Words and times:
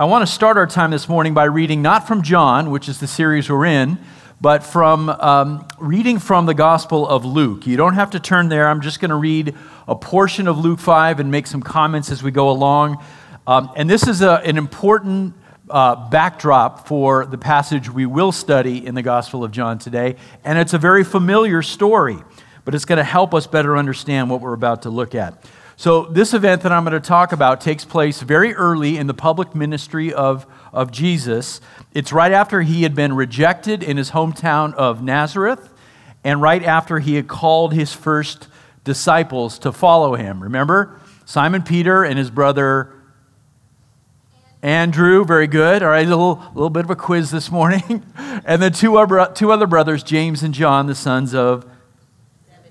I 0.00 0.04
want 0.04 0.26
to 0.26 0.32
start 0.32 0.56
our 0.56 0.66
time 0.66 0.92
this 0.92 1.10
morning 1.10 1.34
by 1.34 1.44
reading 1.44 1.82
not 1.82 2.08
from 2.08 2.22
John, 2.22 2.70
which 2.70 2.88
is 2.88 3.00
the 3.00 3.06
series 3.06 3.50
we're 3.50 3.66
in, 3.66 3.98
but 4.40 4.64
from 4.64 5.10
um, 5.10 5.68
reading 5.78 6.18
from 6.18 6.46
the 6.46 6.54
Gospel 6.54 7.06
of 7.06 7.26
Luke. 7.26 7.66
You 7.66 7.76
don't 7.76 7.92
have 7.92 8.12
to 8.12 8.18
turn 8.18 8.48
there. 8.48 8.66
I'm 8.66 8.80
just 8.80 8.98
going 8.98 9.10
to 9.10 9.16
read 9.16 9.54
a 9.86 9.94
portion 9.94 10.48
of 10.48 10.56
Luke 10.56 10.78
5 10.80 11.20
and 11.20 11.30
make 11.30 11.46
some 11.46 11.62
comments 11.62 12.10
as 12.10 12.22
we 12.22 12.30
go 12.30 12.48
along. 12.48 13.04
Um, 13.46 13.70
and 13.76 13.90
this 13.90 14.08
is 14.08 14.22
a, 14.22 14.36
an 14.36 14.56
important 14.56 15.34
uh, 15.68 16.08
backdrop 16.08 16.88
for 16.88 17.26
the 17.26 17.36
passage 17.36 17.90
we 17.90 18.06
will 18.06 18.32
study 18.32 18.86
in 18.86 18.94
the 18.94 19.02
Gospel 19.02 19.44
of 19.44 19.50
John 19.50 19.78
today. 19.78 20.16
And 20.44 20.58
it's 20.58 20.72
a 20.72 20.78
very 20.78 21.04
familiar 21.04 21.60
story, 21.60 22.16
but 22.64 22.74
it's 22.74 22.86
going 22.86 22.96
to 22.96 23.04
help 23.04 23.34
us 23.34 23.46
better 23.46 23.76
understand 23.76 24.30
what 24.30 24.40
we're 24.40 24.54
about 24.54 24.80
to 24.84 24.88
look 24.88 25.14
at. 25.14 25.44
So, 25.80 26.04
this 26.04 26.34
event 26.34 26.60
that 26.60 26.72
I'm 26.72 26.84
going 26.84 26.92
to 26.92 27.00
talk 27.00 27.32
about 27.32 27.62
takes 27.62 27.86
place 27.86 28.20
very 28.20 28.52
early 28.52 28.98
in 28.98 29.06
the 29.06 29.14
public 29.14 29.54
ministry 29.54 30.12
of, 30.12 30.46
of 30.74 30.90
Jesus. 30.92 31.62
It's 31.94 32.12
right 32.12 32.32
after 32.32 32.60
he 32.60 32.82
had 32.82 32.94
been 32.94 33.14
rejected 33.14 33.82
in 33.82 33.96
his 33.96 34.10
hometown 34.10 34.74
of 34.74 35.02
Nazareth, 35.02 35.72
and 36.22 36.42
right 36.42 36.62
after 36.62 36.98
he 36.98 37.14
had 37.14 37.28
called 37.28 37.72
his 37.72 37.94
first 37.94 38.48
disciples 38.84 39.58
to 39.60 39.72
follow 39.72 40.16
him. 40.16 40.42
Remember? 40.42 41.00
Simon 41.24 41.62
Peter 41.62 42.04
and 42.04 42.18
his 42.18 42.30
brother 42.30 42.92
Andrew, 44.62 45.24
very 45.24 45.46
good. 45.46 45.82
All 45.82 45.88
right, 45.88 46.06
a 46.06 46.10
little, 46.10 46.44
little 46.52 46.68
bit 46.68 46.84
of 46.84 46.90
a 46.90 46.96
quiz 46.96 47.30
this 47.30 47.50
morning. 47.50 48.04
and 48.44 48.60
then 48.60 48.72
two 48.72 48.98
other, 48.98 49.32
two 49.34 49.50
other 49.50 49.66
brothers, 49.66 50.02
James 50.02 50.42
and 50.42 50.52
John, 50.52 50.88
the 50.88 50.94
sons 50.94 51.34
of 51.34 51.64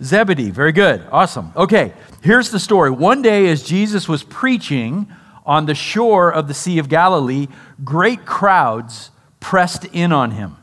Zebedee. 0.02 0.52
Very 0.52 0.72
good. 0.72 1.06
Awesome. 1.12 1.52
Okay, 1.56 1.94
here's 2.22 2.52
the 2.52 2.60
story. 2.60 2.92
One 2.92 3.22
day, 3.22 3.48
as 3.48 3.64
Jesus 3.64 4.08
was 4.08 4.24
preaching 4.24 5.12
on 5.46 5.66
the 5.66 5.76
shore 5.76 6.32
of 6.32 6.48
the 6.48 6.54
Sea 6.54 6.80
of 6.80 6.90
Galilee, 6.90 7.48
great 7.84 8.26
crowds 8.26 9.12
pressed 9.40 9.86
in 9.86 10.12
on 10.12 10.32
him 10.32 10.58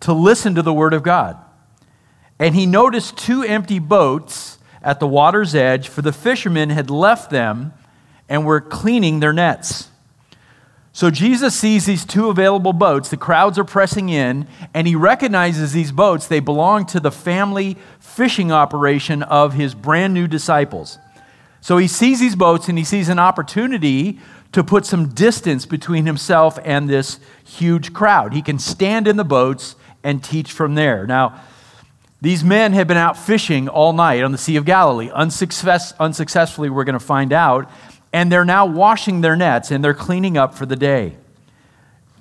to 0.00 0.12
listen 0.12 0.54
to 0.54 0.62
the 0.62 0.72
word 0.72 0.94
of 0.94 1.02
God. 1.02 1.36
And 2.38 2.54
he 2.54 2.66
noticed 2.66 3.16
two 3.16 3.42
empty 3.42 3.78
boats 3.78 4.58
at 4.82 5.00
the 5.00 5.06
water's 5.06 5.54
edge, 5.54 5.88
for 5.88 6.02
the 6.02 6.12
fishermen 6.12 6.70
had 6.70 6.90
left 6.90 7.30
them 7.30 7.72
and 8.28 8.44
were 8.44 8.60
cleaning 8.60 9.20
their 9.20 9.32
nets. 9.32 9.90
So 10.96 11.10
Jesus 11.10 11.54
sees 11.54 11.84
these 11.84 12.06
two 12.06 12.30
available 12.30 12.72
boats. 12.72 13.10
The 13.10 13.18
crowds 13.18 13.58
are 13.58 13.64
pressing 13.64 14.08
in, 14.08 14.48
and 14.72 14.86
he 14.86 14.96
recognizes 14.96 15.74
these 15.74 15.92
boats. 15.92 16.26
They 16.26 16.40
belong 16.40 16.86
to 16.86 17.00
the 17.00 17.10
family 17.10 17.76
fishing 18.00 18.50
operation 18.50 19.22
of 19.22 19.52
his 19.52 19.74
brand 19.74 20.14
new 20.14 20.26
disciples. 20.26 20.98
So 21.60 21.76
he 21.76 21.86
sees 21.86 22.18
these 22.18 22.34
boats 22.34 22.70
and 22.70 22.78
he 22.78 22.84
sees 22.84 23.10
an 23.10 23.18
opportunity 23.18 24.18
to 24.52 24.64
put 24.64 24.86
some 24.86 25.08
distance 25.08 25.66
between 25.66 26.06
himself 26.06 26.58
and 26.64 26.88
this 26.88 27.20
huge 27.44 27.92
crowd. 27.92 28.32
He 28.32 28.40
can 28.40 28.58
stand 28.58 29.06
in 29.06 29.18
the 29.18 29.22
boats 29.24 29.76
and 30.02 30.24
teach 30.24 30.50
from 30.50 30.76
there. 30.76 31.06
Now, 31.06 31.38
these 32.22 32.42
men 32.42 32.72
have 32.72 32.88
been 32.88 32.96
out 32.96 33.18
fishing 33.18 33.68
all 33.68 33.92
night 33.92 34.22
on 34.22 34.32
the 34.32 34.38
Sea 34.38 34.56
of 34.56 34.64
Galilee. 34.64 35.10
Unsuccess- 35.14 35.92
unsuccessfully, 36.00 36.70
we're 36.70 36.84
going 36.84 36.98
to 36.98 36.98
find 36.98 37.34
out 37.34 37.70
and 38.16 38.32
they're 38.32 38.46
now 38.46 38.64
washing 38.64 39.20
their 39.20 39.36
nets 39.36 39.70
and 39.70 39.84
they're 39.84 39.92
cleaning 39.92 40.38
up 40.38 40.54
for 40.54 40.64
the 40.64 40.74
day. 40.74 41.14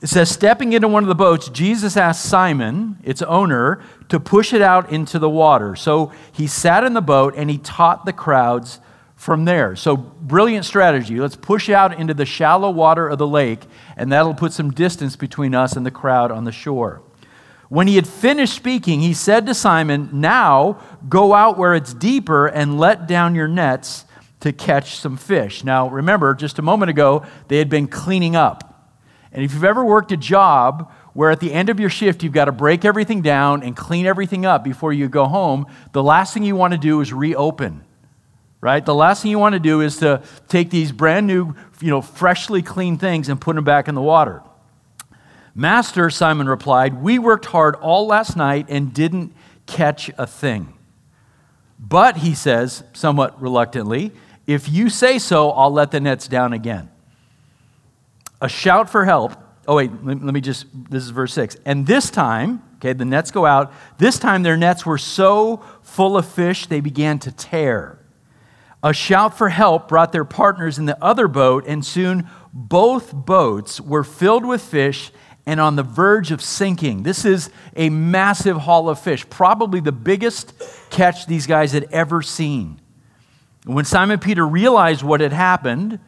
It 0.01 0.07
says, 0.07 0.29
stepping 0.29 0.73
into 0.73 0.89
one 0.89 1.03
of 1.03 1.07
the 1.07 1.15
boats, 1.15 1.47
Jesus 1.47 1.95
asked 1.95 2.25
Simon, 2.25 2.97
its 3.01 3.21
owner, 3.21 3.81
to 4.09 4.19
push 4.19 4.51
it 4.51 4.61
out 4.61 4.91
into 4.91 5.19
the 5.19 5.29
water. 5.29 5.73
So 5.73 6.11
he 6.33 6.47
sat 6.47 6.83
in 6.83 6.95
the 6.95 7.01
boat 7.01 7.33
and 7.38 7.49
he 7.49 7.57
taught 7.57 8.05
the 8.05 8.11
crowds 8.11 8.81
from 9.16 9.45
there. 9.45 9.77
So, 9.77 9.95
brilliant 9.95 10.66
strategy. 10.66 11.17
Let's 11.17 11.38
push 11.38 11.69
out 11.69 11.97
into 11.97 12.13
the 12.13 12.25
shallow 12.25 12.71
water 12.71 13.07
of 13.07 13.17
the 13.17 13.25
lake, 13.25 13.61
and 13.95 14.11
that'll 14.11 14.33
put 14.33 14.51
some 14.51 14.71
distance 14.71 15.16
between 15.16 15.55
us 15.55 15.77
and 15.77 15.85
the 15.85 15.91
crowd 15.91 16.29
on 16.29 16.43
the 16.43 16.51
shore. 16.51 17.01
When 17.69 17.88
he 17.88 17.95
had 17.95 18.05
finished 18.05 18.53
speaking, 18.53 18.99
he 18.99 19.13
said 19.13 19.45
to 19.45 19.53
Simon, 19.53 20.09
Now 20.11 20.81
go 21.07 21.33
out 21.33 21.57
where 21.57 21.73
it's 21.73 21.94
deeper 21.94 22.47
and 22.47 22.77
let 22.77 23.07
down 23.07 23.33
your 23.33 23.47
nets 23.47 24.03
to 24.45 24.53
catch 24.53 24.97
some 24.97 25.17
fish. 25.17 25.63
Now, 25.63 25.89
remember, 25.89 26.35
just 26.35 26.59
a 26.59 26.61
moment 26.61 26.91
ago, 26.91 27.25
they 27.47 27.57
had 27.57 27.67
been 27.67 27.88
cleaning 27.88 28.35
up. 28.35 28.94
And 29.31 29.44
if 29.44 29.56
you've 29.56 29.63
ever 29.63 29.83
worked 29.83 30.11
a 30.11 30.17
job 30.17 30.91
where 31.13 31.31
at 31.31 31.39
the 31.39 31.51
end 31.51 31.69
of 31.69 31.79
your 31.79 31.89
shift 31.89 32.22
you've 32.22 32.31
got 32.31 32.45
to 32.45 32.51
break 32.51 32.85
everything 32.85 33.23
down 33.23 33.63
and 33.63 33.75
clean 33.75 34.06
everything 34.06 34.45
up 34.45 34.63
before 34.63 34.94
you 34.94 35.09
go 35.09 35.25
home, 35.25 35.66
the 35.94 36.03
last 36.03 36.31
thing 36.31 36.44
you 36.44 36.56
want 36.56 36.73
to 36.73 36.78
do 36.78 37.01
is 37.01 37.11
reopen. 37.11 37.83
Right? 38.61 38.85
The 38.85 38.94
last 38.94 39.23
thing 39.23 39.31
you 39.31 39.39
want 39.39 39.53
to 39.53 39.59
do 39.59 39.81
is 39.81 39.97
to 39.97 40.22
take 40.47 40.69
these 40.69 40.91
brand 40.91 41.25
new, 41.25 41.56
you 41.81 41.89
know, 41.89 42.03
freshly 42.03 42.62
cleaned 42.62 43.00
things 43.00 43.29
and 43.29 43.41
put 43.41 43.56
them 43.56 43.63
back 43.63 43.88
in 43.88 43.95
the 43.95 44.01
water. 44.01 44.44
Master, 45.56 46.12
Simon 46.12 46.47
replied, 46.47 47.01
We 47.01 47.17
worked 47.17 47.45
hard 47.45 47.73
all 47.77 48.06
last 48.06 48.38
night 48.38 48.67
and 48.69 48.94
didn't 48.94 49.33
catch 49.66 50.12
a 50.19 50.27
thing. 50.27 50.73
But, 51.79 52.17
he 52.17 52.35
says, 52.35 52.83
somewhat 52.94 53.41
reluctantly, 53.41 54.12
if 54.47 54.69
you 54.69 54.89
say 54.89 55.19
so, 55.19 55.51
I'll 55.51 55.72
let 55.72 55.91
the 55.91 56.00
nets 56.00 56.28
down 56.28 56.53
again. 56.53 56.89
A 58.41 58.50
shout 58.50 58.89
for 58.89 59.06
help. 59.06 59.33
Oh, 59.67 59.78
wait, 59.78 59.91
let 60.03 60.22
me 60.22 60.41
just, 60.41 60.67
this 60.91 61.03
is 61.03 61.09
verse 61.09 61.33
6. 61.33 61.57
And 61.66 61.88
this 61.88 62.11
time, 62.11 62.61
okay, 62.75 62.94
the 62.94 63.06
nets 63.06 63.31
go 63.31 63.45
out. 63.45 63.73
This 63.97 64.19
time 64.19 64.44
their 64.44 64.57
nets 64.57 64.85
were 64.85 65.00
so 65.00 65.63
full 65.81 66.17
of 66.17 66.28
fish 66.28 66.67
they 66.67 66.81
began 66.81 67.17
to 67.19 67.31
tear. 67.31 68.00
A 68.83 68.94
shout 68.94 69.35
for 69.35 69.50
help 69.50 69.88
brought 69.88 70.11
their 70.11 70.25
partners 70.25 70.77
in 70.77 70.85
the 70.85 71.03
other 71.03 71.27
boat, 71.27 71.66
and 71.66 71.83
soon 71.83 72.29
both 72.53 73.12
boats 73.12 73.81
were 73.81 74.03
filled 74.03 74.45
with 74.45 74.62
fish 74.62 75.12
and 75.47 75.59
on 75.59 75.75
the 75.75 75.83
verge 75.83 76.31
of 76.31 76.41
sinking. 76.41 77.01
This 77.01 77.25
is 77.25 77.50
a 77.75 77.89
massive 77.89 78.57
haul 78.57 78.88
of 78.89 79.00
fish, 79.00 79.27
probably 79.29 79.79
the 79.79 79.91
biggest 79.91 80.53
catch 80.91 81.25
these 81.25 81.47
guys 81.47 81.72
had 81.72 81.88
ever 81.91 82.22
seen. 82.22 82.79
When 83.65 83.85
Simon 83.85 84.19
Peter 84.19 84.47
realized 84.47 85.01
what 85.01 85.21
had 85.21 85.33
happened, 85.33 85.99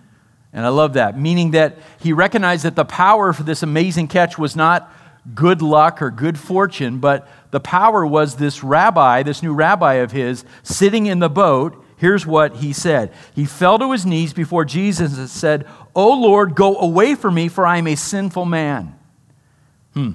and 0.53 0.65
I 0.65 0.69
love 0.69 0.93
that, 0.93 1.19
meaning 1.19 1.51
that 1.51 1.77
he 1.99 2.13
recognized 2.13 2.63
that 2.63 2.75
the 2.75 2.85
power 2.85 3.33
for 3.33 3.43
this 3.43 3.63
amazing 3.63 4.07
catch 4.07 4.37
was 4.37 4.55
not 4.55 4.91
good 5.33 5.61
luck 5.61 6.01
or 6.01 6.11
good 6.11 6.37
fortune, 6.39 6.99
but 6.99 7.27
the 7.51 7.59
power 7.59 8.05
was 8.05 8.35
this 8.35 8.63
rabbi, 8.63 9.23
this 9.23 9.41
new 9.43 9.53
rabbi 9.53 9.95
of 9.95 10.11
his, 10.11 10.45
sitting 10.63 11.07
in 11.07 11.19
the 11.19 11.29
boat. 11.29 11.83
Here's 11.97 12.27
what 12.27 12.57
he 12.57 12.73
said 12.73 13.11
He 13.33 13.45
fell 13.45 13.79
to 13.79 13.91
his 13.91 14.05
knees 14.05 14.33
before 14.33 14.63
Jesus 14.63 15.17
and 15.17 15.29
said, 15.29 15.65
O 15.95 16.13
Lord, 16.13 16.55
go 16.55 16.77
away 16.77 17.15
from 17.15 17.33
me, 17.33 17.47
for 17.47 17.65
I 17.65 17.77
am 17.77 17.87
a 17.87 17.95
sinful 17.95 18.45
man. 18.45 18.97
Hmm. 19.93 20.11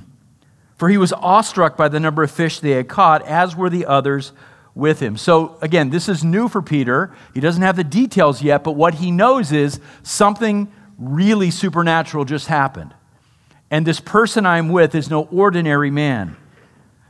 For 0.76 0.88
he 0.88 0.96
was 0.96 1.12
awestruck 1.12 1.76
by 1.76 1.88
the 1.88 2.00
number 2.00 2.22
of 2.22 2.30
fish 2.30 2.60
they 2.60 2.70
had 2.70 2.88
caught, 2.88 3.26
as 3.26 3.56
were 3.56 3.70
the 3.70 3.86
others 3.86 4.32
with 4.74 5.00
him. 5.00 5.16
So, 5.16 5.58
again, 5.60 5.90
this 5.90 6.08
is 6.08 6.24
new 6.24 6.48
for 6.48 6.62
Peter. 6.62 7.14
He 7.34 7.40
doesn't 7.40 7.62
have 7.62 7.76
the 7.76 7.84
details 7.84 8.42
yet, 8.42 8.64
but 8.64 8.72
what 8.72 8.94
he 8.94 9.10
knows 9.10 9.52
is 9.52 9.80
something 10.02 10.72
really 10.98 11.50
supernatural 11.50 12.24
just 12.24 12.46
happened. 12.46 12.94
And 13.70 13.86
this 13.86 14.00
person 14.00 14.46
I'm 14.46 14.68
with 14.68 14.94
is 14.94 15.10
no 15.10 15.24
ordinary 15.24 15.90
man. 15.90 16.36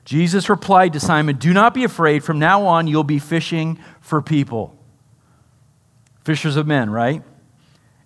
Jesus 0.05 0.49
replied 0.49 0.93
to 0.95 1.01
Simon, 1.01 1.37
Do 1.37 1.53
not 1.53 1.75
be 1.75 1.85
afraid. 1.85 2.25
From 2.25 2.39
now 2.39 2.67
on, 2.67 2.87
you'll 2.87 3.05
be 3.05 3.19
fishing 3.19 3.79
for 4.01 4.21
people. 4.21 4.77
Fishers 6.25 6.57
of 6.57 6.67
men, 6.67 6.91
right? 6.91 7.23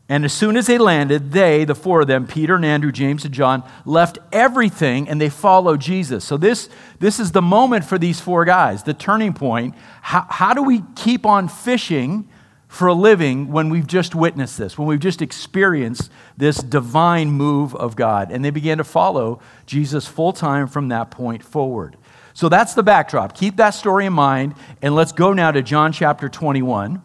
And 0.08 0.24
as 0.24 0.32
soon 0.32 0.56
as 0.56 0.68
they 0.68 0.78
landed, 0.78 1.32
they, 1.32 1.64
the 1.64 1.74
four 1.74 2.02
of 2.02 2.06
them, 2.06 2.28
Peter 2.28 2.54
and 2.54 2.64
Andrew, 2.64 2.92
James 2.92 3.24
and 3.24 3.34
John, 3.34 3.68
left 3.84 4.18
everything 4.30 5.08
and 5.08 5.20
they 5.20 5.28
followed 5.28 5.80
Jesus. 5.80 6.24
So, 6.24 6.36
this, 6.36 6.68
this 7.00 7.18
is 7.18 7.32
the 7.32 7.42
moment 7.42 7.84
for 7.84 7.98
these 7.98 8.20
four 8.20 8.44
guys, 8.44 8.84
the 8.84 8.94
turning 8.94 9.32
point. 9.32 9.74
How, 10.02 10.26
how 10.30 10.54
do 10.54 10.62
we 10.62 10.84
keep 10.94 11.26
on 11.26 11.48
fishing 11.48 12.28
for 12.68 12.86
a 12.86 12.94
living 12.94 13.48
when 13.50 13.68
we've 13.68 13.86
just 13.86 14.14
witnessed 14.14 14.58
this, 14.58 14.78
when 14.78 14.86
we've 14.86 15.00
just 15.00 15.22
experienced 15.22 16.12
this 16.36 16.58
divine 16.58 17.32
move 17.32 17.74
of 17.74 17.96
God? 17.96 18.30
And 18.30 18.44
they 18.44 18.50
began 18.50 18.78
to 18.78 18.84
follow 18.84 19.40
Jesus 19.66 20.06
full 20.06 20.32
time 20.32 20.68
from 20.68 20.86
that 20.88 21.10
point 21.10 21.42
forward. 21.42 21.96
So, 22.32 22.48
that's 22.48 22.74
the 22.74 22.84
backdrop. 22.84 23.34
Keep 23.34 23.56
that 23.56 23.70
story 23.70 24.06
in 24.06 24.12
mind, 24.12 24.54
and 24.82 24.94
let's 24.94 25.10
go 25.10 25.32
now 25.32 25.50
to 25.50 25.62
John 25.62 25.90
chapter 25.90 26.28
21. 26.28 27.02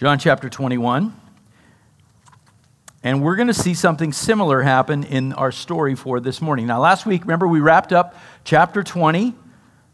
John 0.00 0.18
chapter 0.18 0.48
21. 0.48 1.14
And 3.02 3.22
we're 3.22 3.36
going 3.36 3.48
to 3.48 3.52
see 3.52 3.74
something 3.74 4.14
similar 4.14 4.62
happen 4.62 5.04
in 5.04 5.34
our 5.34 5.52
story 5.52 5.94
for 5.94 6.20
this 6.20 6.40
morning. 6.40 6.66
Now, 6.66 6.80
last 6.80 7.04
week, 7.04 7.20
remember, 7.20 7.46
we 7.46 7.60
wrapped 7.60 7.92
up 7.92 8.16
chapter 8.42 8.82
20. 8.82 9.34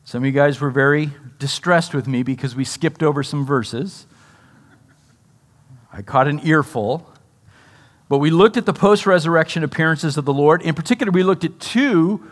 Some 0.05 0.23
of 0.23 0.25
you 0.25 0.31
guys 0.31 0.61
were 0.61 0.71
very 0.71 1.11
distressed 1.41 1.93
with 1.93 2.07
me 2.07 2.23
because 2.23 2.55
we 2.55 2.65
skipped 2.65 3.03
over 3.03 3.25
some 3.25 3.45
verses. 3.45 4.07
I 5.93 6.03
caught 6.03 6.29
an 6.29 6.39
earful. 6.47 7.13
But 8.09 8.19
we 8.19 8.31
looked 8.31 8.57
at 8.57 8.65
the 8.65 8.73
post 8.73 9.07
resurrection 9.07 9.65
appearances 9.65 10.17
of 10.17 10.25
the 10.25 10.33
Lord. 10.33 10.63
In 10.63 10.77
particular, 10.77 11.11
we 11.11 11.25
looked 11.25 11.43
at 11.43 11.59
two 11.59 12.31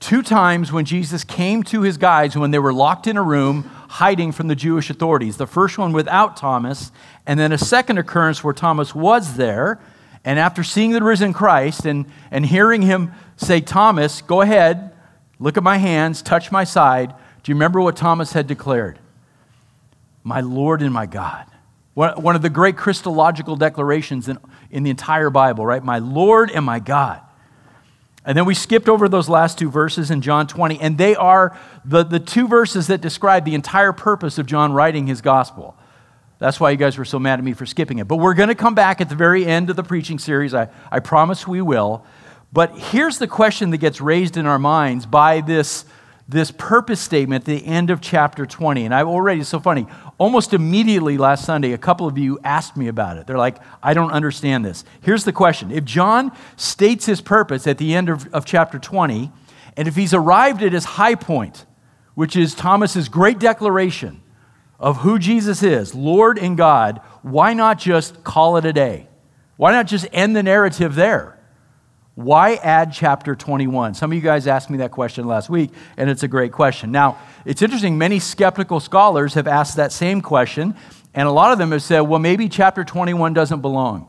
two 0.00 0.22
times 0.22 0.72
when 0.72 0.84
Jesus 0.84 1.24
came 1.24 1.62
to 1.64 1.82
his 1.82 1.96
guides 1.96 2.36
when 2.36 2.50
they 2.50 2.58
were 2.58 2.72
locked 2.72 3.06
in 3.06 3.16
a 3.16 3.22
room 3.22 3.70
hiding 3.88 4.32
from 4.32 4.48
the 4.48 4.54
Jewish 4.56 4.90
authorities. 4.90 5.36
The 5.36 5.46
first 5.46 5.78
one 5.78 5.92
without 5.92 6.36
Thomas, 6.36 6.90
and 7.26 7.38
then 7.38 7.52
a 7.52 7.58
second 7.58 7.98
occurrence 7.98 8.42
where 8.42 8.54
Thomas 8.54 8.94
was 8.94 9.36
there. 9.36 9.80
And 10.24 10.38
after 10.38 10.64
seeing 10.64 10.92
the 10.92 11.02
risen 11.02 11.32
Christ 11.32 11.84
and, 11.84 12.06
and 12.30 12.46
hearing 12.46 12.82
him 12.82 13.12
say, 13.36 13.60
Thomas, 13.60 14.22
go 14.22 14.40
ahead, 14.40 14.92
look 15.38 15.56
at 15.56 15.62
my 15.62 15.76
hands, 15.76 16.22
touch 16.22 16.50
my 16.50 16.64
side, 16.64 17.14
do 17.42 17.52
you 17.52 17.54
remember 17.54 17.80
what 17.80 17.94
Thomas 17.94 18.32
had 18.32 18.46
declared? 18.46 18.98
My 20.22 20.40
Lord 20.40 20.80
and 20.80 20.92
my 20.92 21.06
God. 21.06 21.46
One 21.92 22.34
of 22.34 22.42
the 22.42 22.50
great 22.50 22.76
Christological 22.76 23.54
declarations 23.54 24.28
in, 24.28 24.38
in 24.70 24.82
the 24.82 24.90
entire 24.90 25.30
Bible, 25.30 25.64
right? 25.64 25.84
My 25.84 25.98
Lord 25.98 26.50
and 26.50 26.64
my 26.64 26.80
God. 26.80 27.20
And 28.24 28.36
then 28.36 28.46
we 28.46 28.54
skipped 28.54 28.88
over 28.88 29.08
those 29.08 29.28
last 29.28 29.58
two 29.58 29.70
verses 29.70 30.10
in 30.10 30.22
John 30.22 30.46
20, 30.46 30.80
and 30.80 30.96
they 30.96 31.14
are 31.14 31.58
the, 31.84 32.04
the 32.04 32.18
two 32.18 32.48
verses 32.48 32.86
that 32.86 33.00
describe 33.00 33.44
the 33.44 33.54
entire 33.54 33.92
purpose 33.92 34.38
of 34.38 34.46
John 34.46 34.72
writing 34.72 35.06
his 35.06 35.20
gospel. 35.20 35.76
That's 36.38 36.58
why 36.58 36.70
you 36.70 36.76
guys 36.76 36.96
were 36.98 37.04
so 37.04 37.18
mad 37.18 37.38
at 37.38 37.44
me 37.44 37.52
for 37.52 37.66
skipping 37.66 37.98
it. 37.98 38.08
But 38.08 38.16
we're 38.16 38.34
going 38.34 38.48
to 38.48 38.54
come 38.54 38.74
back 38.74 39.00
at 39.00 39.08
the 39.08 39.14
very 39.14 39.46
end 39.46 39.70
of 39.70 39.76
the 39.76 39.82
preaching 39.82 40.18
series. 40.18 40.54
I, 40.54 40.68
I 40.90 41.00
promise 41.00 41.46
we 41.46 41.60
will. 41.60 42.04
But 42.52 42.78
here's 42.78 43.18
the 43.18 43.26
question 43.26 43.70
that 43.70 43.78
gets 43.78 44.00
raised 44.00 44.36
in 44.36 44.46
our 44.46 44.58
minds 44.58 45.06
by 45.06 45.40
this 45.40 45.84
this 46.26 46.50
purpose 46.50 47.00
statement 47.00 47.42
at 47.42 47.46
the 47.46 47.66
end 47.66 47.90
of 47.90 48.00
chapter 48.00 48.46
20. 48.46 48.84
And 48.84 48.94
I've 48.94 49.06
already, 49.06 49.40
it's 49.40 49.50
so 49.50 49.60
funny, 49.60 49.86
almost 50.16 50.54
immediately 50.54 51.18
last 51.18 51.44
Sunday, 51.44 51.72
a 51.72 51.78
couple 51.78 52.06
of 52.06 52.16
you 52.16 52.38
asked 52.42 52.76
me 52.76 52.88
about 52.88 53.18
it. 53.18 53.26
They're 53.26 53.38
like, 53.38 53.58
I 53.82 53.92
don't 53.92 54.10
understand 54.10 54.64
this. 54.64 54.84
Here's 55.02 55.24
the 55.24 55.32
question 55.32 55.70
If 55.70 55.84
John 55.84 56.32
states 56.56 57.06
his 57.06 57.20
purpose 57.20 57.66
at 57.66 57.78
the 57.78 57.94
end 57.94 58.08
of, 58.08 58.32
of 58.32 58.44
chapter 58.46 58.78
20, 58.78 59.30
and 59.76 59.88
if 59.88 59.96
he's 59.96 60.14
arrived 60.14 60.62
at 60.62 60.72
his 60.72 60.84
high 60.84 61.14
point, 61.14 61.66
which 62.14 62.36
is 62.36 62.54
Thomas's 62.54 63.08
great 63.08 63.38
declaration 63.38 64.22
of 64.78 64.98
who 64.98 65.18
Jesus 65.18 65.62
is, 65.62 65.94
Lord 65.94 66.38
and 66.38 66.56
God, 66.56 67.00
why 67.22 67.54
not 67.54 67.78
just 67.78 68.24
call 68.24 68.56
it 68.56 68.64
a 68.64 68.72
day? 68.72 69.08
Why 69.56 69.72
not 69.72 69.86
just 69.86 70.06
end 70.12 70.34
the 70.34 70.42
narrative 70.42 70.94
there? 70.94 71.38
Why 72.14 72.54
add 72.54 72.92
chapter 72.92 73.34
21? 73.34 73.94
Some 73.94 74.12
of 74.12 74.14
you 74.14 74.20
guys 74.20 74.46
asked 74.46 74.70
me 74.70 74.78
that 74.78 74.92
question 74.92 75.26
last 75.26 75.50
week, 75.50 75.70
and 75.96 76.08
it's 76.08 76.22
a 76.22 76.28
great 76.28 76.52
question. 76.52 76.92
Now, 76.92 77.18
it's 77.44 77.60
interesting, 77.60 77.98
many 77.98 78.20
skeptical 78.20 78.78
scholars 78.78 79.34
have 79.34 79.48
asked 79.48 79.76
that 79.76 79.90
same 79.90 80.20
question, 80.20 80.76
and 81.12 81.26
a 81.26 81.32
lot 81.32 81.50
of 81.50 81.58
them 81.58 81.72
have 81.72 81.82
said, 81.82 82.00
well, 82.00 82.20
maybe 82.20 82.48
chapter 82.48 82.84
21 82.84 83.34
doesn't 83.34 83.62
belong. 83.62 84.08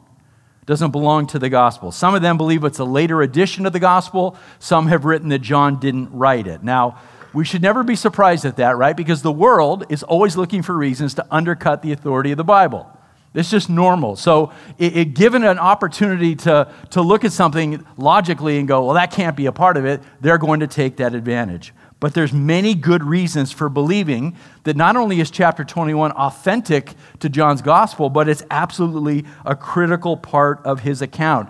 Doesn't 0.68 0.92
belong 0.92 1.26
to 1.28 1.40
the 1.40 1.50
gospel. 1.50 1.92
Some 1.92 2.14
of 2.14 2.22
them 2.22 2.38
believe 2.38 2.64
it's 2.64 2.80
a 2.80 2.86
later 2.86 3.24
addition 3.24 3.66
of 3.66 3.74
the 3.74 3.80
gospel. 3.80 4.36
Some 4.60 4.88
have 4.88 5.06
written 5.06 5.30
that 5.30 5.40
John 5.40 5.80
didn't 5.80 6.12
write 6.12 6.46
it. 6.46 6.64
Now, 6.64 7.00
we 7.34 7.44
should 7.44 7.62
never 7.62 7.84
be 7.84 7.96
surprised 7.96 8.46
at 8.46 8.58
that, 8.58 8.78
right? 8.78 8.96
Because 8.96 9.24
the 9.24 9.32
world 9.32 9.84
is 9.90 10.04
always 10.04 10.38
looking 10.38 10.62
for 10.62 10.76
reasons 10.76 11.16
to 11.16 11.26
undercut 11.32 11.82
the 11.82 11.92
authority 11.92 12.32
of 12.32 12.38
the 12.38 12.44
Bible. 12.44 12.95
It's 13.36 13.50
just 13.50 13.70
normal. 13.70 14.16
So, 14.16 14.54
it, 14.78 14.98
it, 14.98 15.14
given 15.14 15.44
an 15.44 15.60
opportunity 15.60 16.36
to, 16.38 16.72
to 16.92 17.02
look 17.02 17.24
at 17.26 17.32
something 17.32 17.86
logically 17.98 18.58
and 18.58 18.68
go, 18.68 18.86
well, 18.86 18.96
that 18.96 19.12
can't 19.12 19.36
be 19.36 19.46
a 19.46 19.52
part 19.52 19.78
of 19.78 19.86
it, 19.86 20.02
they're 20.22 20.38
going 20.38 20.62
to 20.62 20.68
take 20.68 20.98
that 20.98 21.14
advantage. 21.14 21.74
But 22.00 22.14
there's 22.14 22.34
many 22.34 22.76
good 22.76 23.04
reasons 23.04 23.52
for 23.52 23.70
believing 23.70 24.36
that 24.64 24.76
not 24.76 24.96
only 24.96 25.20
is 25.20 25.32
chapter 25.32 25.64
21 25.64 26.12
authentic 26.12 26.94
to 27.20 27.30
John's 27.30 27.62
gospel, 27.62 28.10
but 28.10 28.28
it's 28.28 28.44
absolutely 28.52 29.26
a 29.46 29.56
critical 29.56 30.18
part 30.18 30.62
of 30.66 30.82
his 30.82 31.02
account. 31.02 31.50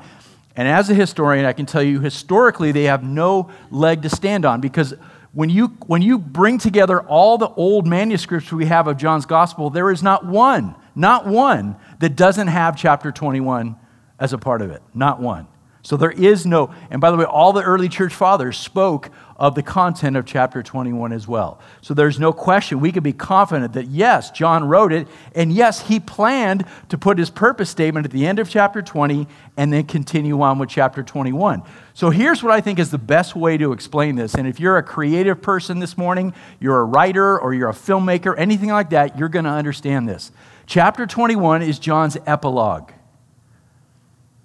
And 0.56 0.68
as 0.68 0.90
a 0.90 0.94
historian, 0.94 1.46
I 1.46 1.54
can 1.54 1.66
tell 1.66 1.84
you 1.84 2.00
historically 2.00 2.72
they 2.72 2.84
have 2.84 3.04
no 3.04 3.50
leg 3.72 4.04
to 4.04 4.10
stand 4.10 4.46
on 4.46 4.62
because 4.62 4.94
when 5.34 5.50
you, 5.50 5.68
when 5.88 6.02
you 6.02 6.18
bring 6.18 6.58
together 6.58 7.02
all 7.02 7.38
the 7.38 7.50
old 7.50 7.86
manuscripts 7.86 8.54
we 8.54 8.66
have 8.68 8.88
of 8.88 8.96
John's 8.96 9.26
gospel, 9.26 9.70
there 9.70 9.92
is 9.92 10.02
not 10.02 10.26
one 10.26 10.76
not 10.96 11.28
one 11.28 11.76
that 12.00 12.16
doesn't 12.16 12.48
have 12.48 12.78
chapter 12.78 13.12
21 13.12 13.76
as 14.20 14.34
a 14.34 14.38
part 14.38 14.62
of 14.62 14.72
it. 14.72 14.82
Not 14.94 15.20
one. 15.20 15.48
So 15.86 15.98
there 15.98 16.12
is 16.12 16.48
no, 16.48 16.74
and 16.90 17.00
by 17.00 17.12
the 17.12 17.18
way, 17.18 17.26
all 17.26 17.54
the 17.54 17.62
early 17.62 17.90
church 17.90 18.12
fathers 18.12 18.58
spoke 18.58 19.12
of 19.38 19.54
the 19.54 19.62
content 19.62 20.18
of 20.18 20.26
chapter 20.26 20.64
21 20.64 21.14
as 21.14 21.28
well. 21.28 21.60
So 21.82 21.94
there's 21.94 22.20
no 22.20 22.34
question. 22.34 22.80
We 22.80 22.92
can 22.92 23.04
be 23.04 23.14
confident 23.14 23.74
that 23.74 23.86
yes, 23.90 24.32
John 24.32 24.68
wrote 24.68 24.92
it, 24.92 25.08
and 25.36 25.54
yes, 25.54 25.82
he 25.82 26.00
planned 26.00 26.66
to 26.90 26.98
put 26.98 27.20
his 27.20 27.30
purpose 27.30 27.70
statement 27.70 28.04
at 28.08 28.12
the 28.12 28.26
end 28.26 28.40
of 28.40 28.50
chapter 28.50 28.82
20 28.82 29.28
and 29.58 29.72
then 29.72 29.84
continue 29.84 30.42
on 30.42 30.58
with 30.58 30.70
chapter 30.70 31.04
21. 31.04 31.62
So 31.94 32.10
here's 32.10 32.42
what 32.42 32.52
I 32.52 32.62
think 32.62 32.80
is 32.80 32.90
the 32.90 32.98
best 32.98 33.36
way 33.36 33.56
to 33.58 33.72
explain 33.72 34.16
this. 34.16 34.34
And 34.34 34.48
if 34.48 34.60
you're 34.60 34.78
a 34.78 34.84
creative 34.84 35.40
person 35.40 35.78
this 35.78 36.00
morning, 36.00 36.34
you're 36.60 36.80
a 36.80 36.86
writer 36.86 37.40
or 37.40 37.54
you're 37.54 37.70
a 37.70 37.74
filmmaker, 37.74 38.34
anything 38.40 38.70
like 38.70 38.90
that, 38.90 39.20
you're 39.20 39.30
going 39.30 39.46
to 39.46 39.52
understand 39.52 40.10
this. 40.10 40.32
Chapter 40.68 41.06
21 41.06 41.62
is 41.62 41.78
John's 41.78 42.18
epilogue. 42.26 42.92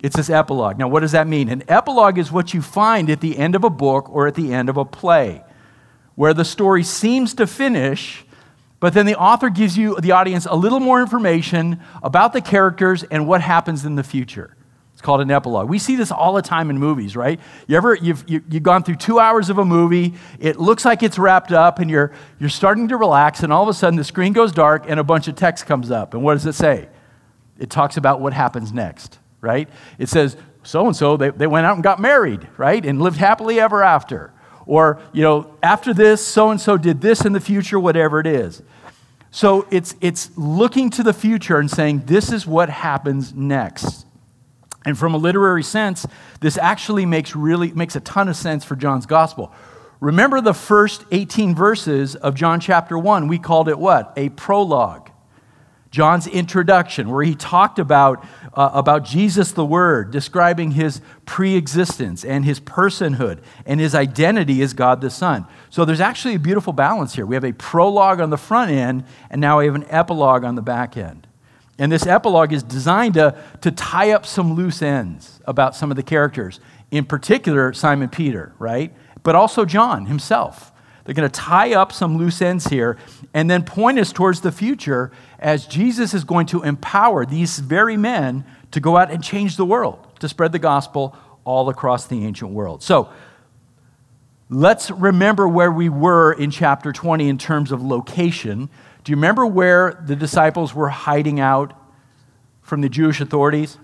It's 0.03 0.17
this 0.17 0.31
epilogue. 0.31 0.79
Now, 0.79 0.89
what 0.89 1.01
does 1.01 1.13
that 1.13 1.27
mean? 1.27 1.49
An 1.49 1.63
epilogue 1.69 2.19
is 2.19 2.31
what 2.31 2.55
you 2.55 2.63
find 2.63 3.11
at 3.11 3.21
the 3.21 3.37
end 3.39 3.55
of 3.55 3.65
a 3.65 3.71
book 3.71 4.09
or 4.11 4.27
at 4.27 4.35
the 4.35 4.53
end 4.53 4.69
of 4.69 4.77
a 4.77 4.85
play, 4.85 5.43
where 6.15 6.35
the 6.35 6.45
story 6.45 6.83
seems 6.83 7.35
to 7.35 7.47
finish, 7.47 8.25
but 8.81 8.95
then 8.95 9.07
the 9.07 9.19
author 9.19 9.51
gives 9.51 9.77
you, 9.77 9.97
the 10.01 10.13
audience, 10.13 10.47
a 10.47 10.55
little 10.55 10.81
more 10.81 11.01
information 11.01 11.81
about 12.03 12.33
the 12.33 12.41
characters 12.41 13.03
and 13.05 13.27
what 13.27 13.43
happens 13.43 13.85
in 13.85 13.97
the 13.97 14.05
future. 14.05 14.57
It's 15.01 15.07
called 15.07 15.23
an 15.23 15.31
epilogue. 15.31 15.67
We 15.67 15.79
see 15.79 15.97
this 15.97 16.13
all 16.13 16.35
the 16.35 16.43
time 16.43 16.69
in 16.69 16.79
movies, 16.79 17.17
right? 17.17 17.41
You 17.67 17.79
ever, 17.79 17.95
you've, 17.95 18.23
you, 18.29 18.41
have 18.41 18.53
you 18.53 18.57
have 18.57 18.63
gone 18.63 18.83
through 18.83 18.97
two 18.97 19.19
hours 19.19 19.49
of 19.49 19.57
a 19.57 19.65
movie, 19.65 20.13
it 20.39 20.61
looks 20.61 20.85
like 20.85 21.03
it's 21.03 21.19
wrapped 21.19 21.53
up, 21.53 21.79
and 21.79 21.91
you're, 21.91 22.13
you're 22.39 22.51
starting 22.51 22.87
to 22.89 22.99
relax, 22.99 23.43
and 23.43 23.51
all 23.51 23.63
of 23.63 23.71
a 23.71 23.73
sudden 23.73 23.97
the 23.97 24.05
screen 24.05 24.35
goes 24.35 24.53
dark 24.53 24.85
and 24.87 25.01
a 25.01 25.03
bunch 25.03 25.27
of 25.27 25.37
text 25.37 25.65
comes 25.65 25.91
up. 25.91 26.13
And 26.13 26.23
what 26.23 26.35
does 26.35 26.45
it 26.45 26.53
say? 26.53 26.91
It 27.59 27.71
talks 27.71 27.97
about 27.97 28.21
what 28.21 28.35
happens 28.35 28.75
next, 28.75 29.19
right? 29.41 29.71
It 29.99 30.11
says, 30.11 30.37
so 30.65 30.87
and 30.87 30.95
so, 30.95 31.17
they 31.17 31.47
went 31.47 31.65
out 31.65 31.77
and 31.77 31.83
got 31.83 31.99
married, 31.99 32.47
right? 32.59 32.85
And 32.85 33.01
lived 33.01 33.17
happily 33.17 33.59
ever 33.59 33.83
after. 33.83 34.35
Or, 34.67 35.01
you 35.15 35.23
know, 35.23 35.57
after 35.63 35.95
this, 35.95 36.21
so 36.21 36.51
and 36.51 36.61
so 36.61 36.77
did 36.77 37.01
this 37.01 37.25
in 37.25 37.33
the 37.33 37.41
future, 37.41 37.81
whatever 37.81 38.21
it 38.21 38.27
is. 38.27 38.63
So 39.31 39.67
it's, 39.71 39.95
it's 40.03 40.31
looking 40.37 40.91
to 40.91 41.03
the 41.03 41.15
future 41.15 41.57
and 41.57 41.71
saying, 41.71 42.03
this 42.05 42.31
is 42.31 42.47
what 42.47 42.69
happens 42.69 43.33
next. 43.33 44.05
And 44.87 44.97
from 44.97 45.15
a 45.15 45.19
literary 45.19 45.63
sense, 45.63 46.07
this 46.41 46.57
actually 46.57 47.07
makes 47.07 47.37
really 47.37 47.73
makes 47.73 47.97
a 47.97 48.01
ton 48.01 48.29
of 48.29 48.37
sense 48.37 48.65
for 48.65 48.77
John's 48.77 49.07
gospel. 49.07 49.53
Remember 50.01 50.41
the 50.41 50.55
first 50.55 51.05
18 51.11 51.55
verses 51.55 52.17
of 52.17 52.35
John 52.35 52.59
chapter 52.59 52.99
1, 52.99 53.29
we 53.29 53.39
called 53.39 53.69
it 53.69 53.79
what? 53.79 54.15
A 54.17 54.31
prologue. 54.31 55.11
John's 55.91 56.29
introduction, 56.29 57.11
where 57.11 57.25
he 57.25 57.35
talked 57.35 57.81
about, 57.81 58.25
uh, 58.55 58.71
about 58.73 59.05
Jesus 59.05 59.51
the 59.51 59.65
Word, 59.65 60.13
describing 60.13 60.71
his 60.71 61.01
pre 61.27 61.57
existence 61.57 62.25
and 62.25 62.45
his 62.45 62.61
personhood 62.61 63.43
and 63.67 63.81
his 63.81 63.95
identity 63.95 64.63
as 64.63 64.73
God 64.73 65.01
the 65.01 65.11
Son. 65.11 65.47
So 65.69 65.85
there's 65.85 66.01
actually 66.01 66.37
a 66.37 66.39
beautiful 66.39 66.73
balance 66.73 67.15
here. 67.15 67.27
We 67.27 67.35
have 67.35 67.45
a 67.45 67.53
prologue 67.53 68.21
on 68.21 68.31
the 68.31 68.39
front 68.39 68.71
end, 68.71 69.05
and 69.31 69.41
now 69.41 69.59
we 69.59 69.67
have 69.67 69.75
an 69.75 69.87
epilogue 69.91 70.45
on 70.45 70.55
the 70.55 70.63
back 70.63 70.97
end. 70.97 71.27
And 71.81 71.91
this 71.91 72.07
epilogue 72.07 72.53
is 72.53 72.63
designed 72.63 73.15
to, 73.15 73.35
to 73.63 73.71
tie 73.71 74.11
up 74.11 74.27
some 74.27 74.53
loose 74.53 74.83
ends 74.83 75.41
about 75.47 75.75
some 75.75 75.91
of 75.91 75.97
the 75.97 76.03
characters, 76.03 76.61
in 76.91 77.07
particular, 77.07 77.73
Simon 77.73 78.11
Peter, 78.11 78.53
right? 78.59 78.95
But 79.23 79.35
also 79.35 79.65
John 79.65 80.05
himself. 80.05 80.73
They're 81.05 81.15
going 81.15 81.29
to 81.29 81.41
tie 81.41 81.73
up 81.73 81.91
some 81.91 82.19
loose 82.19 82.43
ends 82.43 82.67
here 82.67 82.99
and 83.33 83.51
then 83.51 83.65
point 83.65 83.99
us 83.99 84.13
towards 84.13 84.43
the 84.43 84.53
future 84.53 85.11
as 85.39 85.67
Jesus 85.67 86.13
is 86.13 86.23
going 86.23 86.45
to 86.49 86.63
empower 86.63 87.25
these 87.25 87.59
very 87.59 87.97
men 87.97 88.45
to 88.73 88.81
go 88.81 88.99
out 88.99 89.11
and 89.11 89.25
change 89.25 89.57
the 89.57 89.65
world, 89.65 90.07
to 90.21 90.29
spread 90.29 90.53
the 90.53 90.59
gospel 90.59 91.17
all 91.45 91.71
across 91.71 92.07
the 92.07 92.27
ancient 92.27 92.51
world. 92.51 92.83
So 92.83 93.09
let's 94.51 94.91
remember 94.91 95.49
where 95.49 95.73
we 95.73 95.89
were 95.89 96.35
in 96.35 96.51
chapter 96.51 96.93
20 96.93 97.27
in 97.27 97.39
terms 97.39 97.73
of 97.73 97.83
location 97.83 98.69
do 99.05 99.13
you 99.13 99.17
remember 99.17 99.47
where 99.47 100.03
the 100.07 100.17
disciples 100.17 100.75
were 100.75 100.89
hiding 100.89 101.41
out 101.41 101.73
from 102.63 102.81
the 102.81 102.89
Jewish 102.89 103.21
authorities? 103.21 103.79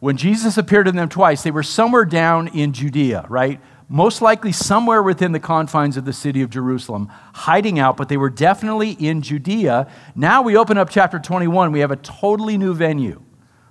When 0.00 0.16
Jesus 0.16 0.56
appeared 0.56 0.86
to 0.86 0.92
them 0.92 1.08
twice, 1.08 1.42
they 1.42 1.50
were 1.50 1.62
somewhere 1.62 2.04
down 2.04 2.48
in 2.48 2.72
Judea, 2.72 3.26
right? 3.28 3.60
Most 3.88 4.22
likely 4.22 4.52
somewhere 4.52 5.02
within 5.02 5.32
the 5.32 5.40
confines 5.40 5.96
of 5.96 6.04
the 6.04 6.12
city 6.12 6.42
of 6.42 6.48
Jerusalem, 6.48 7.10
hiding 7.34 7.78
out, 7.78 7.96
but 7.96 8.08
they 8.08 8.16
were 8.16 8.30
definitely 8.30 8.92
in 8.92 9.20
Judea. 9.20 9.90
Now 10.14 10.42
we 10.42 10.56
open 10.56 10.78
up 10.78 10.88
chapter 10.90 11.18
21, 11.18 11.72
we 11.72 11.80
have 11.80 11.90
a 11.90 11.96
totally 11.96 12.56
new 12.56 12.72
venue, 12.72 13.22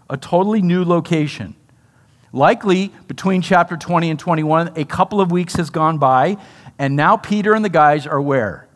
a 0.10 0.18
totally 0.18 0.62
new 0.62 0.84
location. 0.84 1.56
Likely 2.32 2.92
between 3.08 3.42
chapter 3.42 3.76
20 3.76 4.12
and 4.12 4.20
21, 4.20 4.74
a 4.76 4.86
couple 4.86 5.20
of 5.20 5.32
weeks 5.32 5.56
has 5.56 5.72
gone 5.72 5.98
by, 5.98 6.38
and 6.78 6.96
now 6.96 7.18
Peter 7.18 7.56
and 7.56 7.66
the 7.66 7.70
guys 7.70 8.06
are 8.06 8.22
where? 8.22 8.69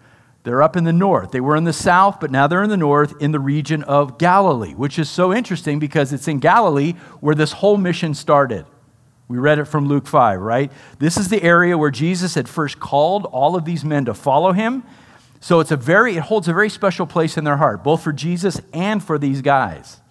They're 0.43 0.61
up 0.61 0.75
in 0.75 0.83
the 0.83 0.93
north. 0.93 1.31
They 1.31 1.39
were 1.39 1.55
in 1.55 1.63
the 1.63 1.73
south, 1.73 2.19
but 2.19 2.29
now 2.29 2.47
they're 2.47 2.63
in 2.63 2.69
the 2.69 2.77
north 2.77 3.13
in 3.21 3.31
the 3.31 3.39
region 3.39 3.81
of 3.83 4.17
Galilee, 4.17 4.73
which 4.73 4.99
is 4.99 5.09
so 5.09 5.33
interesting 5.33 5.79
because 5.79 6.11
it's 6.11 6.27
in 6.27 6.39
Galilee 6.39 6.93
where 7.21 7.35
this 7.35 7.53
whole 7.53 7.77
mission 7.77 8.13
started, 8.13 8.65
We 9.29 9.37
read 9.37 9.57
it 9.57 9.65
from 9.65 9.87
Luke 9.87 10.05
5, 10.05 10.41
right? 10.41 10.69
This 10.99 11.15
is 11.15 11.29
the 11.29 11.41
area 11.41 11.77
where 11.77 11.91
Jesus 11.91 12.35
had 12.35 12.49
first 12.49 12.79
called 12.79 13.25
all 13.25 13.55
of 13.55 13.63
these 13.63 13.85
men 13.85 14.05
to 14.05 14.13
follow 14.13 14.51
him. 14.51 14.83
So 15.39 15.61
it's 15.61 15.71
a 15.71 15.77
very, 15.77 16.17
it 16.17 16.23
holds 16.23 16.49
a 16.49 16.53
very 16.53 16.69
special 16.69 17.07
place 17.07 17.37
in 17.37 17.45
their 17.45 17.57
heart, 17.57 17.83
both 17.83 18.03
for 18.03 18.11
Jesus 18.11 18.59
and 18.73 19.01
for 19.01 19.17
these 19.17 19.41
guys. 19.41 20.01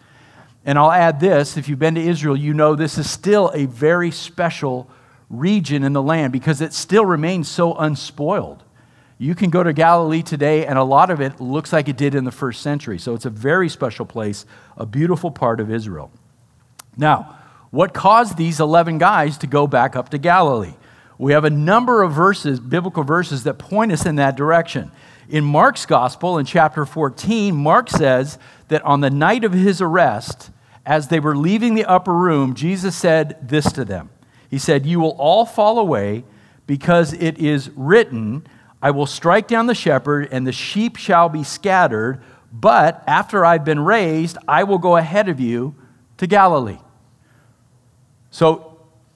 And 0.64 0.78
I'll 0.78 0.92
add 0.92 1.20
this 1.20 1.56
if 1.58 1.68
you've 1.68 1.78
been 1.78 1.96
to 1.96 2.00
Israel, 2.00 2.36
you 2.36 2.54
know 2.54 2.74
this 2.74 2.96
is 2.96 3.10
still 3.10 3.50
a 3.54 3.66
very 3.66 4.10
special 4.10 4.88
region 5.28 5.82
in 5.84 5.92
the 5.92 6.02
land 6.02 6.32
because 6.32 6.60
it 6.60 6.72
still 6.72 7.04
remains 7.04 7.48
so 7.48 7.74
unspoiled. 7.74 8.62
You 9.22 9.36
can 9.36 9.50
go 9.50 9.62
to 9.62 9.72
Galilee 9.72 10.24
today, 10.24 10.66
and 10.66 10.76
a 10.76 10.82
lot 10.82 11.08
of 11.08 11.20
it 11.20 11.40
looks 11.40 11.72
like 11.72 11.88
it 11.88 11.96
did 11.96 12.16
in 12.16 12.24
the 12.24 12.32
first 12.32 12.60
century. 12.60 12.98
So 12.98 13.14
it's 13.14 13.24
a 13.24 13.30
very 13.30 13.68
special 13.68 14.04
place, 14.04 14.44
a 14.76 14.84
beautiful 14.84 15.30
part 15.30 15.60
of 15.60 15.70
Israel. 15.70 16.10
Now, 16.96 17.38
what 17.70 17.94
caused 17.94 18.36
these 18.36 18.58
11 18.58 18.98
guys 18.98 19.38
to 19.38 19.46
go 19.46 19.68
back 19.68 19.94
up 19.94 20.08
to 20.08 20.18
Galilee? 20.18 20.74
We 21.18 21.34
have 21.34 21.44
a 21.44 21.50
number 21.50 22.02
of 22.02 22.12
verses, 22.12 22.58
biblical 22.58 23.04
verses, 23.04 23.44
that 23.44 23.60
point 23.60 23.92
us 23.92 24.06
in 24.06 24.16
that 24.16 24.36
direction. 24.36 24.90
In 25.28 25.44
Mark's 25.44 25.86
gospel, 25.86 26.36
in 26.36 26.44
chapter 26.44 26.84
14, 26.84 27.54
Mark 27.54 27.90
says 27.90 28.40
that 28.66 28.82
on 28.82 29.02
the 29.02 29.10
night 29.10 29.44
of 29.44 29.52
his 29.52 29.80
arrest, 29.80 30.50
as 30.84 31.06
they 31.06 31.20
were 31.20 31.36
leaving 31.36 31.76
the 31.76 31.84
upper 31.84 32.12
room, 32.12 32.56
Jesus 32.56 32.96
said 32.96 33.38
this 33.40 33.70
to 33.70 33.84
them 33.84 34.10
He 34.50 34.58
said, 34.58 34.84
You 34.84 34.98
will 34.98 35.16
all 35.16 35.46
fall 35.46 35.78
away 35.78 36.24
because 36.66 37.12
it 37.12 37.38
is 37.38 37.70
written, 37.76 38.48
I 38.82 38.90
will 38.90 39.06
strike 39.06 39.46
down 39.46 39.66
the 39.66 39.74
shepherd, 39.74 40.28
and 40.32 40.44
the 40.44 40.52
sheep 40.52 40.96
shall 40.96 41.28
be 41.28 41.44
scattered. 41.44 42.20
But 42.52 43.02
after 43.06 43.44
I've 43.44 43.64
been 43.64 43.80
raised, 43.80 44.36
I 44.48 44.64
will 44.64 44.78
go 44.78 44.96
ahead 44.96 45.28
of 45.28 45.38
you 45.38 45.76
to 46.18 46.26
Galilee. 46.26 46.78
So, 48.30 48.68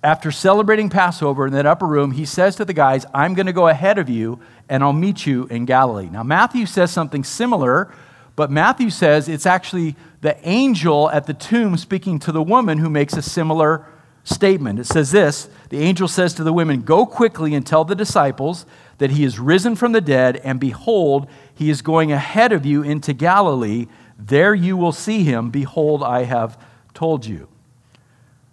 after 0.02 0.30
celebrating 0.30 0.88
Passover 0.88 1.48
in 1.48 1.52
that 1.54 1.66
upper 1.66 1.86
room, 1.86 2.12
he 2.12 2.24
says 2.24 2.54
to 2.56 2.64
the 2.64 2.72
guys, 2.72 3.04
I'm 3.12 3.34
going 3.34 3.46
to 3.46 3.52
go 3.52 3.66
ahead 3.66 3.98
of 3.98 4.08
you, 4.08 4.38
and 4.68 4.84
I'll 4.84 4.92
meet 4.92 5.26
you 5.26 5.46
in 5.46 5.64
Galilee. 5.64 6.08
Now, 6.08 6.22
Matthew 6.22 6.64
says 6.64 6.92
something 6.92 7.24
similar, 7.24 7.92
but 8.36 8.50
Matthew 8.50 8.90
says 8.90 9.28
it's 9.28 9.46
actually 9.46 9.96
the 10.20 10.38
angel 10.46 11.10
at 11.10 11.26
the 11.26 11.34
tomb 11.34 11.76
speaking 11.76 12.20
to 12.20 12.30
the 12.30 12.42
woman 12.42 12.78
who 12.78 12.88
makes 12.88 13.14
a 13.14 13.22
similar 13.22 13.84
statement. 14.22 14.78
It 14.78 14.86
says 14.86 15.10
this 15.10 15.48
The 15.70 15.78
angel 15.78 16.08
says 16.08 16.34
to 16.34 16.44
the 16.44 16.52
women, 16.52 16.82
Go 16.82 17.06
quickly 17.06 17.54
and 17.54 17.66
tell 17.66 17.84
the 17.84 17.94
disciples 17.94 18.66
that 18.98 19.10
he 19.10 19.24
is 19.24 19.38
risen 19.38 19.76
from 19.76 19.92
the 19.92 20.00
dead, 20.00 20.36
and 20.38 20.58
behold, 20.58 21.28
he 21.54 21.70
is 21.70 21.82
going 21.82 22.12
ahead 22.12 22.52
of 22.52 22.64
you 22.64 22.82
into 22.82 23.12
Galilee. 23.12 23.86
There 24.18 24.54
you 24.54 24.76
will 24.76 24.92
see 24.92 25.24
him. 25.24 25.50
Behold, 25.50 26.02
I 26.02 26.24
have 26.24 26.58
told 26.94 27.26
you. 27.26 27.48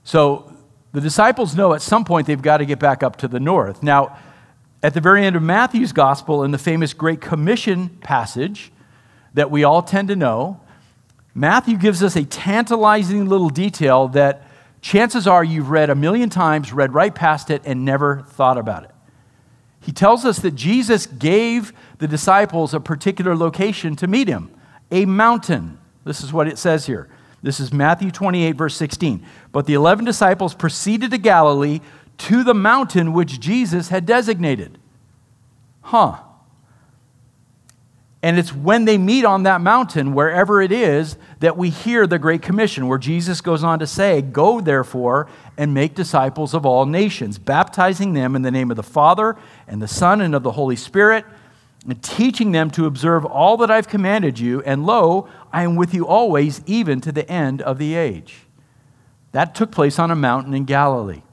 So 0.03 0.53
the 0.91 1.01
disciples 1.01 1.55
know 1.55 1.73
at 1.73 1.81
some 1.81 2.05
point 2.05 2.27
they've 2.27 2.41
got 2.41 2.57
to 2.57 2.65
get 2.65 2.79
back 2.79 3.03
up 3.03 3.15
to 3.17 3.27
the 3.27 3.39
north. 3.39 3.81
Now, 3.81 4.17
at 4.81 4.93
the 4.93 5.01
very 5.01 5.25
end 5.25 5.35
of 5.35 5.41
Matthew's 5.41 5.93
gospel, 5.93 6.43
in 6.43 6.51
the 6.51 6.57
famous 6.57 6.93
Great 6.93 7.21
Commission 7.21 7.89
passage 8.01 8.71
that 9.33 9.49
we 9.49 9.63
all 9.63 9.81
tend 9.81 10.09
to 10.09 10.15
know, 10.15 10.59
Matthew 11.33 11.77
gives 11.77 12.03
us 12.03 12.15
a 12.15 12.25
tantalizing 12.25 13.27
little 13.27 13.49
detail 13.49 14.09
that 14.09 14.45
chances 14.81 15.25
are 15.25 15.43
you've 15.43 15.69
read 15.69 15.89
a 15.89 15.95
million 15.95 16.29
times, 16.29 16.73
read 16.73 16.93
right 16.93 17.15
past 17.15 17.49
it, 17.49 17.61
and 17.65 17.85
never 17.85 18.21
thought 18.29 18.57
about 18.57 18.83
it. 18.83 18.92
He 19.83 19.91
tells 19.91 20.23
us 20.23 20.39
that 20.39 20.55
Jesus 20.55 21.05
gave 21.05 21.73
the 21.97 22.07
disciples 22.07 22.73
a 22.73 22.79
particular 22.79 23.35
location 23.35 23.97
to 23.97 24.07
meet 24.07 24.29
him, 24.29 24.49
a 24.91 25.05
mountain. 25.05 25.77
This 26.05 26.23
is 26.23 26.31
what 26.31 26.47
it 26.47 26.57
says 26.57 26.85
here. 26.85 27.09
This 27.41 27.59
is 27.59 27.73
Matthew 27.73 28.09
28, 28.09 28.53
verse 28.53 28.77
16. 28.77 29.25
But 29.51 29.65
the 29.65 29.73
11 29.73 30.05
disciples 30.05 30.55
proceeded 30.55 31.11
to 31.11 31.17
Galilee 31.17 31.81
to 32.19 32.45
the 32.45 32.53
mountain 32.53 33.11
which 33.11 33.41
Jesus 33.41 33.89
had 33.89 34.05
designated. 34.05 34.77
Huh. 35.81 36.19
And 38.23 38.39
it's 38.39 38.55
when 38.55 38.85
they 38.85 38.97
meet 38.97 39.25
on 39.25 39.43
that 39.43 39.59
mountain, 39.59 40.13
wherever 40.13 40.61
it 40.61 40.71
is, 40.71 41.17
that 41.41 41.57
we 41.57 41.69
hear 41.69 42.07
the 42.07 42.17
Great 42.17 42.41
Commission, 42.41 42.87
where 42.87 42.97
Jesus 42.97 43.41
goes 43.41 43.65
on 43.65 43.79
to 43.79 43.85
say, 43.85 44.21
Go 44.21 44.61
therefore 44.61 45.27
and 45.57 45.73
make 45.73 45.93
disciples 45.93 46.53
of 46.53 46.65
all 46.65 46.85
nations, 46.85 47.37
baptizing 47.37 48.13
them 48.13 48.37
in 48.37 48.41
the 48.41 48.49
name 48.49 48.71
of 48.71 48.77
the 48.77 48.81
Father 48.81 49.35
and 49.67 49.81
the 49.81 49.89
Son 49.89 50.21
and 50.21 50.33
of 50.33 50.41
the 50.41 50.53
Holy 50.53 50.77
Spirit, 50.77 51.25
and 51.85 52.01
teaching 52.01 52.53
them 52.53 52.71
to 52.71 52.85
observe 52.85 53.25
all 53.25 53.57
that 53.57 53.69
I've 53.69 53.89
commanded 53.89 54.39
you. 54.39 54.61
And 54.61 54.85
lo, 54.85 55.27
I 55.51 55.63
am 55.63 55.75
with 55.75 55.93
you 55.93 56.07
always, 56.07 56.61
even 56.65 57.01
to 57.01 57.11
the 57.11 57.29
end 57.29 57.61
of 57.61 57.77
the 57.77 57.93
age. 57.95 58.45
That 59.33 59.53
took 59.53 59.69
place 59.69 59.99
on 59.99 60.11
a 60.11 60.15
mountain 60.15 60.53
in 60.53 60.63
Galilee. 60.63 61.23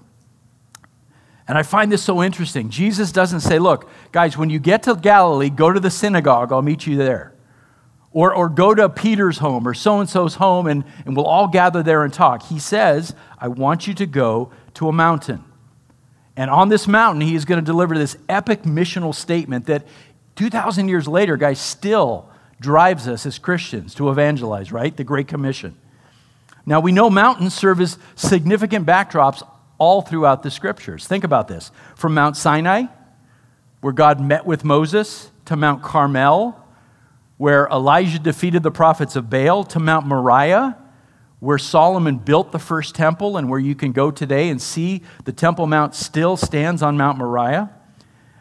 And 1.50 1.58
I 1.58 1.64
find 1.64 1.90
this 1.90 2.00
so 2.00 2.22
interesting. 2.22 2.70
Jesus 2.70 3.10
doesn't 3.10 3.40
say, 3.40 3.58
look, 3.58 3.90
guys, 4.12 4.38
when 4.38 4.50
you 4.50 4.60
get 4.60 4.84
to 4.84 4.94
Galilee, 4.94 5.50
go 5.50 5.72
to 5.72 5.80
the 5.80 5.90
synagogue, 5.90 6.52
I'll 6.52 6.62
meet 6.62 6.86
you 6.86 6.96
there. 6.96 7.34
Or, 8.12 8.32
or 8.32 8.48
go 8.48 8.72
to 8.72 8.88
Peter's 8.88 9.38
home 9.38 9.66
or 9.66 9.74
so 9.74 9.98
and 9.98 10.08
so's 10.08 10.36
home 10.36 10.68
and, 10.68 10.84
and 11.04 11.16
we'll 11.16 11.26
all 11.26 11.48
gather 11.48 11.82
there 11.82 12.04
and 12.04 12.14
talk. 12.14 12.44
He 12.44 12.60
says, 12.60 13.16
I 13.36 13.48
want 13.48 13.88
you 13.88 13.94
to 13.94 14.06
go 14.06 14.52
to 14.74 14.86
a 14.86 14.92
mountain. 14.92 15.42
And 16.36 16.52
on 16.52 16.68
this 16.68 16.86
mountain, 16.86 17.20
he 17.20 17.34
is 17.34 17.44
going 17.44 17.58
to 17.58 17.66
deliver 17.66 17.98
this 17.98 18.16
epic 18.28 18.62
missional 18.62 19.12
statement 19.12 19.66
that 19.66 19.84
2,000 20.36 20.86
years 20.86 21.08
later, 21.08 21.36
guys, 21.36 21.60
still 21.60 22.30
drives 22.60 23.08
us 23.08 23.26
as 23.26 23.40
Christians 23.40 23.92
to 23.96 24.08
evangelize, 24.08 24.70
right? 24.70 24.96
The 24.96 25.02
Great 25.02 25.26
Commission. 25.26 25.76
Now, 26.64 26.78
we 26.78 26.92
know 26.92 27.10
mountains 27.10 27.54
serve 27.54 27.80
as 27.80 27.98
significant 28.14 28.86
backdrops 28.86 29.42
all 29.80 30.02
throughout 30.02 30.44
the 30.44 30.50
scriptures. 30.50 31.08
Think 31.08 31.24
about 31.24 31.48
this 31.48 31.72
from 31.96 32.14
Mount 32.14 32.36
Sinai, 32.36 32.84
where 33.80 33.92
God 33.92 34.20
met 34.20 34.46
with 34.46 34.62
Moses, 34.62 35.32
to 35.46 35.56
Mount 35.56 35.82
Carmel, 35.82 36.56
where 37.38 37.66
Elijah 37.68 38.18
defeated 38.18 38.62
the 38.62 38.70
prophets 38.70 39.16
of 39.16 39.28
Baal, 39.28 39.64
to 39.64 39.80
Mount 39.80 40.06
Moriah, 40.06 40.76
where 41.40 41.58
Solomon 41.58 42.18
built 42.18 42.52
the 42.52 42.58
first 42.58 42.94
temple, 42.94 43.38
and 43.38 43.48
where 43.48 43.58
you 43.58 43.74
can 43.74 43.92
go 43.92 44.10
today 44.10 44.50
and 44.50 44.60
see 44.60 45.02
the 45.24 45.32
Temple 45.32 45.66
Mount 45.66 45.94
still 45.94 46.36
stands 46.36 46.82
on 46.82 46.98
Mount 46.98 47.16
Moriah. 47.16 47.70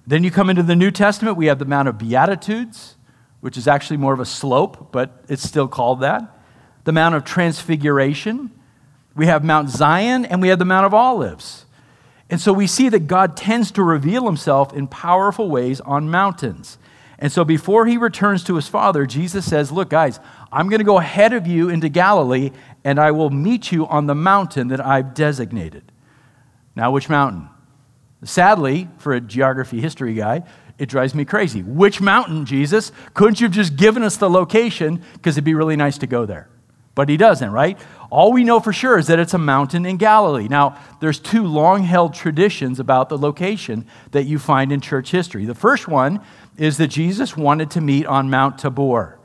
Then 0.05 0.25
you 0.25 0.31
come 0.31 0.49
into 0.49 0.63
the 0.63 0.75
New 0.75 0.91
Testament, 0.91 1.37
we 1.37 1.45
have 1.45 1.59
the 1.59 1.65
Mount 1.65 1.87
of 1.87 1.97
Beatitudes, 1.97 2.97
which 3.39 3.57
is 3.57 3.67
actually 3.67 3.95
more 3.95 4.13
of 4.13 4.19
a 4.19 4.25
slope, 4.25 4.91
but 4.91 5.23
it's 5.29 5.47
still 5.47 5.69
called 5.69 6.01
that. 6.01 6.37
The 6.83 6.91
Mount 6.91 7.15
of 7.15 7.23
Transfiguration, 7.23 8.51
we 9.19 9.25
have 9.25 9.43
Mount 9.43 9.69
Zion 9.69 10.23
and 10.23 10.41
we 10.41 10.47
have 10.47 10.59
the 10.59 10.65
Mount 10.65 10.85
of 10.85 10.93
Olives. 10.93 11.65
And 12.29 12.39
so 12.39 12.53
we 12.53 12.67
see 12.67 12.87
that 12.87 13.01
God 13.01 13.35
tends 13.35 13.69
to 13.71 13.83
reveal 13.83 14.25
himself 14.25 14.71
in 14.71 14.87
powerful 14.87 15.49
ways 15.49 15.81
on 15.81 16.09
mountains. 16.09 16.77
And 17.17 17.29
so 17.29 17.43
before 17.43 17.85
he 17.85 17.97
returns 17.97 18.45
to 18.45 18.55
his 18.55 18.69
father, 18.69 19.05
Jesus 19.05 19.45
says, 19.45 19.73
Look, 19.73 19.89
guys, 19.89 20.21
I'm 20.53 20.69
going 20.69 20.79
to 20.79 20.85
go 20.85 20.99
ahead 20.99 21.33
of 21.33 21.47
you 21.47 21.67
into 21.67 21.89
Galilee, 21.89 22.51
and 22.85 22.97
I 22.97 23.11
will 23.11 23.29
meet 23.29 23.73
you 23.73 23.85
on 23.87 24.07
the 24.07 24.15
mountain 24.15 24.69
that 24.69 24.79
I've 24.79 25.13
designated. 25.13 25.91
Now, 26.73 26.91
which 26.91 27.09
mountain? 27.09 27.49
Sadly, 28.23 28.87
for 28.99 29.11
a 29.11 29.19
geography 29.19 29.81
history 29.81 30.13
guy, 30.13 30.43
it 30.77 30.87
drives 30.87 31.13
me 31.13 31.25
crazy. 31.25 31.61
Which 31.61 31.99
mountain, 31.99 32.45
Jesus? 32.45 32.93
Couldn't 33.15 33.41
you 33.41 33.47
have 33.47 33.53
just 33.53 33.75
given 33.75 34.01
us 34.01 34.15
the 34.15 34.29
location? 34.29 35.03
Because 35.11 35.35
it'd 35.35 35.43
be 35.43 35.55
really 35.55 35.75
nice 35.75 35.97
to 35.97 36.07
go 36.07 36.25
there. 36.25 36.47
But 36.99 37.07
he 37.07 37.15
doesn't, 37.15 37.51
right? 37.51 37.79
All 38.09 38.31
we 38.33 38.43
know 38.43 38.59
for 38.59 38.73
sure 38.73 38.97
is 38.97 39.07
that 39.07 39.19
it's 39.19 39.35
a 39.35 39.39
mountain 39.39 39.85
in 39.85 39.97
Galilee. 39.97 40.47
Now, 40.47 40.79
there's 40.99 41.19
two 41.19 41.45
long 41.45 41.83
held 41.83 42.13
traditions 42.13 42.79
about 42.79 43.09
the 43.09 43.17
location 43.17 43.85
that 44.11 44.23
you 44.23 44.39
find 44.39 44.71
in 44.71 44.81
church 44.81 45.11
history. 45.11 45.45
The 45.45 45.53
first 45.53 45.87
one 45.87 46.21
is 46.57 46.77
that 46.77 46.87
Jesus 46.87 47.37
wanted 47.37 47.69
to 47.71 47.81
meet 47.81 48.07
on 48.07 48.29
Mount 48.29 48.57
Tabor, 48.57 49.19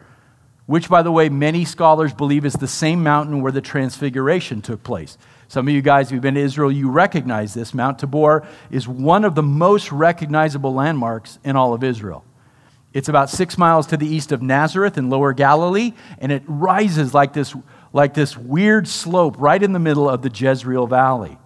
which, 0.66 0.90
by 0.90 1.02
the 1.02 1.12
way, 1.12 1.30
many 1.30 1.64
scholars 1.64 2.12
believe 2.12 2.44
is 2.44 2.54
the 2.54 2.68
same 2.68 3.02
mountain 3.02 3.40
where 3.40 3.52
the 3.52 3.62
Transfiguration 3.62 4.60
took 4.60 4.82
place. 4.82 5.16
Some 5.48 5.66
of 5.66 5.74
you 5.74 5.82
guys 5.82 6.10
who've 6.10 6.20
been 6.20 6.34
to 6.34 6.40
Israel, 6.40 6.70
you 6.70 6.90
recognize 6.90 7.54
this. 7.54 7.74
Mount 7.74 7.98
Tabor 7.98 8.46
is 8.70 8.86
one 8.86 9.24
of 9.24 9.34
the 9.34 9.42
most 9.42 9.92
recognizable 9.92 10.74
landmarks 10.74 11.38
in 11.42 11.56
all 11.56 11.72
of 11.72 11.82
Israel. 11.82 12.24
It's 12.92 13.08
about 13.08 13.28
six 13.28 13.58
miles 13.58 13.88
to 13.88 13.96
the 13.96 14.06
east 14.06 14.30
of 14.30 14.40
Nazareth 14.40 14.96
in 14.96 15.10
lower 15.10 15.32
Galilee, 15.32 15.94
and 16.18 16.30
it 16.30 16.44
rises 16.46 17.12
like 17.12 17.32
this 17.32 17.54
like 17.94 18.12
this 18.12 18.36
weird 18.36 18.86
slope 18.88 19.36
right 19.38 19.62
in 19.62 19.72
the 19.72 19.78
middle 19.78 20.10
of 20.10 20.20
the 20.20 20.28
Jezreel 20.28 20.86
Valley. 20.86 21.38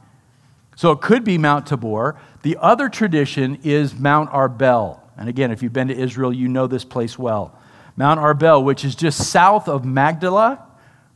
So 0.74 0.90
it 0.92 1.00
could 1.00 1.22
be 1.22 1.36
Mount 1.38 1.66
Tabor. 1.66 2.18
The 2.42 2.56
other 2.60 2.88
tradition 2.88 3.58
is 3.62 3.94
Mount 3.94 4.30
Arbel. 4.30 4.98
And 5.16 5.28
again, 5.28 5.50
if 5.50 5.62
you've 5.62 5.72
been 5.72 5.88
to 5.88 5.96
Israel, 5.96 6.32
you 6.32 6.48
know 6.48 6.66
this 6.66 6.84
place 6.84 7.18
well. 7.18 7.56
Mount 7.96 8.18
Arbel, 8.18 8.64
which 8.64 8.84
is 8.84 8.94
just 8.94 9.30
south 9.30 9.68
of 9.68 9.84
Magdala, 9.84 10.64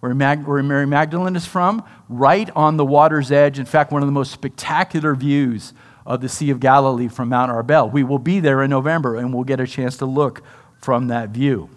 where, 0.01 0.15
Mag- 0.15 0.47
where 0.47 0.63
Mary 0.63 0.87
Magdalene 0.87 1.37
is 1.37 1.47
from, 1.47 1.83
right 2.09 2.51
on 2.55 2.77
the 2.77 2.85
water's 2.85 3.33
edge. 3.33 3.59
In 3.59 3.65
fact, 3.65 3.91
one 3.91 4.03
of 4.03 4.09
the 4.09 4.13
most 4.13 4.33
spectacular 4.33 5.15
views 5.15 5.73
of 6.05 6.21
the 6.21 6.29
Sea 6.29 6.51
of 6.51 6.61
Galilee 6.61 7.09
from 7.09 7.31
Mount 7.31 7.51
Arbel. 7.51 7.91
We 7.91 8.03
will 8.03 8.19
be 8.19 8.41
there 8.41 8.63
in 8.63 8.71
November 8.71 9.17
and 9.17 9.33
we'll 9.33 9.45
get 9.45 9.61
a 9.61 9.67
chance 9.67 9.97
to 9.99 10.07
look 10.07 10.43
from 10.81 11.09
that 11.09 11.31
view. 11.31 11.71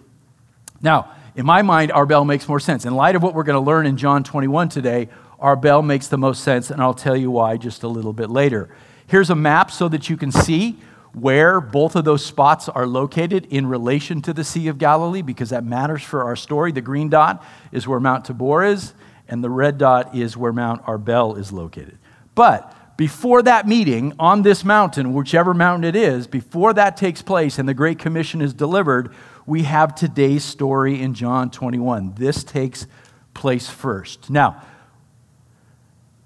Now, 0.81 1.11
in 1.35 1.45
my 1.45 1.61
mind, 1.61 1.91
Arbel 1.91 2.25
makes 2.25 2.47
more 2.47 2.59
sense. 2.59 2.85
In 2.85 2.95
light 2.95 3.15
of 3.15 3.23
what 3.23 3.33
we're 3.33 3.43
going 3.43 3.61
to 3.61 3.65
learn 3.65 3.85
in 3.85 3.97
John 3.97 4.23
21 4.23 4.69
today, 4.69 5.09
Arbel 5.39 5.85
makes 5.85 6.07
the 6.07 6.17
most 6.17 6.43
sense, 6.43 6.71
and 6.71 6.81
I'll 6.81 6.93
tell 6.93 7.15
you 7.15 7.29
why 7.29 7.57
just 7.57 7.83
a 7.83 7.87
little 7.87 8.13
bit 8.13 8.29
later. 8.29 8.69
Here's 9.07 9.29
a 9.29 9.35
map 9.35 9.69
so 9.69 9.89
that 9.89 10.09
you 10.09 10.17
can 10.17 10.31
see 10.31 10.77
where 11.13 11.61
both 11.61 11.95
of 11.95 12.05
those 12.05 12.25
spots 12.25 12.67
are 12.67 12.87
located 12.87 13.45
in 13.49 13.67
relation 13.67 14.21
to 14.21 14.33
the 14.33 14.43
Sea 14.43 14.67
of 14.67 14.77
Galilee, 14.77 15.21
because 15.21 15.49
that 15.49 15.63
matters 15.63 16.03
for 16.03 16.23
our 16.23 16.35
story. 16.35 16.71
The 16.71 16.81
green 16.81 17.09
dot 17.09 17.43
is 17.71 17.87
where 17.87 17.99
Mount 17.99 18.25
Tabor 18.25 18.63
is, 18.63 18.93
and 19.27 19.43
the 19.43 19.49
red 19.49 19.77
dot 19.77 20.15
is 20.15 20.37
where 20.37 20.53
Mount 20.53 20.83
Arbel 20.85 21.37
is 21.37 21.51
located. 21.51 21.97
But 22.33 22.97
before 22.97 23.41
that 23.43 23.67
meeting 23.67 24.13
on 24.19 24.41
this 24.41 24.63
mountain, 24.63 25.13
whichever 25.13 25.53
mountain 25.53 25.83
it 25.83 25.95
is, 25.95 26.27
before 26.27 26.73
that 26.73 26.95
takes 26.95 27.21
place 27.21 27.59
and 27.59 27.67
the 27.67 27.73
Great 27.73 27.99
Commission 27.99 28.41
is 28.41 28.53
delivered, 28.53 29.13
we 29.45 29.63
have 29.63 29.95
today's 29.95 30.43
story 30.43 31.01
in 31.01 31.13
John 31.13 31.51
21. 31.51 32.15
This 32.15 32.43
takes 32.43 32.87
place 33.33 33.69
first. 33.69 34.29
Now, 34.29 34.61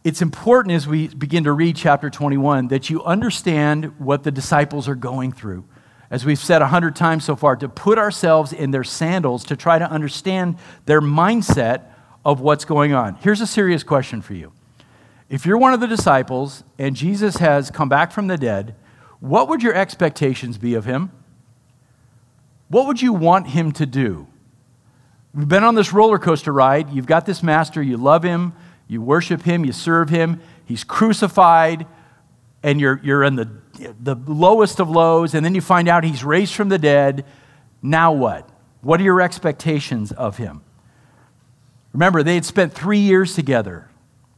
it's 0.03 0.21
important 0.21 0.73
as 0.73 0.87
we 0.87 1.09
begin 1.09 1.43
to 1.43 1.51
read 1.51 1.75
chapter 1.75 2.09
21 2.09 2.69
that 2.69 2.89
you 2.89 3.03
understand 3.03 3.99
what 3.99 4.23
the 4.23 4.31
disciples 4.31 4.87
are 4.87 4.95
going 4.95 5.31
through. 5.33 5.65
As 6.09 6.25
we've 6.25 6.39
said 6.39 6.61
a 6.61 6.67
hundred 6.67 6.95
times 6.95 7.25
so 7.25 7.35
far, 7.35 7.55
to 7.57 7.67
put 7.69 7.97
ourselves 7.99 8.53
in 8.53 8.71
their 8.71 8.83
sandals 8.83 9.43
to 9.45 9.55
try 9.55 9.77
to 9.77 9.89
understand 9.89 10.57
their 10.85 11.01
mindset 11.01 11.83
of 12.25 12.39
what's 12.39 12.65
going 12.65 12.93
on. 12.93 13.15
Here's 13.15 13.41
a 13.41 13.47
serious 13.47 13.83
question 13.83 14.21
for 14.21 14.33
you. 14.33 14.53
If 15.29 15.45
you're 15.45 15.57
one 15.57 15.73
of 15.73 15.79
the 15.79 15.87
disciples 15.87 16.63
and 16.79 16.95
Jesus 16.95 17.37
has 17.37 17.69
come 17.69 17.89
back 17.89 18.11
from 18.11 18.27
the 18.27 18.37
dead, 18.37 18.75
what 19.19 19.47
would 19.49 19.61
your 19.61 19.75
expectations 19.75 20.57
be 20.57 20.73
of 20.73 20.85
him? 20.85 21.11
What 22.69 22.87
would 22.87 23.01
you 23.01 23.13
want 23.13 23.47
him 23.47 23.71
to 23.73 23.85
do? 23.85 24.27
We've 25.33 25.47
been 25.47 25.63
on 25.63 25.75
this 25.75 25.91
roller 25.91 26.19
coaster 26.19 26.53
ride. 26.53 26.91
You've 26.91 27.05
got 27.05 27.25
this 27.25 27.43
master, 27.43 27.81
you 27.81 27.97
love 27.97 28.23
him, 28.23 28.53
you 28.87 29.01
worship 29.01 29.43
him, 29.43 29.65
you 29.65 29.71
serve 29.71 30.09
him. 30.09 30.41
He's 30.65 30.83
crucified, 30.83 31.85
and 32.63 32.79
you're, 32.79 32.99
you're 33.03 33.23
in 33.23 33.35
the, 33.35 33.49
the 34.01 34.15
lowest 34.15 34.79
of 34.79 34.89
lows, 34.89 35.33
and 35.33 35.43
then 35.43 35.55
you 35.55 35.61
find 35.61 35.87
out 35.87 36.03
he's 36.03 36.23
raised 36.23 36.53
from 36.53 36.69
the 36.69 36.77
dead. 36.77 37.25
Now 37.81 38.11
what? 38.11 38.49
What 38.81 38.99
are 38.99 39.03
your 39.03 39.21
expectations 39.21 40.11
of 40.11 40.37
him? 40.37 40.61
Remember, 41.93 42.21
they 42.23 42.35
had 42.35 42.45
spent 42.45 42.73
three 42.73 42.99
years 42.99 43.33
together 43.33 43.88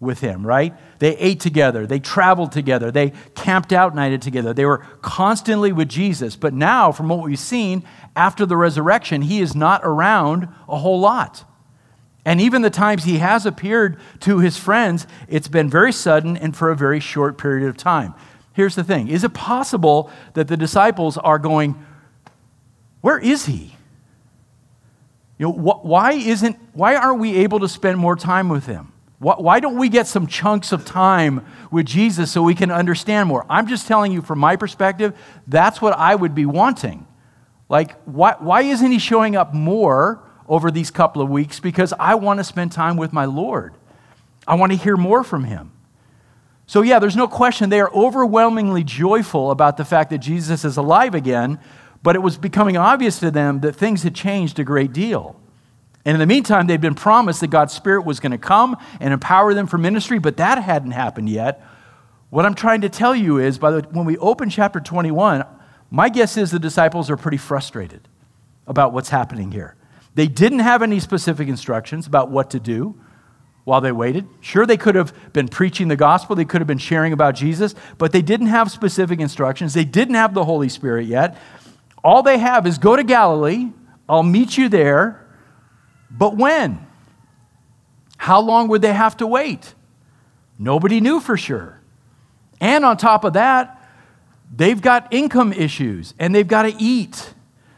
with 0.01 0.19
him, 0.19 0.45
right? 0.45 0.75
They 0.99 1.15
ate 1.17 1.39
together, 1.39 1.87
they 1.87 1.99
traveled 1.99 2.51
together, 2.51 2.91
they 2.91 3.13
camped 3.35 3.71
out 3.71 3.95
nighted 3.95 4.21
together. 4.21 4.53
They 4.53 4.65
were 4.65 4.79
constantly 5.01 5.71
with 5.71 5.87
Jesus. 5.87 6.35
But 6.35 6.53
now, 6.53 6.91
from 6.91 7.07
what 7.07 7.23
we've 7.23 7.39
seen 7.39 7.83
after 8.15 8.45
the 8.45 8.57
resurrection, 8.57 9.21
he 9.21 9.39
is 9.39 9.55
not 9.55 9.81
around 9.83 10.49
a 10.67 10.77
whole 10.77 10.99
lot. 10.99 11.45
And 12.25 12.41
even 12.41 12.63
the 12.63 12.69
times 12.69 13.03
he 13.03 13.19
has 13.19 13.45
appeared 13.45 13.99
to 14.21 14.39
his 14.39 14.57
friends, 14.57 15.07
it's 15.27 15.47
been 15.47 15.69
very 15.69 15.93
sudden 15.93 16.35
and 16.35 16.57
for 16.57 16.69
a 16.69 16.75
very 16.75 16.99
short 16.99 17.37
period 17.37 17.67
of 17.67 17.77
time. 17.77 18.13
Here's 18.53 18.75
the 18.75 18.83
thing 18.83 19.07
Is 19.07 19.23
it 19.23 19.33
possible 19.33 20.11
that 20.33 20.47
the 20.47 20.57
disciples 20.57 21.17
are 21.17 21.39
going, 21.39 21.83
Where 23.01 23.19
is 23.19 23.45
he? 23.45 23.75
You 25.37 25.47
know, 25.47 25.53
wh- 25.53 25.85
why, 25.85 26.13
isn't, 26.13 26.57
why 26.73 26.95
aren't 26.95 27.19
we 27.19 27.37
able 27.37 27.59
to 27.61 27.67
spend 27.67 27.97
more 27.97 28.15
time 28.15 28.49
with 28.49 28.67
him? 28.67 28.90
Why, 29.21 29.59
don't 29.59 29.77
we 29.77 29.87
get 29.87 30.07
some 30.07 30.25
chunks 30.25 30.71
of 30.71 30.83
time 30.83 31.45
with 31.69 31.85
Jesus 31.85 32.31
so 32.31 32.41
we 32.41 32.55
can 32.55 32.71
understand 32.71 33.29
more? 33.29 33.45
I'm 33.49 33.67
just 33.67 33.87
telling 33.87 34.11
you 34.11 34.21
from 34.21 34.39
my 34.39 34.55
perspective, 34.55 35.17
that's 35.47 35.81
what 35.81 35.93
I 35.93 36.15
would 36.15 36.33
be 36.33 36.45
wanting. 36.45 37.05
Like, 37.69 38.01
why, 38.05 38.35
why 38.39 38.63
isn't 38.63 38.91
he 38.91 38.99
showing 38.99 39.35
up 39.35 39.53
more? 39.53 40.23
over 40.51 40.69
these 40.69 40.91
couple 40.91 41.21
of 41.21 41.29
weeks 41.29 41.61
because 41.61 41.93
I 41.97 42.15
want 42.15 42.41
to 42.41 42.43
spend 42.43 42.73
time 42.73 42.97
with 42.97 43.13
my 43.13 43.23
Lord. 43.23 43.73
I 44.45 44.55
want 44.55 44.73
to 44.73 44.77
hear 44.77 44.97
more 44.97 45.23
from 45.23 45.45
him. 45.45 45.71
So, 46.67 46.81
yeah, 46.81 46.99
there's 46.99 47.15
no 47.15 47.27
question 47.27 47.69
they 47.69 47.79
are 47.79 47.93
overwhelmingly 47.93 48.83
joyful 48.83 49.51
about 49.51 49.77
the 49.77 49.85
fact 49.85 50.09
that 50.09 50.17
Jesus 50.17 50.65
is 50.65 50.75
alive 50.75 51.15
again, 51.15 51.57
but 52.03 52.17
it 52.17 52.19
was 52.19 52.37
becoming 52.37 52.75
obvious 52.75 53.17
to 53.19 53.31
them 53.31 53.61
that 53.61 53.77
things 53.77 54.03
had 54.03 54.13
changed 54.13 54.59
a 54.59 54.65
great 54.65 54.91
deal. 54.91 55.40
And 56.03 56.15
in 56.15 56.19
the 56.19 56.25
meantime, 56.25 56.67
they'd 56.67 56.81
been 56.81 56.95
promised 56.95 57.41
that 57.41 57.49
God's 57.49 57.73
Spirit 57.73 58.05
was 58.05 58.19
going 58.19 58.31
to 58.31 58.37
come 58.37 58.75
and 58.99 59.13
empower 59.13 59.53
them 59.53 59.67
for 59.67 59.77
ministry, 59.77 60.19
but 60.19 60.37
that 60.37 60.63
hadn't 60.63 60.91
happened 60.91 61.29
yet. 61.29 61.63
What 62.31 62.45
I'm 62.45 62.55
trying 62.55 62.81
to 62.81 62.89
tell 62.89 63.15
you 63.15 63.37
is, 63.37 63.59
by 63.59 63.71
the, 63.71 63.81
when 63.91 64.05
we 64.05 64.17
open 64.17 64.49
chapter 64.49 64.79
21, 64.79 65.45
my 65.91 66.09
guess 66.09 66.37
is 66.37 66.49
the 66.49 66.59
disciples 66.59 67.09
are 67.09 67.17
pretty 67.17 67.37
frustrated 67.37 68.07
about 68.65 68.93
what's 68.93 69.09
happening 69.09 69.51
here. 69.51 69.75
They 70.15 70.27
didn't 70.27 70.59
have 70.59 70.81
any 70.81 70.99
specific 70.99 71.47
instructions 71.47 72.07
about 72.07 72.31
what 72.31 72.49
to 72.51 72.59
do 72.59 72.95
while 73.63 73.81
they 73.81 73.91
waited. 73.91 74.27
Sure, 74.39 74.65
they 74.65 74.77
could 74.77 74.95
have 74.95 75.33
been 75.33 75.47
preaching 75.47 75.87
the 75.87 75.95
gospel, 75.95 76.35
they 76.35 76.45
could 76.45 76.61
have 76.61 76.67
been 76.67 76.77
sharing 76.77 77.13
about 77.13 77.35
Jesus, 77.35 77.75
but 77.97 78.11
they 78.11 78.21
didn't 78.21 78.47
have 78.47 78.71
specific 78.71 79.19
instructions. 79.19 79.73
They 79.73 79.85
didn't 79.85 80.15
have 80.15 80.33
the 80.33 80.45
Holy 80.45 80.69
Spirit 80.69 81.05
yet. 81.05 81.37
All 82.03 82.23
they 82.23 82.39
have 82.39 82.65
is 82.65 82.77
go 82.77 82.95
to 82.95 83.03
Galilee, 83.03 83.69
I'll 84.09 84.23
meet 84.23 84.57
you 84.57 84.67
there, 84.67 85.20
but 86.11 86.35
when? 86.35 86.85
How 88.17 88.39
long 88.39 88.67
would 88.67 88.81
they 88.81 88.93
have 88.93 89.17
to 89.17 89.27
wait? 89.27 89.73
Nobody 90.59 91.01
knew 91.01 91.19
for 91.19 91.37
sure. 91.37 91.79
And 92.59 92.85
on 92.85 92.97
top 92.97 93.23
of 93.23 93.33
that, 93.33 93.81
they've 94.55 94.79
got 94.79 95.11
income 95.11 95.53
issues 95.53 96.13
and 96.19 96.35
they've 96.35 96.47
got 96.47 96.63
to 96.63 96.75
eat. 96.77 97.33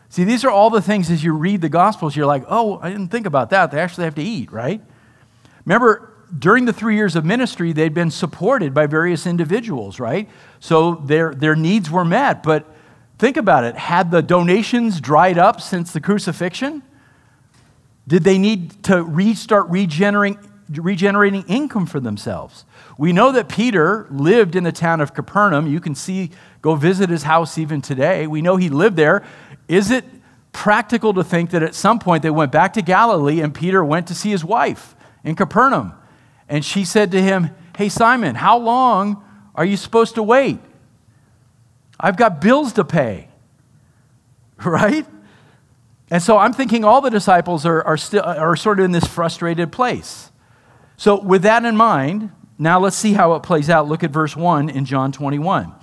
See, 0.09 0.25
these 0.25 0.43
are 0.43 0.51
all 0.51 0.69
the 0.69 0.81
things 0.81 1.09
as 1.09 1.23
you 1.23 1.33
read 1.33 1.61
the 1.61 1.69
Gospels, 1.69 2.15
you're 2.15 2.25
like, 2.25 2.43
oh, 2.47 2.79
I 2.81 2.89
didn't 2.89 3.07
think 3.07 3.25
about 3.25 3.51
that. 3.51 3.71
They 3.71 3.79
actually 3.79 4.03
have 4.03 4.15
to 4.15 4.21
eat, 4.21 4.51
right? 4.51 4.81
Remember, 5.65 6.11
during 6.37 6.65
the 6.65 6.73
three 6.73 6.95
years 6.95 7.15
of 7.15 7.23
ministry, 7.23 7.71
they'd 7.73 7.93
been 7.93 8.11
supported 8.11 8.73
by 8.73 8.85
various 8.85 9.25
individuals, 9.25 9.99
right? 9.99 10.29
So 10.59 10.95
their, 10.95 11.33
their 11.33 11.55
needs 11.55 11.89
were 11.89 12.05
met. 12.05 12.43
But 12.43 12.65
think 13.17 13.37
about 13.37 13.63
it 13.63 13.75
had 13.75 14.11
the 14.11 14.21
donations 14.21 14.99
dried 14.99 15.37
up 15.37 15.61
since 15.61 15.93
the 15.93 16.01
crucifixion? 16.01 16.83
Did 18.07 18.23
they 18.23 18.37
need 18.37 18.83
to 18.83 19.03
restart 19.03 19.69
regenerating, 19.69 20.39
regenerating 20.69 21.43
income 21.43 21.85
for 21.85 21.99
themselves? 21.99 22.65
We 22.97 23.13
know 23.13 23.31
that 23.31 23.49
Peter 23.49 24.07
lived 24.11 24.55
in 24.55 24.63
the 24.63 24.71
town 24.71 25.01
of 25.01 25.13
Capernaum. 25.13 25.67
You 25.67 25.79
can 25.79 25.95
see, 25.95 26.31
go 26.61 26.75
visit 26.75 27.09
his 27.09 27.23
house 27.23 27.57
even 27.57 27.81
today. 27.81 28.27
We 28.27 28.41
know 28.41 28.57
he 28.57 28.69
lived 28.69 28.97
there. 28.97 29.23
Is 29.67 29.89
it 29.89 30.05
practical 30.51 31.13
to 31.13 31.23
think 31.23 31.51
that 31.51 31.63
at 31.63 31.73
some 31.73 31.97
point 31.97 32.23
they 32.23 32.29
went 32.29 32.51
back 32.51 32.73
to 32.73 32.81
Galilee 32.81 33.41
and 33.41 33.53
Peter 33.53 33.83
went 33.83 34.07
to 34.07 34.15
see 34.15 34.29
his 34.29 34.43
wife 34.43 34.95
in 35.23 35.35
Capernaum? 35.35 35.93
And 36.49 36.63
she 36.63 36.85
said 36.85 37.11
to 37.11 37.21
him, 37.21 37.49
Hey, 37.77 37.89
Simon, 37.89 38.35
how 38.35 38.57
long 38.57 39.23
are 39.55 39.65
you 39.65 39.77
supposed 39.77 40.15
to 40.15 40.23
wait? 40.23 40.59
I've 41.99 42.17
got 42.17 42.41
bills 42.41 42.73
to 42.73 42.83
pay. 42.83 43.29
Right? 44.63 45.05
And 46.13 46.21
so 46.21 46.38
I'm 46.38 46.54
thinking 46.54 46.86
all 46.86 47.02
the 47.02 47.10
disciples 47.10 47.65
are, 47.65 47.82
are, 47.82 47.97
still, 47.97 48.21
are 48.21 48.56
sort 48.56 48.78
of 48.78 48.86
in 48.86 48.91
this 48.91 49.08
frustrated 49.08 49.71
place. 49.71 50.32
So, 50.95 51.19
with 51.19 51.41
that 51.41 51.65
in 51.65 51.76
mind, 51.76 52.32
now 52.60 52.80
let's 52.80 52.95
see 52.95 53.13
how 53.13 53.34
it 53.34 53.41
plays 53.41 53.67
out. 53.67 53.88
Look 53.88 54.04
at 54.04 54.12
verse 54.12 54.36
1 54.36 54.69
in 54.69 54.86
John 54.86 55.12
21. 55.12 55.73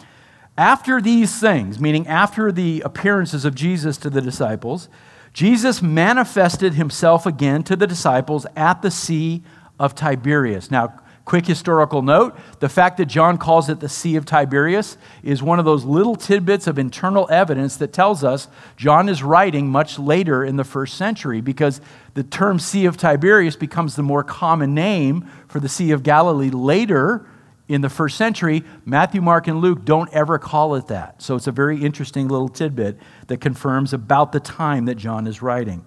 After 0.57 1.01
these 1.01 1.41
things, 1.41 1.81
meaning 1.81 2.07
after 2.07 2.53
the 2.53 2.81
appearances 2.83 3.45
of 3.45 3.57
Jesus 3.57 3.97
to 3.99 4.09
the 4.09 4.21
disciples, 4.21 4.89
Jesus 5.33 5.83
manifested 5.83 6.75
himself 6.75 7.27
again 7.27 7.65
to 7.65 7.75
the 7.75 7.89
disciples 7.89 8.47
at 8.55 8.83
the 8.83 8.91
Sea 8.93 9.43
of 9.81 9.97
Tiberias. 9.97 10.71
Now, 10.71 11.01
quick 11.31 11.47
historical 11.47 12.03
note 12.03 12.37
the 12.59 12.69
fact 12.69 12.97
that 12.97 13.07
John 13.07 13.39
calls 13.39 13.69
it 13.69 13.79
the 13.79 13.89
Sea 13.89 14.17
of 14.17 14.25
Tiberias 14.27 14.99
is 15.23 15.41
one 15.41 15.61
of 15.61 15.65
those 15.65 15.85
little 15.85 16.17
tidbits 16.17 16.67
of 16.67 16.77
internal 16.77 17.29
evidence 17.31 17.77
that 17.77 17.93
tells 17.93 18.25
us 18.25 18.49
John 18.77 19.09
is 19.09 19.23
writing 19.23 19.69
much 19.69 19.97
later 19.97 20.43
in 20.45 20.57
the 20.57 20.65
first 20.65 20.97
century 20.97 21.41
because 21.41 21.81
the 22.15 22.25
term 22.25 22.59
Sea 22.59 22.85
of 22.85 22.97
Tiberias 22.97 23.55
becomes 23.55 23.95
the 23.95 24.03
more 24.03 24.25
common 24.25 24.75
name 24.75 25.31
for 25.47 25.61
the 25.61 25.69
Sea 25.69 25.93
of 25.93 26.03
Galilee 26.03 26.51
later 26.51 27.25
in 27.69 27.81
the 27.81 27.89
first 27.89 28.17
century, 28.17 28.65
Matthew, 28.85 29.21
Mark, 29.21 29.47
and 29.47 29.61
Luke 29.61 29.85
don't 29.85 30.13
ever 30.13 30.37
call 30.37 30.75
it 30.75 30.89
that. 30.89 31.23
So 31.23 31.37
it's 31.37 31.47
a 31.47 31.53
very 31.53 31.81
interesting 31.81 32.27
little 32.27 32.49
tidbit 32.49 32.99
that 33.29 33.41
confirms 33.41 33.93
about 33.93 34.33
the 34.33 34.41
time 34.41 34.87
that 34.87 34.97
John 34.97 35.29
is 35.29 35.41
writing. 35.41 35.87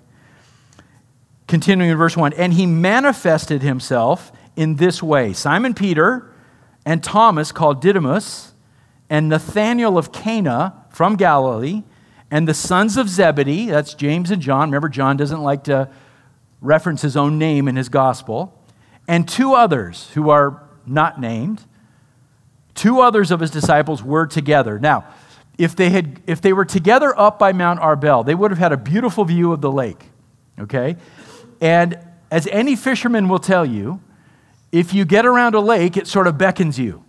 Continuing 1.48 1.92
in 1.92 1.98
verse 1.98 2.16
1 2.16 2.32
And 2.32 2.54
he 2.54 2.66
manifested 2.66 3.62
himself 3.62 4.32
in 4.56 4.76
this 4.76 5.02
way 5.02 5.34
Simon 5.34 5.74
Peter 5.74 6.32
and 6.86 7.04
Thomas, 7.04 7.52
called 7.52 7.82
Didymus, 7.82 8.54
and 9.10 9.30
Nathanael 9.30 9.98
of 9.98 10.12
Cana 10.12 10.86
from 10.90 11.16
Galilee, 11.16 11.84
and 12.30 12.48
the 12.48 12.54
sons 12.54 12.98
of 12.98 13.08
Zebedee, 13.08 13.68
that's 13.68 13.94
James 13.94 14.32
and 14.32 14.42
John. 14.42 14.70
Remember, 14.70 14.90
John 14.90 15.18
doesn't 15.18 15.42
like 15.42 15.64
to 15.66 15.90
reference 16.62 17.02
his 17.02 17.16
own 17.16 17.38
name 17.38 17.68
in 17.68 17.76
his 17.76 17.90
gospel, 17.90 18.60
and 19.08 19.28
two 19.28 19.54
others 19.54 20.10
who 20.14 20.30
are 20.30 20.64
not 20.86 21.20
named 21.20 21.66
Two 22.76 23.02
others 23.02 23.32
of 23.32 23.40
his 23.40 23.52
disciples 23.52 24.04
were 24.04 24.26
together. 24.26 24.80
Now, 24.80 25.06
if 25.58 25.76
they, 25.76 25.90
had, 25.90 26.22
if 26.26 26.42
they 26.42 26.54
were 26.54 26.66
together 26.66 27.18
up 27.18 27.38
by 27.38 27.54
Mount 27.54 27.80
Arbel, 27.80 28.26
they 28.26 28.34
would 28.34 28.52
have 28.52 28.58
had 28.58 28.72
a 28.72 28.78
beautiful 28.78 29.26
view 29.26 29.52
of 29.52 29.62
the 29.62 29.72
lake. 29.72 30.10
Okay? 30.60 30.98
And 31.62 32.00
as 32.32 32.48
any 32.48 32.76
fisherman 32.76 33.30
will 33.30 33.40
tell 33.40 33.66
you, 33.66 34.02
if 34.74 34.92
you 34.92 35.06
get 35.06 35.26
around 35.26 35.54
a 35.54 35.60
lake, 35.60 35.96
it 35.98 36.08
sort 36.08 36.26
of 36.26 36.36
beckons 36.36 36.80
you, 36.80 37.06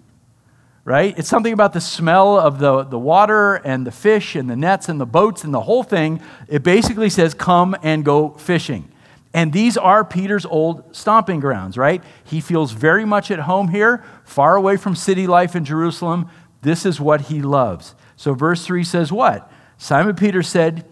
right? 0.84 1.18
It's 1.18 1.28
something 1.28 1.54
about 1.54 1.72
the 1.72 1.80
smell 1.80 2.38
of 2.38 2.58
the, 2.58 2.84
the 2.84 2.98
water 2.98 3.54
and 3.54 3.86
the 3.86 3.90
fish 3.90 4.36
and 4.36 4.50
the 4.50 4.54
nets 4.54 4.90
and 4.90 5.00
the 5.00 5.06
boats 5.06 5.44
and 5.44 5.54
the 5.54 5.62
whole 5.62 5.82
thing. 5.82 6.20
It 6.46 6.62
basically 6.62 7.08
says, 7.08 7.32
come 7.32 7.74
and 7.82 8.04
go 8.04 8.32
fishing. 8.32 8.92
And 9.32 9.50
these 9.50 9.78
are 9.78 10.04
Peter's 10.04 10.44
old 10.44 10.94
stomping 10.94 11.40
grounds, 11.40 11.78
right? 11.78 12.04
He 12.22 12.42
feels 12.42 12.72
very 12.72 13.06
much 13.06 13.30
at 13.30 13.40
home 13.40 13.68
here, 13.68 14.04
far 14.24 14.56
away 14.56 14.76
from 14.76 14.94
city 14.94 15.26
life 15.26 15.56
in 15.56 15.64
Jerusalem. 15.64 16.28
This 16.60 16.84
is 16.84 17.00
what 17.00 17.22
he 17.22 17.40
loves. 17.40 17.94
So, 18.14 18.34
verse 18.34 18.64
3 18.66 18.84
says, 18.84 19.10
What? 19.10 19.50
Simon 19.78 20.14
Peter 20.14 20.42
said, 20.42 20.84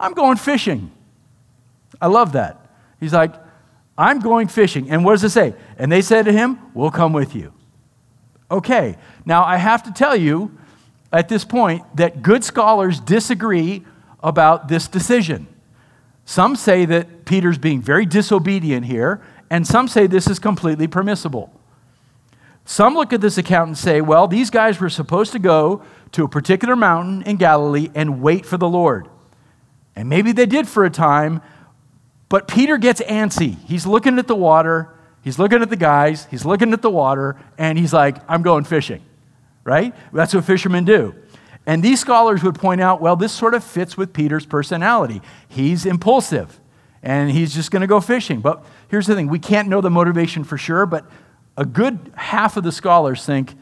I'm 0.00 0.14
going 0.14 0.38
fishing. 0.38 0.90
I 2.00 2.06
love 2.06 2.32
that. 2.32 2.66
He's 2.98 3.12
like, 3.12 3.34
I'm 3.96 4.20
going 4.20 4.48
fishing. 4.48 4.90
And 4.90 5.04
what 5.04 5.12
does 5.12 5.24
it 5.24 5.30
say? 5.30 5.54
And 5.78 5.90
they 5.90 6.02
said 6.02 6.24
to 6.24 6.32
him, 6.32 6.58
We'll 6.74 6.90
come 6.90 7.12
with 7.12 7.34
you. 7.34 7.52
Okay. 8.50 8.96
Now, 9.24 9.44
I 9.44 9.56
have 9.56 9.82
to 9.84 9.92
tell 9.92 10.16
you 10.16 10.56
at 11.12 11.28
this 11.28 11.44
point 11.44 11.84
that 11.96 12.22
good 12.22 12.44
scholars 12.44 13.00
disagree 13.00 13.84
about 14.22 14.68
this 14.68 14.88
decision. 14.88 15.46
Some 16.24 16.56
say 16.56 16.84
that 16.86 17.24
Peter's 17.24 17.58
being 17.58 17.80
very 17.80 18.06
disobedient 18.06 18.86
here, 18.86 19.22
and 19.50 19.66
some 19.66 19.88
say 19.88 20.06
this 20.06 20.26
is 20.26 20.38
completely 20.38 20.86
permissible. 20.88 21.52
Some 22.64 22.94
look 22.94 23.12
at 23.12 23.20
this 23.20 23.36
account 23.36 23.68
and 23.68 23.78
say, 23.78 24.00
well, 24.00 24.26
these 24.26 24.48
guys 24.48 24.80
were 24.80 24.88
supposed 24.88 25.32
to 25.32 25.38
go 25.38 25.82
to 26.12 26.24
a 26.24 26.28
particular 26.28 26.74
mountain 26.74 27.22
in 27.22 27.36
Galilee 27.36 27.90
and 27.94 28.22
wait 28.22 28.46
for 28.46 28.56
the 28.56 28.68
Lord. 28.68 29.08
And 29.94 30.08
maybe 30.08 30.32
they 30.32 30.46
did 30.46 30.66
for 30.66 30.84
a 30.84 30.90
time, 30.90 31.42
but 32.28 32.48
Peter 32.48 32.78
gets 32.78 33.00
antsy. 33.02 33.56
He's 33.66 33.86
looking 33.86 34.18
at 34.18 34.26
the 34.26 34.34
water, 34.34 34.90
he's 35.22 35.38
looking 35.38 35.62
at 35.62 35.70
the 35.70 35.76
guys, 35.76 36.26
he's 36.30 36.44
looking 36.44 36.72
at 36.72 36.82
the 36.82 36.90
water, 36.90 37.36
and 37.58 37.78
he's 37.78 37.92
like, 37.92 38.18
I'm 38.28 38.42
going 38.42 38.64
fishing, 38.64 39.02
right? 39.64 39.94
That's 40.12 40.34
what 40.34 40.44
fishermen 40.44 40.84
do. 40.84 41.14
And 41.66 41.82
these 41.82 42.00
scholars 42.00 42.42
would 42.42 42.56
point 42.56 42.80
out, 42.80 43.00
well, 43.00 43.16
this 43.16 43.32
sort 43.32 43.54
of 43.54 43.64
fits 43.64 43.96
with 43.96 44.12
Peter's 44.12 44.44
personality. 44.44 45.22
He's 45.48 45.86
impulsive 45.86 46.60
and 47.02 47.30
he's 47.30 47.54
just 47.54 47.70
going 47.70 47.82
to 47.82 47.86
go 47.86 48.00
fishing. 48.00 48.40
But 48.40 48.64
here's 48.88 49.06
the 49.06 49.14
thing 49.14 49.28
we 49.28 49.38
can't 49.38 49.68
know 49.68 49.80
the 49.80 49.90
motivation 49.90 50.44
for 50.44 50.58
sure, 50.58 50.86
but 50.86 51.06
a 51.56 51.64
good 51.64 52.12
half 52.16 52.56
of 52.56 52.64
the 52.64 52.72
scholars 52.72 53.24
think, 53.24 53.54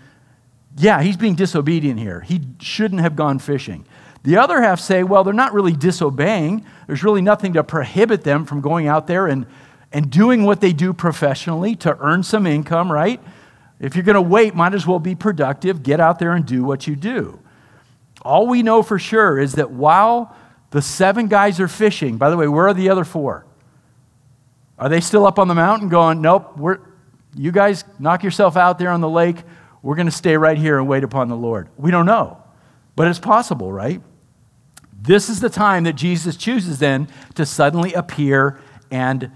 yeah, 0.77 1.03
he's 1.03 1.16
being 1.16 1.35
disobedient 1.35 2.01
here. 2.01 2.20
He 2.20 2.40
shouldn't 2.61 3.03
have 3.03 3.14
gone 3.14 3.38
fishing. 3.38 3.85
The 4.24 4.37
other 4.37 4.62
half 4.62 4.78
say, 4.78 5.02
well, 5.02 5.24
they're 5.24 5.35
not 5.35 5.52
really 5.52 5.72
disobeying. 5.72 6.64
There's 6.87 7.02
really 7.02 7.22
nothing 7.22 7.54
to 7.54 7.64
prohibit 7.64 8.22
them 8.22 8.44
from 8.44 8.61
going 8.61 8.87
out 8.87 9.06
there 9.06 9.26
and, 9.26 9.46
and 9.92 10.11
doing 10.11 10.44
what 10.44 10.61
they 10.61 10.72
do 10.72 10.92
professionally 10.92 11.74
to 11.76 11.98
earn 11.98 12.22
some 12.22 12.46
income, 12.46 12.90
right? 12.90 13.20
If 13.80 13.96
you're 13.96 14.04
going 14.04 14.14
to 14.14 14.22
wait, 14.22 14.54
might 14.54 14.74
as 14.74 14.87
well 14.87 15.00
be 15.00 15.16
productive. 15.16 15.82
Get 15.82 15.98
out 15.98 16.20
there 16.20 16.32
and 16.32 16.46
do 16.46 16.62
what 16.62 16.87
you 16.87 16.94
do. 16.94 17.40
All 18.22 18.46
we 18.46 18.62
know 18.62 18.85
for 18.85 18.98
sure 18.98 19.40
is 19.40 19.54
that 19.54 19.72
while 19.72 20.37
the 20.70 20.80
seven 20.80 21.26
guys 21.26 21.58
are 21.58 21.66
fishing, 21.66 22.16
by 22.16 22.30
the 22.30 22.37
way, 22.37 22.46
where 22.46 22.68
are 22.68 22.74
the 22.74 22.90
other 22.90 23.04
four? 23.04 23.44
Are 24.78 24.88
they 24.88 25.00
still 25.00 25.26
up 25.26 25.40
on 25.40 25.48
the 25.48 25.54
mountain 25.54 25.88
going, 25.88 26.20
nope, 26.22 26.56
we're, 26.56 26.78
you 27.35 27.50
guys 27.50 27.85
knock 27.98 28.22
yourself 28.22 28.56
out 28.56 28.78
there 28.78 28.90
on 28.90 29.00
the 29.00 29.08
lake. 29.08 29.37
We're 29.82 29.96
going 29.96 30.06
to 30.06 30.12
stay 30.12 30.37
right 30.37 30.56
here 30.56 30.78
and 30.78 30.87
wait 30.87 31.02
upon 31.02 31.28
the 31.28 31.37
Lord? 31.37 31.68
We 31.76 31.90
don't 31.90 32.06
know, 32.06 32.40
but 32.94 33.08
it's 33.08 33.18
possible, 33.18 33.72
right? 33.72 34.00
This 35.02 35.28
is 35.28 35.40
the 35.40 35.50
time 35.50 35.84
that 35.84 35.94
Jesus 35.94 36.36
chooses 36.36 36.78
then 36.78 37.08
to 37.34 37.44
suddenly 37.44 37.92
appear 37.92 38.60
and 38.90 39.32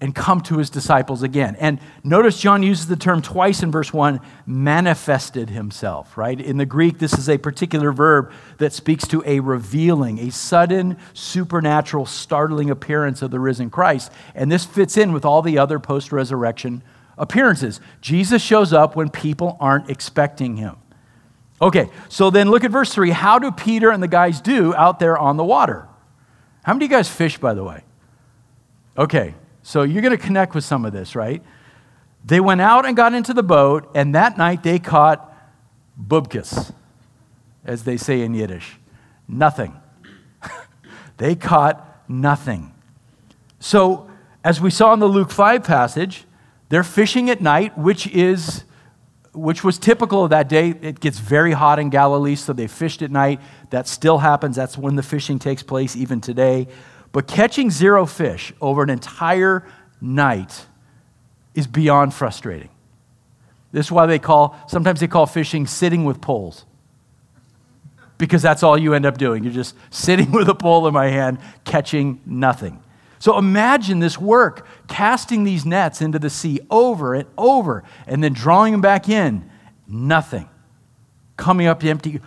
and 0.00 0.14
come 0.14 0.40
to 0.40 0.56
his 0.56 0.70
disciples 0.70 1.22
again. 1.22 1.56
And 1.60 1.78
notice 2.02 2.40
John 2.40 2.62
uses 2.62 2.86
the 2.86 2.96
term 2.96 3.20
twice 3.20 3.62
in 3.62 3.70
verse 3.70 3.92
1 3.92 4.20
manifested 4.46 5.50
himself, 5.50 6.16
right? 6.16 6.40
In 6.40 6.56
the 6.56 6.64
Greek, 6.64 6.98
this 6.98 7.12
is 7.12 7.28
a 7.28 7.36
particular 7.36 7.92
verb 7.92 8.32
that 8.58 8.72
speaks 8.72 9.06
to 9.08 9.22
a 9.26 9.40
revealing, 9.40 10.18
a 10.18 10.30
sudden, 10.30 10.96
supernatural, 11.12 12.06
startling 12.06 12.70
appearance 12.70 13.20
of 13.20 13.30
the 13.30 13.40
risen 13.40 13.68
Christ. 13.68 14.10
And 14.34 14.50
this 14.50 14.64
fits 14.64 14.96
in 14.96 15.12
with 15.12 15.26
all 15.26 15.42
the 15.42 15.58
other 15.58 15.78
post 15.78 16.12
resurrection 16.12 16.82
appearances. 17.18 17.80
Jesus 18.00 18.40
shows 18.40 18.72
up 18.72 18.96
when 18.96 19.10
people 19.10 19.58
aren't 19.60 19.90
expecting 19.90 20.56
him. 20.56 20.79
Okay, 21.62 21.90
so 22.08 22.30
then 22.30 22.50
look 22.50 22.64
at 22.64 22.70
verse 22.70 22.92
3. 22.94 23.10
How 23.10 23.38
do 23.38 23.52
Peter 23.52 23.90
and 23.90 24.02
the 24.02 24.08
guys 24.08 24.40
do 24.40 24.74
out 24.74 24.98
there 24.98 25.18
on 25.18 25.36
the 25.36 25.44
water? 25.44 25.86
How 26.62 26.72
many 26.72 26.86
of 26.86 26.90
you 26.90 26.96
guys 26.96 27.08
fish, 27.08 27.38
by 27.38 27.54
the 27.54 27.64
way? 27.64 27.84
Okay, 28.96 29.34
so 29.62 29.82
you're 29.82 30.02
going 30.02 30.16
to 30.16 30.22
connect 30.22 30.54
with 30.54 30.64
some 30.64 30.84
of 30.84 30.92
this, 30.92 31.14
right? 31.14 31.42
They 32.24 32.40
went 32.40 32.60
out 32.60 32.86
and 32.86 32.96
got 32.96 33.14
into 33.14 33.34
the 33.34 33.42
boat, 33.42 33.90
and 33.94 34.14
that 34.14 34.38
night 34.38 34.62
they 34.62 34.78
caught 34.78 35.26
bubkis, 36.00 36.72
as 37.64 37.84
they 37.84 37.96
say 37.96 38.22
in 38.22 38.34
Yiddish. 38.34 38.78
Nothing. 39.28 39.78
they 41.18 41.34
caught 41.34 42.04
nothing. 42.08 42.74
So, 43.58 44.10
as 44.42 44.60
we 44.60 44.70
saw 44.70 44.92
in 44.94 45.00
the 45.00 45.06
Luke 45.06 45.30
5 45.30 45.62
passage, 45.62 46.24
they're 46.70 46.82
fishing 46.82 47.28
at 47.28 47.40
night, 47.40 47.76
which 47.76 48.06
is 48.06 48.64
which 49.32 49.62
was 49.62 49.78
typical 49.78 50.24
of 50.24 50.30
that 50.30 50.48
day. 50.48 50.70
It 50.70 51.00
gets 51.00 51.18
very 51.18 51.52
hot 51.52 51.78
in 51.78 51.90
Galilee, 51.90 52.36
so 52.36 52.52
they 52.52 52.66
fished 52.66 53.02
at 53.02 53.10
night. 53.10 53.40
That 53.70 53.86
still 53.86 54.18
happens. 54.18 54.56
That's 54.56 54.76
when 54.76 54.96
the 54.96 55.02
fishing 55.02 55.38
takes 55.38 55.62
place 55.62 55.96
even 55.96 56.20
today. 56.20 56.68
But 57.12 57.26
catching 57.26 57.70
zero 57.70 58.06
fish 58.06 58.52
over 58.60 58.82
an 58.82 58.90
entire 58.90 59.66
night 60.00 60.66
is 61.54 61.66
beyond 61.66 62.14
frustrating. 62.14 62.70
This 63.72 63.86
is 63.86 63.92
why 63.92 64.06
they 64.06 64.18
call, 64.18 64.56
sometimes 64.66 65.00
they 65.00 65.08
call 65.08 65.26
fishing 65.26 65.66
sitting 65.66 66.04
with 66.04 66.20
poles. 66.20 66.64
Because 68.18 68.42
that's 68.42 68.62
all 68.62 68.76
you 68.76 68.94
end 68.94 69.06
up 69.06 69.16
doing. 69.16 69.44
You're 69.44 69.52
just 69.52 69.74
sitting 69.90 70.30
with 70.32 70.48
a 70.48 70.54
pole 70.54 70.86
in 70.86 70.94
my 70.94 71.08
hand, 71.08 71.38
catching 71.64 72.20
nothing. 72.26 72.82
So 73.20 73.38
imagine 73.38 74.00
this 74.00 74.18
work, 74.18 74.66
casting 74.88 75.44
these 75.44 75.64
nets 75.64 76.00
into 76.00 76.18
the 76.18 76.30
sea 76.30 76.60
over 76.70 77.14
and 77.14 77.28
over, 77.38 77.84
and 78.06 78.24
then 78.24 78.32
drawing 78.32 78.72
them 78.72 78.80
back 78.80 79.08
in. 79.08 79.48
Nothing. 79.86 80.48
Coming 81.36 81.66
up 81.66 81.84
empty 81.84 82.20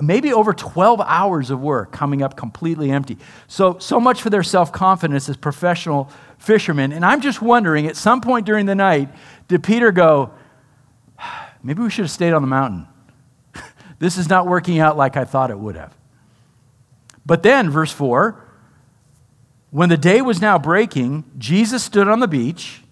maybe 0.00 0.32
over 0.32 0.52
12 0.52 1.00
hours 1.00 1.50
of 1.50 1.60
work 1.60 1.92
coming 1.92 2.22
up 2.22 2.36
completely 2.36 2.90
empty. 2.90 3.18
So, 3.46 3.78
so 3.78 4.00
much 4.00 4.22
for 4.22 4.30
their 4.30 4.42
self 4.42 4.72
confidence 4.72 5.28
as 5.28 5.36
professional 5.36 6.10
fishermen. 6.38 6.92
And 6.92 7.04
I'm 7.04 7.20
just 7.20 7.42
wondering, 7.42 7.86
at 7.86 7.96
some 7.96 8.20
point 8.20 8.46
during 8.46 8.66
the 8.66 8.74
night, 8.74 9.10
did 9.48 9.62
Peter 9.62 9.92
go, 9.92 10.32
maybe 11.62 11.82
we 11.82 11.90
should 11.90 12.04
have 12.04 12.10
stayed 12.10 12.32
on 12.32 12.42
the 12.42 12.48
mountain? 12.48 12.86
this 13.98 14.16
is 14.16 14.28
not 14.28 14.46
working 14.46 14.78
out 14.78 14.96
like 14.96 15.16
I 15.16 15.24
thought 15.24 15.50
it 15.50 15.58
would 15.58 15.76
have. 15.76 15.94
But 17.26 17.42
then, 17.42 17.70
verse 17.70 17.92
4 17.92 18.46
when 19.70 19.88
the 19.88 19.96
day 19.96 20.20
was 20.20 20.40
now 20.40 20.58
breaking, 20.58 21.24
Jesus 21.38 21.84
stood 21.84 22.08
on 22.08 22.20
the 22.20 22.28
beach. 22.28 22.82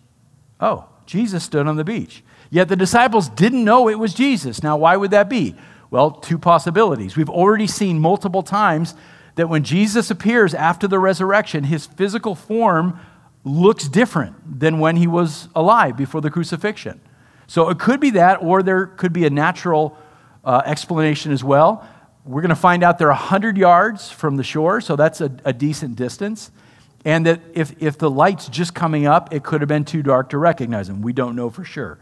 Oh, 0.61 0.89
Jesus 1.07 1.43
stood 1.45 1.67
on 1.67 1.77
the 1.77 1.85
beach. 1.85 2.23
Yet 2.51 2.69
the 2.69 2.77
disciples 2.77 3.29
didn't 3.29 3.65
know 3.65 3.89
it 3.89 3.99
was 3.99 4.15
Jesus. 4.15 4.63
Now, 4.63 4.77
why 4.77 4.97
would 4.97 5.11
that 5.11 5.29
be? 5.29 5.55
Well, 5.91 6.13
two 6.13 6.39
possibilities. 6.39 7.17
We've 7.17 7.31
already 7.31 7.67
seen 7.67 7.99
multiple 7.99 8.43
times 8.43 8.95
that 9.35 9.49
when 9.49 9.65
Jesus 9.65 10.11
appears 10.11 10.55
after 10.55 10.87
the 10.89 10.99
resurrection, 10.99 11.65
his 11.65 11.87
physical 11.87 12.35
form 12.35 13.01
looks 13.45 13.89
different 13.89 14.61
than 14.61 14.79
when 14.79 14.97
he 14.97 15.07
was 15.07 15.49
alive 15.55 15.97
before 15.97 16.21
the 16.21 16.31
crucifixion. 16.31 17.01
So 17.47 17.71
it 17.71 17.79
could 17.79 18.01
be 18.01 18.11
that, 18.11 18.43
or 18.43 18.63
there 18.63 18.87
could 18.87 19.13
be 19.13 19.25
a 19.25 19.31
natural 19.31 19.97
uh, 20.45 20.63
explanation 20.65 21.33
as 21.33 21.43
well. 21.43 21.89
We're 22.25 22.43
going 22.43 22.51
to 22.51 22.57
find 22.57 22.83
out 22.83 22.99
they're 22.99 23.09
100 23.09 23.57
yards 23.57 24.11
from 24.11 24.37
the 24.37 24.45
shore, 24.45 24.81
so 24.81 24.97
that's 24.97 25.21
a, 25.21 25.31
a 25.45 25.53
decent 25.53 25.97
distance. 25.97 26.51
And 27.05 27.27
that 27.27 27.41
if, 27.55 27.75
if 27.81 27.97
the 27.99 28.11
light's 28.11 28.49
just 28.49 28.75
coming 28.75 29.07
up, 29.07 29.33
it 29.33 29.43
could 29.45 29.61
have 29.61 29.69
been 29.69 29.85
too 29.85 30.03
dark 30.03 30.31
to 30.31 30.39
recognize 30.39 30.89
him. 30.89 31.01
We 31.01 31.13
don't 31.13 31.37
know 31.37 31.51
for 31.51 31.65
sure. 31.65 31.99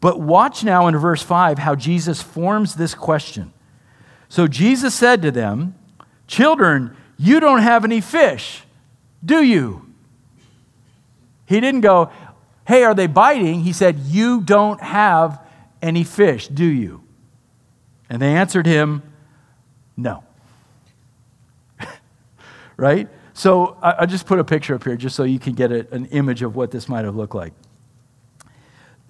But 0.00 0.20
watch 0.20 0.64
now 0.64 0.88
in 0.88 0.96
verse 0.96 1.22
5 1.22 1.58
how 1.58 1.74
Jesus 1.76 2.20
forms 2.20 2.74
this 2.74 2.94
question. 2.94 3.52
So 4.28 4.48
Jesus 4.48 4.94
said 4.94 5.22
to 5.22 5.30
them, 5.30 5.74
Children, 6.26 6.96
you 7.16 7.38
don't 7.38 7.60
have 7.60 7.84
any 7.84 8.00
fish, 8.00 8.64
do 9.24 9.42
you? 9.44 9.86
He 11.46 11.60
didn't 11.60 11.82
go, 11.82 12.10
Hey, 12.66 12.82
are 12.84 12.94
they 12.94 13.06
biting? 13.06 13.60
He 13.60 13.72
said, 13.72 13.98
You 13.98 14.40
don't 14.40 14.80
have 14.80 15.40
any 15.80 16.04
fish, 16.04 16.48
do 16.48 16.64
you? 16.64 17.02
And 18.08 18.20
they 18.20 18.34
answered 18.34 18.66
him, 18.66 19.02
No. 19.96 20.24
right? 22.76 23.08
So 23.34 23.76
I, 23.82 23.94
I, 24.00 24.06
just 24.06 24.26
put 24.26 24.38
a 24.38 24.44
picture 24.44 24.74
up 24.74 24.84
here 24.84 24.96
just 24.96 25.16
so 25.16 25.24
you 25.24 25.38
can 25.38 25.54
get 25.54 25.72
a, 25.72 25.86
an 25.92 26.06
image 26.06 26.42
of 26.42 26.54
what 26.54 26.70
this 26.70 26.88
might 26.88 27.04
have 27.04 27.16
looked 27.16 27.34
like. 27.34 27.52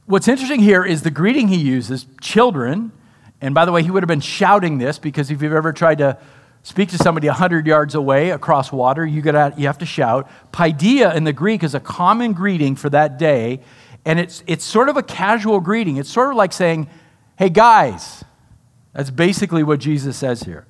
What's 0.06 0.28
interesting 0.28 0.60
here 0.60 0.84
is 0.84 1.02
the 1.02 1.10
greeting 1.10 1.48
he 1.48 1.56
uses, 1.56 2.06
children. 2.20 2.92
And 3.40 3.54
by 3.54 3.64
the 3.64 3.72
way, 3.72 3.82
he 3.82 3.90
would 3.90 4.02
have 4.02 4.08
been 4.08 4.20
shouting 4.20 4.78
this 4.78 4.98
because 4.98 5.30
if 5.30 5.42
you've 5.42 5.52
ever 5.52 5.72
tried 5.72 5.98
to 5.98 6.18
speak 6.62 6.90
to 6.90 6.98
somebody 6.98 7.26
100 7.26 7.66
yards 7.66 7.94
away 7.94 8.30
across 8.30 8.70
water, 8.70 9.04
you, 9.04 9.22
gotta, 9.22 9.54
you 9.58 9.66
have 9.66 9.78
to 9.78 9.86
shout. 9.86 10.30
Paideia 10.52 11.14
in 11.14 11.24
the 11.24 11.32
Greek 11.32 11.64
is 11.64 11.74
a 11.74 11.80
common 11.80 12.32
greeting 12.32 12.76
for 12.76 12.88
that 12.90 13.18
day, 13.18 13.60
And 14.04 14.20
it's, 14.20 14.44
it's 14.46 14.64
sort 14.64 14.88
of 14.88 14.96
a 14.96 15.02
casual 15.02 15.60
greeting. 15.60 15.96
It's 15.96 16.10
sort 16.10 16.30
of 16.30 16.36
like 16.36 16.52
saying, 16.52 16.88
hey, 17.36 17.48
guys. 17.48 18.24
That's 18.92 19.10
basically 19.10 19.62
what 19.62 19.80
Jesus 19.80 20.16
says 20.16 20.42
here. 20.42 20.66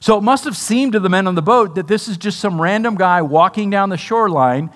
So 0.00 0.18
it 0.18 0.22
must 0.22 0.44
have 0.44 0.56
seemed 0.56 0.92
to 0.92 1.00
the 1.00 1.08
men 1.08 1.26
on 1.26 1.34
the 1.34 1.42
boat 1.42 1.74
that 1.74 1.88
this 1.88 2.08
is 2.08 2.16
just 2.16 2.40
some 2.40 2.60
random 2.60 2.96
guy 2.96 3.22
walking 3.22 3.70
down 3.70 3.88
the 3.88 3.96
shoreline, 3.96 4.70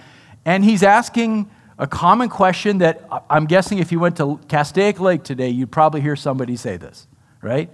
and 0.44 0.64
he's 0.64 0.82
asking 0.82 1.50
a 1.78 1.86
common 1.86 2.28
question 2.28 2.78
that 2.78 3.06
I'm 3.28 3.46
guessing 3.46 3.78
if 3.78 3.90
you 3.90 4.00
went 4.00 4.16
to 4.18 4.38
Castaic 4.48 5.00
Lake 5.00 5.22
today, 5.22 5.48
you'd 5.48 5.72
probably 5.72 6.00
hear 6.00 6.16
somebody 6.16 6.56
say 6.56 6.76
this, 6.76 7.06
right? 7.40 7.70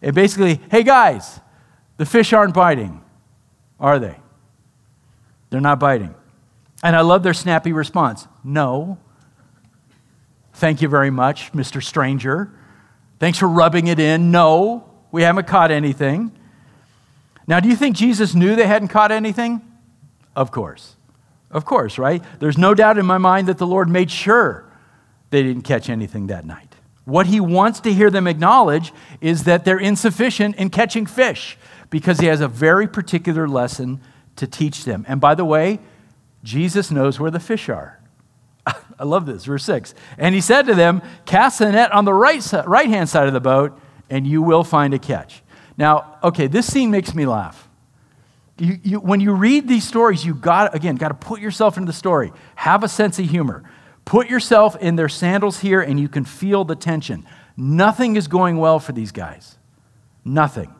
And 0.00 0.14
basically, 0.14 0.60
hey 0.70 0.82
guys, 0.82 1.40
the 1.98 2.06
fish 2.06 2.32
aren't 2.32 2.54
biting, 2.54 3.02
are 3.78 3.98
they? 3.98 4.16
They're 5.50 5.60
not 5.60 5.78
biting. 5.78 6.14
And 6.82 6.96
I 6.96 7.02
love 7.02 7.22
their 7.22 7.34
snappy 7.34 7.72
response 7.72 8.26
no. 8.42 8.98
Thank 10.54 10.82
you 10.82 10.88
very 10.88 11.10
much, 11.10 11.52
Mr. 11.52 11.82
Stranger. 11.82 12.50
Thanks 13.18 13.38
for 13.38 13.48
rubbing 13.48 13.86
it 13.86 13.98
in. 13.98 14.30
No, 14.30 14.90
we 15.12 15.22
haven't 15.22 15.46
caught 15.46 15.70
anything. 15.70 16.32
Now, 17.46 17.60
do 17.60 17.68
you 17.68 17.76
think 17.76 17.96
Jesus 17.96 18.34
knew 18.34 18.54
they 18.54 18.66
hadn't 18.66 18.88
caught 18.88 19.10
anything? 19.10 19.60
Of 20.36 20.50
course. 20.50 20.96
Of 21.50 21.64
course, 21.64 21.98
right? 21.98 22.22
There's 22.38 22.58
no 22.58 22.74
doubt 22.74 22.98
in 22.98 23.06
my 23.06 23.18
mind 23.18 23.48
that 23.48 23.58
the 23.58 23.66
Lord 23.66 23.88
made 23.88 24.10
sure 24.10 24.64
they 25.30 25.42
didn't 25.42 25.62
catch 25.62 25.88
anything 25.88 26.28
that 26.28 26.44
night. 26.44 26.74
What 27.04 27.26
he 27.26 27.40
wants 27.40 27.80
to 27.80 27.92
hear 27.92 28.10
them 28.10 28.26
acknowledge 28.26 28.92
is 29.20 29.44
that 29.44 29.64
they're 29.64 29.78
insufficient 29.78 30.56
in 30.56 30.70
catching 30.70 31.06
fish 31.06 31.58
because 31.88 32.20
he 32.20 32.26
has 32.26 32.40
a 32.40 32.48
very 32.48 32.86
particular 32.86 33.48
lesson 33.48 34.00
to 34.36 34.46
teach 34.46 34.84
them. 34.84 35.04
And 35.08 35.20
by 35.20 35.34
the 35.34 35.44
way, 35.44 35.80
Jesus 36.44 36.90
knows 36.90 37.18
where 37.18 37.30
the 37.30 37.40
fish 37.40 37.68
are. 37.68 38.00
I 38.66 39.04
love 39.04 39.26
this, 39.26 39.44
verse 39.44 39.64
6. 39.64 39.94
And 40.18 40.34
he 40.34 40.40
said 40.40 40.66
to 40.66 40.74
them, 40.74 41.02
Cast 41.26 41.58
the 41.58 41.72
net 41.72 41.92
on 41.92 42.04
the 42.04 42.14
right, 42.14 42.44
right 42.66 42.88
hand 42.88 43.08
side 43.08 43.26
of 43.26 43.32
the 43.32 43.40
boat, 43.40 43.78
and 44.08 44.26
you 44.26 44.40
will 44.42 44.64
find 44.64 44.94
a 44.94 44.98
catch. 44.98 45.42
Now, 45.80 46.18
okay, 46.22 46.46
this 46.46 46.70
scene 46.70 46.90
makes 46.90 47.14
me 47.14 47.24
laugh. 47.24 47.66
You, 48.58 48.78
you, 48.82 49.00
when 49.00 49.20
you 49.20 49.32
read 49.32 49.66
these 49.66 49.88
stories, 49.88 50.26
you 50.26 50.34
got 50.34 50.74
again 50.74 50.96
got 50.96 51.08
to 51.08 51.14
put 51.14 51.40
yourself 51.40 51.78
into 51.78 51.86
the 51.86 51.94
story. 51.94 52.34
Have 52.56 52.84
a 52.84 52.88
sense 52.88 53.18
of 53.18 53.24
humor. 53.24 53.64
Put 54.04 54.28
yourself 54.28 54.76
in 54.76 54.96
their 54.96 55.08
sandals 55.08 55.60
here, 55.60 55.80
and 55.80 55.98
you 55.98 56.06
can 56.06 56.26
feel 56.26 56.64
the 56.64 56.76
tension. 56.76 57.26
Nothing 57.56 58.16
is 58.16 58.28
going 58.28 58.58
well 58.58 58.78
for 58.78 58.92
these 58.92 59.10
guys. 59.10 59.56
Nothing. 60.22 60.74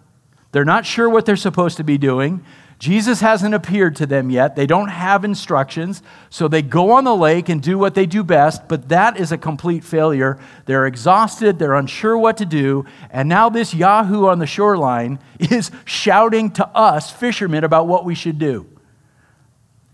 They're 0.52 0.66
not 0.66 0.84
sure 0.84 1.08
what 1.08 1.24
they're 1.24 1.34
supposed 1.36 1.78
to 1.78 1.84
be 1.84 1.96
doing. 1.96 2.44
Jesus 2.80 3.20
hasn't 3.20 3.54
appeared 3.54 3.94
to 3.96 4.06
them 4.06 4.30
yet. 4.30 4.56
They 4.56 4.66
don't 4.66 4.88
have 4.88 5.22
instructions, 5.22 6.02
so 6.30 6.48
they 6.48 6.62
go 6.62 6.92
on 6.92 7.04
the 7.04 7.14
lake 7.14 7.50
and 7.50 7.62
do 7.62 7.78
what 7.78 7.94
they 7.94 8.06
do 8.06 8.24
best, 8.24 8.68
but 8.68 8.88
that 8.88 9.20
is 9.20 9.30
a 9.30 9.36
complete 9.36 9.84
failure. 9.84 10.38
They're 10.64 10.86
exhausted, 10.86 11.58
they're 11.58 11.74
unsure 11.74 12.16
what 12.16 12.38
to 12.38 12.46
do, 12.46 12.86
and 13.10 13.28
now 13.28 13.50
this 13.50 13.74
Yahoo 13.74 14.26
on 14.26 14.38
the 14.38 14.46
shoreline 14.46 15.18
is 15.38 15.70
shouting 15.84 16.50
to 16.52 16.66
us, 16.68 17.10
fishermen, 17.10 17.64
about 17.64 17.86
what 17.86 18.06
we 18.06 18.14
should 18.14 18.38
do. 18.38 18.66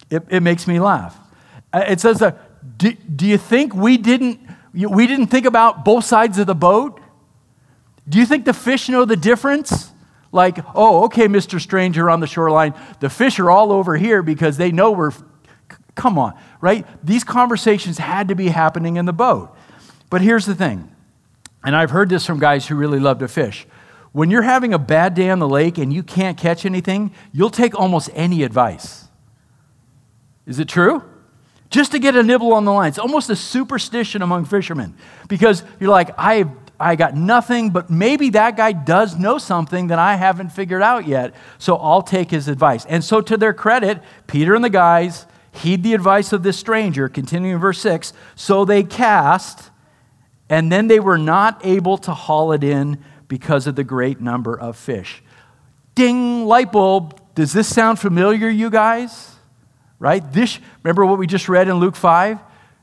It, 0.09 0.23
it 0.29 0.41
makes 0.45 0.69
me 0.69 0.79
laugh. 0.79 1.19
Uh, 1.73 1.85
it 1.89 1.99
says, 1.99 2.23
uh, 2.23 2.39
do, 2.77 2.93
do 2.93 3.27
you 3.27 3.37
think 3.37 3.75
we 3.75 3.97
didn't, 3.97 4.39
we 4.73 5.09
didn't 5.09 5.27
think 5.27 5.45
about 5.45 5.85
both 5.85 6.05
sides 6.05 6.39
of 6.39 6.47
the 6.47 6.55
boat? 6.55 7.01
Do 8.09 8.19
you 8.19 8.27
think 8.27 8.45
the 8.45 8.55
fish 8.55 8.89
know 8.89 9.05
the 9.05 9.17
difference? 9.17 9.91
Like, 10.33 10.59
oh, 10.75 11.05
okay, 11.05 11.29
Mr. 11.29 11.61
Stranger 11.61 12.11
on 12.11 12.21
the 12.21 12.27
shoreline, 12.27 12.75
the 13.01 13.09
fish 13.09 13.39
are 13.39 13.51
all 13.51 13.73
over 13.73 13.97
here 13.97 14.23
because 14.23 14.57
they 14.57 14.73
know 14.73 14.93
we're. 14.93 15.13
Come 15.95 16.19
on, 16.19 16.39
right? 16.61 16.87
These 17.05 17.25
conversations 17.25 17.97
had 17.97 18.29
to 18.29 18.35
be 18.35 18.49
happening 18.49 18.97
in 18.97 19.07
the 19.07 19.13
boat. 19.13 19.57
But 20.11 20.21
here's 20.21 20.45
the 20.45 20.55
thing, 20.55 20.91
and 21.65 21.75
I've 21.75 21.91
heard 21.91 22.09
this 22.09 22.27
from 22.27 22.39
guys 22.39 22.67
who 22.67 22.77
really 22.77 23.01
love 23.01 23.19
to 23.21 23.29
fish. 23.29 23.67
When 24.13 24.31
you're 24.31 24.43
having 24.43 24.73
a 24.73 24.79
bad 24.79 25.15
day 25.15 25.31
on 25.31 25.41
the 25.41 25.49
lake 25.49 25.77
and 25.79 25.93
you 25.93 26.03
can't 26.03 26.39
catch 26.39 26.65
anything, 26.65 27.13
you'll 27.33 27.51
take 27.51 27.79
almost 27.79 28.09
any 28.15 28.45
advice. 28.45 29.09
Is 30.47 30.59
it 30.59 30.69
true? 30.69 31.03
Just 31.69 31.93
to 31.93 31.99
get 31.99 32.17
a 32.17 32.23
nibble 32.23 32.55
on 32.55 32.65
the 32.65 32.73
line. 32.73 32.89
It's 32.89 32.99
almost 32.99 33.29
a 33.29 33.37
superstition 33.37 34.23
among 34.23 34.45
fishermen 34.47 34.95
because 35.29 35.65
you're 35.81 35.91
like, 35.91 36.11
I've 36.17 36.49
I 36.79 36.95
got 36.97 37.15
nothing, 37.15 37.71
but 37.71 37.89
maybe 37.89 38.31
that 38.31 38.57
guy 38.57 38.73
does 38.73 39.17
know 39.17 39.39
something 39.39 39.87
that 39.87 39.99
I 39.99 40.17
haven't 40.17 40.51
figured 40.51 40.83
out 40.83 41.07
yet. 41.07 41.35
So 41.59 41.77
I'll 41.77 42.03
take 42.03 42.31
his 42.31 42.49
advice. 42.49 42.85
And 42.85 43.03
so, 43.03 43.21
to 43.23 43.37
their 43.37 43.55
credit, 43.55 44.03
Peter 44.27 44.55
and 44.55 44.63
the 44.63 44.71
guys 44.71 45.27
heed 45.53 45.83
the 45.83 45.95
advice 45.95 46.33
of 46.33 46.43
this 46.43 46.59
stranger, 46.59 47.09
continuing 47.09 47.55
in 47.55 47.61
verse 47.61 47.79
6. 47.81 48.13
So 48.35 48.65
they 48.65 48.83
cast, 48.83 49.71
and 50.49 50.71
then 50.71 50.89
they 50.89 51.01
were 51.01 51.19
not 51.19 51.65
able 51.65 51.99
to 51.99 52.13
haul 52.13 52.53
it 52.53 52.63
in 52.63 53.03
because 53.29 53.67
of 53.67 53.75
the 53.75 53.85
great 53.85 54.21
number 54.21 54.59
of 54.59 54.77
fish. 54.77 55.23
Ding, 55.95 56.45
light 56.45 56.73
bulb. 56.73 57.21
Does 57.35 57.53
this 57.53 57.73
sound 57.73 57.99
familiar, 57.99 58.49
you 58.49 58.71
guys? 58.71 59.35
Right? 59.99 60.23
This, 60.33 60.59
remember 60.83 61.07
what 61.07 61.19
we 61.19 61.27
just 61.27 61.49
read 61.49 61.69
in 61.69 61.77
Luke 61.77 61.97
5? 61.97 62.39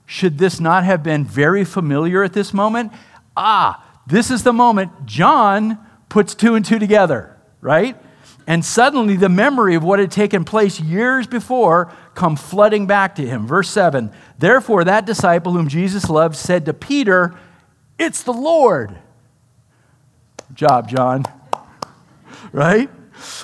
Should 0.06 0.38
this 0.38 0.60
not 0.60 0.84
have 0.84 1.04
been 1.04 1.24
very 1.24 1.64
familiar 1.64 2.24
at 2.24 2.34
this 2.34 2.54
moment? 2.54 2.92
Ah, 3.36 3.84
this 4.08 4.30
is 4.32 4.44
the 4.44 4.54
moment 4.54 5.06
John 5.06 5.78
puts 6.10 6.36
two 6.36 6.56
and 6.56 6.66
two 6.66 6.80
together, 6.80 7.38
right? 7.62 7.98
And 8.46 8.64
suddenly 8.66 9.16
the 9.16 9.30
memory 9.30 9.76
of 9.76 9.84
what 9.84 10.00
had 10.00 10.12
taken 10.12 10.44
place 10.44 10.80
years 10.80 11.28
before 11.28 11.92
come 12.14 12.36
flooding 12.36 12.86
back 12.88 13.16
to 13.16 13.26
him. 13.26 13.48
Verse 13.48 13.70
7 13.70 14.12
Therefore, 14.38 14.84
that 14.84 15.06
disciple 15.06 15.54
whom 15.54 15.68
Jesus 15.68 16.10
loved 16.10 16.36
said 16.36 16.66
to 16.66 16.74
Peter, 16.74 17.34
It's 17.98 18.24
the 18.24 18.34
Lord. 18.34 18.98
Job, 20.54 20.90
John. 20.90 21.24
right? 22.52 22.90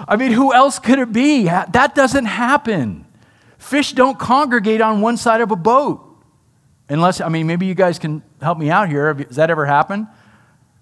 I 0.08 0.17
mean, 0.17 0.32
who 0.32 0.54
else 0.54 0.80
could 0.80 0.99
it 0.99 1.13
be? 1.13 1.45
That 1.45 1.95
doesn't 1.95 2.25
happen. 2.25 3.06
Fish 3.58 3.93
don't 3.93 4.19
congregate 4.19 4.82
on 4.82 5.02
one 5.02 5.15
side 5.15 5.41
of 5.41 5.52
a 5.52 5.56
boat. 5.56 6.09
Unless, 6.89 7.21
I 7.21 7.30
mean, 7.30 7.45
maybe 7.45 7.67
you 7.67 7.75
guys 7.75 7.99
can 7.99 8.23
help 8.41 8.58
me 8.58 8.71
out 8.71 8.89
here. 8.89 9.13
Has 9.13 9.36
that 9.36 9.49
ever 9.52 9.65
happened? 9.65 10.08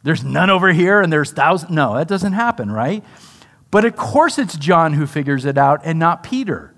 There's 0.04 0.24
none 0.24 0.50
over 0.50 0.72
here 0.72 1.02
and 1.02 1.12
there's 1.12 1.32
thousands. 1.32 1.72
No, 1.72 1.96
that 1.96 2.08
doesn't 2.08 2.34
happen, 2.34 2.72
right? 2.72 3.04
But 3.72 3.84
of 3.84 3.98
course 3.98 4.38
it's 4.40 4.56
John 4.56 4.94
who 4.94 5.06
figures 5.06 5.44
it 5.44 5.58
out 5.58 5.82
and 5.84 6.00
not 6.00 6.24
Peter. 6.24 6.74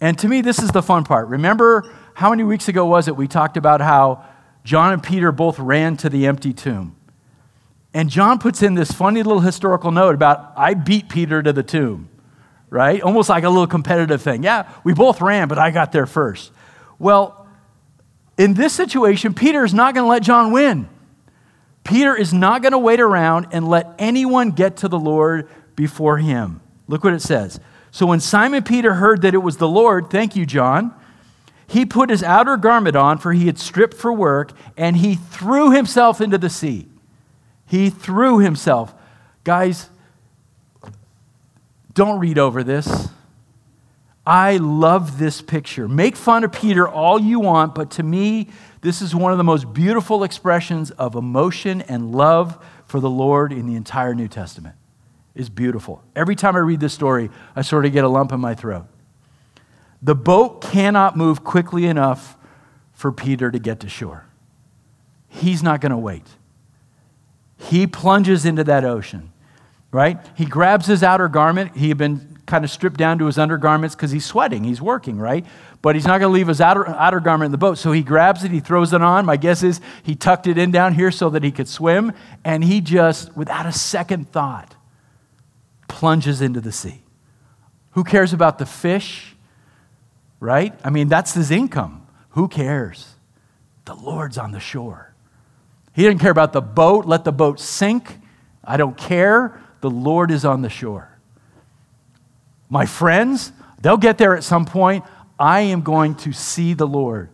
And 0.00 0.16
to 0.20 0.28
me, 0.28 0.42
this 0.42 0.60
is 0.60 0.70
the 0.70 0.82
fun 0.82 1.04
part. 1.04 1.28
Remember 1.28 1.92
how 2.14 2.30
many 2.30 2.44
weeks 2.44 2.68
ago 2.68 2.86
was 2.86 3.08
it 3.08 3.16
we 3.16 3.26
talked 3.26 3.56
about 3.56 3.80
how 3.80 4.24
John 4.62 4.92
and 4.92 5.02
Peter 5.02 5.32
both 5.32 5.58
ran 5.58 5.96
to 5.98 6.08
the 6.08 6.26
empty 6.26 6.52
tomb? 6.52 6.94
And 7.92 8.10
John 8.10 8.38
puts 8.38 8.62
in 8.62 8.74
this 8.74 8.92
funny 8.92 9.22
little 9.22 9.40
historical 9.40 9.90
note 9.90 10.14
about, 10.14 10.52
I 10.54 10.74
beat 10.74 11.08
Peter 11.08 11.42
to 11.42 11.52
the 11.52 11.62
tomb, 11.62 12.10
right? 12.68 13.00
Almost 13.00 13.30
like 13.30 13.42
a 13.42 13.48
little 13.48 13.66
competitive 13.66 14.20
thing. 14.20 14.42
Yeah, 14.42 14.70
we 14.84 14.92
both 14.92 15.22
ran, 15.22 15.48
but 15.48 15.58
I 15.58 15.70
got 15.70 15.92
there 15.92 16.06
first. 16.06 16.52
Well, 16.98 17.45
in 18.38 18.54
this 18.54 18.72
situation, 18.72 19.34
Peter 19.34 19.64
is 19.64 19.72
not 19.72 19.94
going 19.94 20.04
to 20.04 20.08
let 20.08 20.22
John 20.22 20.52
win. 20.52 20.88
Peter 21.84 22.14
is 22.16 22.32
not 22.32 22.62
going 22.62 22.72
to 22.72 22.78
wait 22.78 23.00
around 23.00 23.48
and 23.52 23.68
let 23.68 23.94
anyone 23.98 24.50
get 24.50 24.78
to 24.78 24.88
the 24.88 24.98
Lord 24.98 25.48
before 25.76 26.18
him. 26.18 26.60
Look 26.88 27.04
what 27.04 27.14
it 27.14 27.22
says. 27.22 27.60
So 27.90 28.06
when 28.06 28.20
Simon 28.20 28.62
Peter 28.62 28.94
heard 28.94 29.22
that 29.22 29.34
it 29.34 29.38
was 29.38 29.56
the 29.56 29.68
Lord, 29.68 30.10
thank 30.10 30.36
you, 30.36 30.44
John, 30.44 30.94
he 31.66 31.86
put 31.86 32.10
his 32.10 32.22
outer 32.22 32.56
garment 32.56 32.94
on, 32.94 33.18
for 33.18 33.32
he 33.32 33.46
had 33.46 33.58
stripped 33.58 33.94
for 33.94 34.12
work, 34.12 34.52
and 34.76 34.96
he 34.96 35.14
threw 35.14 35.70
himself 35.70 36.20
into 36.20 36.38
the 36.38 36.50
sea. 36.50 36.88
He 37.66 37.90
threw 37.90 38.38
himself. 38.38 38.94
Guys, 39.44 39.88
don't 41.92 42.20
read 42.20 42.38
over 42.38 42.62
this. 42.62 43.08
I 44.26 44.56
love 44.56 45.18
this 45.18 45.40
picture. 45.40 45.86
Make 45.86 46.16
fun 46.16 46.42
of 46.42 46.50
Peter 46.50 46.88
all 46.88 47.20
you 47.20 47.38
want, 47.38 47.74
but 47.76 47.92
to 47.92 48.02
me, 48.02 48.48
this 48.80 49.00
is 49.00 49.14
one 49.14 49.30
of 49.30 49.38
the 49.38 49.44
most 49.44 49.72
beautiful 49.72 50.24
expressions 50.24 50.90
of 50.90 51.14
emotion 51.14 51.80
and 51.82 52.12
love 52.12 52.62
for 52.86 52.98
the 52.98 53.10
Lord 53.10 53.52
in 53.52 53.66
the 53.66 53.76
entire 53.76 54.14
New 54.14 54.26
Testament. 54.26 54.74
It's 55.36 55.48
beautiful. 55.48 56.02
Every 56.16 56.34
time 56.34 56.56
I 56.56 56.60
read 56.60 56.80
this 56.80 56.94
story, 56.94 57.30
I 57.54 57.62
sort 57.62 57.86
of 57.86 57.92
get 57.92 58.04
a 58.04 58.08
lump 58.08 58.32
in 58.32 58.40
my 58.40 58.54
throat. 58.54 58.86
The 60.02 60.14
boat 60.14 60.60
cannot 60.60 61.16
move 61.16 61.44
quickly 61.44 61.86
enough 61.86 62.36
for 62.94 63.12
Peter 63.12 63.50
to 63.50 63.58
get 63.58 63.80
to 63.80 63.88
shore. 63.88 64.24
He's 65.28 65.62
not 65.62 65.80
going 65.80 65.90
to 65.90 65.98
wait. 65.98 66.26
He 67.58 67.86
plunges 67.86 68.44
into 68.44 68.64
that 68.64 68.84
ocean, 68.84 69.32
right? 69.90 70.18
He 70.34 70.46
grabs 70.46 70.86
his 70.86 71.02
outer 71.02 71.28
garment. 71.28 71.76
He 71.76 71.88
had 71.88 71.98
been 71.98 72.35
kind 72.46 72.64
of 72.64 72.70
stripped 72.70 72.96
down 72.96 73.18
to 73.18 73.26
his 73.26 73.38
undergarments 73.38 73.94
because 73.94 74.12
he's 74.12 74.24
sweating, 74.24 74.64
he's 74.64 74.80
working, 74.80 75.18
right? 75.18 75.44
But 75.82 75.96
he's 75.96 76.06
not 76.06 76.18
going 76.20 76.30
to 76.30 76.34
leave 76.34 76.46
his 76.46 76.60
outer, 76.60 76.88
outer 76.88 77.20
garment 77.20 77.46
in 77.46 77.52
the 77.52 77.58
boat. 77.58 77.76
So 77.76 77.92
he 77.92 78.02
grabs 78.02 78.44
it, 78.44 78.52
he 78.52 78.60
throws 78.60 78.92
it 78.92 79.02
on. 79.02 79.26
My 79.26 79.36
guess 79.36 79.62
is 79.62 79.80
he 80.02 80.14
tucked 80.14 80.46
it 80.46 80.56
in 80.56 80.70
down 80.70 80.94
here 80.94 81.10
so 81.10 81.28
that 81.30 81.42
he 81.42 81.50
could 81.50 81.68
swim. 81.68 82.12
And 82.44 82.62
he 82.62 82.80
just, 82.80 83.36
without 83.36 83.66
a 83.66 83.72
second 83.72 84.30
thought, 84.30 84.74
plunges 85.88 86.40
into 86.40 86.60
the 86.60 86.72
sea. 86.72 87.02
Who 87.92 88.04
cares 88.04 88.32
about 88.32 88.58
the 88.58 88.66
fish, 88.66 89.34
right? 90.38 90.78
I 90.84 90.90
mean, 90.90 91.08
that's 91.08 91.34
his 91.34 91.50
income. 91.50 92.06
Who 92.30 92.48
cares? 92.48 93.14
The 93.86 93.94
Lord's 93.94 94.38
on 94.38 94.52
the 94.52 94.60
shore. 94.60 95.14
He 95.94 96.02
didn't 96.02 96.20
care 96.20 96.30
about 96.30 96.52
the 96.52 96.60
boat. 96.60 97.06
Let 97.06 97.24
the 97.24 97.32
boat 97.32 97.58
sink. 97.58 98.18
I 98.62 98.76
don't 98.76 98.96
care. 98.96 99.60
The 99.80 99.90
Lord 99.90 100.30
is 100.30 100.44
on 100.44 100.62
the 100.62 100.68
shore. 100.68 101.15
My 102.68 102.86
friends, 102.86 103.52
they'll 103.80 103.96
get 103.96 104.18
there 104.18 104.36
at 104.36 104.44
some 104.44 104.64
point. 104.64 105.04
I 105.38 105.60
am 105.60 105.82
going 105.82 106.14
to 106.16 106.32
see 106.32 106.74
the 106.74 106.86
Lord. 106.86 107.30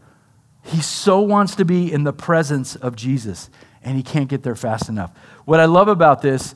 He 0.65 0.81
so 0.81 1.21
wants 1.21 1.57
to 1.57 1.65
be 1.65 1.93
in 1.93 2.05
the 2.05 2.13
presence 2.13 2.77
of 2.77 2.97
Jesus, 2.97 3.51
and 3.83 3.97
he 3.97 4.03
can't 4.03 4.29
get 4.29 4.43
there 4.43 4.55
fast 4.55 4.89
enough. 4.89 5.11
What 5.45 5.61
I 5.61 5.65
love 5.65 5.89
about 5.89 6.23
this, 6.23 6.55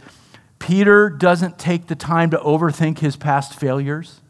Peter 0.59 1.11
doesn't 1.11 1.59
take 1.59 1.87
the 1.87 1.97
time 1.97 2.31
to 2.31 2.39
overthink 2.39 2.99
his 2.99 3.17
past 3.17 3.59
failures, 3.59 4.21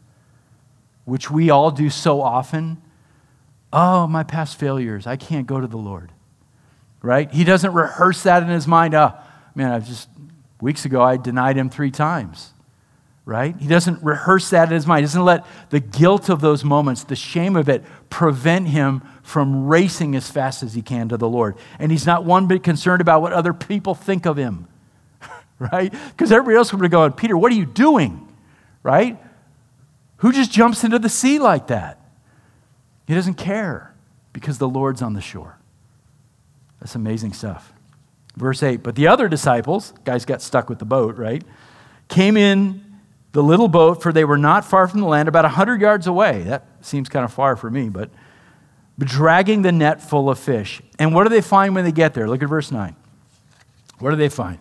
which 1.05 1.29
we 1.29 1.49
all 1.49 1.71
do 1.71 1.89
so 1.89 2.21
often. 2.21 2.81
Oh, 3.71 4.07
my 4.07 4.23
past 4.23 4.57
failures. 4.57 5.05
I 5.05 5.15
can't 5.15 5.47
go 5.47 5.59
to 5.59 5.67
the 5.67 5.77
Lord 5.77 6.11
right? 7.01 7.31
He 7.31 7.43
doesn't 7.43 7.73
rehearse 7.73 8.23
that 8.23 8.43
in 8.43 8.49
his 8.49 8.67
mind. 8.67 8.93
Oh, 8.93 9.13
man, 9.55 9.71
I've 9.71 9.87
just, 9.87 10.09
weeks 10.59 10.85
ago, 10.85 11.01
I 11.01 11.17
denied 11.17 11.57
him 11.57 11.69
three 11.69 11.91
times, 11.91 12.51
right? 13.27 13.57
He 13.57 13.67
doesn't 13.67 14.01
rehearse 14.01 14.51
that 14.51 14.69
in 14.69 14.73
his 14.73 14.87
mind. 14.87 15.01
He 15.01 15.07
doesn't 15.07 15.25
let 15.25 15.45
the 15.69 15.81
guilt 15.81 16.29
of 16.29 16.39
those 16.39 16.63
moments, 16.63 17.03
the 17.03 17.15
shame 17.17 17.57
of 17.57 17.67
it, 17.67 17.83
prevent 18.09 18.69
him 18.69 19.03
from 19.21 19.67
racing 19.67 20.15
as 20.15 20.31
fast 20.31 20.63
as 20.63 20.73
he 20.73 20.81
can 20.81 21.09
to 21.09 21.17
the 21.17 21.27
Lord. 21.27 21.57
And 21.77 21.91
he's 21.91 22.05
not 22.05 22.23
one 22.23 22.47
bit 22.47 22.63
concerned 22.63 23.01
about 23.01 23.21
what 23.21 23.33
other 23.33 23.53
people 23.53 23.95
think 23.95 24.25
of 24.25 24.37
him, 24.37 24.69
right? 25.59 25.93
Because 26.11 26.31
everybody 26.31 26.55
else 26.55 26.71
would 26.71 26.81
be 26.81 26.87
going, 26.87 27.11
Peter, 27.11 27.37
what 27.37 27.51
are 27.51 27.55
you 27.55 27.65
doing, 27.65 28.33
right? 28.81 29.21
Who 30.17 30.31
just 30.31 30.49
jumps 30.49 30.85
into 30.85 30.97
the 30.97 31.09
sea 31.09 31.37
like 31.37 31.67
that? 31.67 31.99
He 33.07 33.13
doesn't 33.13 33.35
care 33.35 33.93
because 34.31 34.57
the 34.57 34.69
Lord's 34.69 35.01
on 35.01 35.15
the 35.15 35.21
shore. 35.21 35.57
That's 36.79 36.95
amazing 36.95 37.33
stuff. 37.33 37.73
Verse 38.37 38.63
8, 38.63 38.83
but 38.83 38.95
the 38.95 39.07
other 39.07 39.27
disciples, 39.27 39.93
guys 40.05 40.23
got 40.23 40.41
stuck 40.41 40.69
with 40.69 40.79
the 40.79 40.85
boat, 40.85 41.17
right? 41.17 41.43
Came 42.07 42.37
in 42.37 42.86
the 43.31 43.43
little 43.43 43.67
boat, 43.67 44.01
for 44.01 44.11
they 44.11 44.25
were 44.25 44.37
not 44.37 44.65
far 44.65 44.87
from 44.87 45.01
the 45.01 45.07
land, 45.07 45.27
about 45.27 45.45
a 45.45 45.49
100 45.49 45.81
yards 45.81 46.07
away. 46.07 46.43
That 46.43 46.65
seems 46.81 47.09
kind 47.09 47.25
of 47.25 47.33
far 47.33 47.55
for 47.55 47.69
me, 47.69 47.89
but 47.89 48.09
dragging 48.99 49.61
the 49.61 49.71
net 49.71 50.01
full 50.01 50.29
of 50.29 50.39
fish. 50.39 50.81
And 50.97 51.13
what 51.13 51.23
do 51.23 51.29
they 51.29 51.41
find 51.41 51.75
when 51.75 51.83
they 51.83 51.91
get 51.91 52.13
there? 52.13 52.27
Look 52.27 52.41
at 52.41 52.49
verse 52.49 52.71
9. 52.71 52.95
What 53.99 54.11
do 54.11 54.15
they 54.15 54.29
find? 54.29 54.59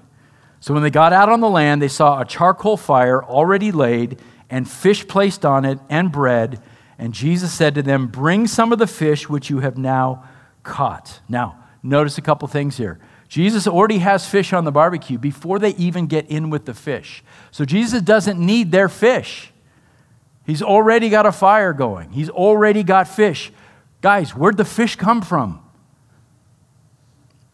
So 0.61 0.74
when 0.74 0.83
they 0.83 0.90
got 0.90 1.12
out 1.12 1.29
on 1.29 1.40
the 1.40 1.48
land, 1.48 1.81
they 1.81 1.88
saw 1.88 2.20
a 2.20 2.24
charcoal 2.24 2.76
fire 2.76 3.22
already 3.22 3.72
laid, 3.72 4.20
and 4.50 4.68
fish 4.68 5.07
placed 5.07 5.44
on 5.44 5.64
it, 5.64 5.79
and 5.88 6.12
bread. 6.12 6.62
And 6.98 7.12
Jesus 7.12 7.52
said 7.52 7.74
to 7.76 7.83
them, 7.83 8.09
Bring 8.09 8.46
some 8.46 8.72
of 8.72 8.79
the 8.79 8.87
fish 8.87 9.29
which 9.29 9.50
you 9.50 9.61
have 9.61 9.76
now 9.79 10.24
caught. 10.62 11.20
Now, 11.29 11.62
Notice 11.87 12.18
a 12.18 12.22
couple 12.22 12.48
things 12.48 12.76
here. 12.76 12.98
Jesus 13.28 13.66
already 13.66 13.98
has 13.98 14.28
fish 14.28 14.52
on 14.52 14.64
the 14.64 14.72
barbecue 14.72 15.18
before 15.18 15.58
they 15.58 15.70
even 15.70 16.06
get 16.06 16.28
in 16.30 16.50
with 16.50 16.64
the 16.64 16.74
fish. 16.74 17.24
So 17.50 17.64
Jesus 17.64 18.02
doesn't 18.02 18.38
need 18.38 18.70
their 18.70 18.88
fish. 18.88 19.52
He's 20.46 20.62
already 20.62 21.08
got 21.08 21.26
a 21.26 21.32
fire 21.32 21.72
going, 21.72 22.10
he's 22.10 22.30
already 22.30 22.82
got 22.82 23.08
fish. 23.08 23.52
Guys, 24.00 24.30
where'd 24.30 24.56
the 24.56 24.64
fish 24.64 24.94
come 24.94 25.22
from? 25.22 25.60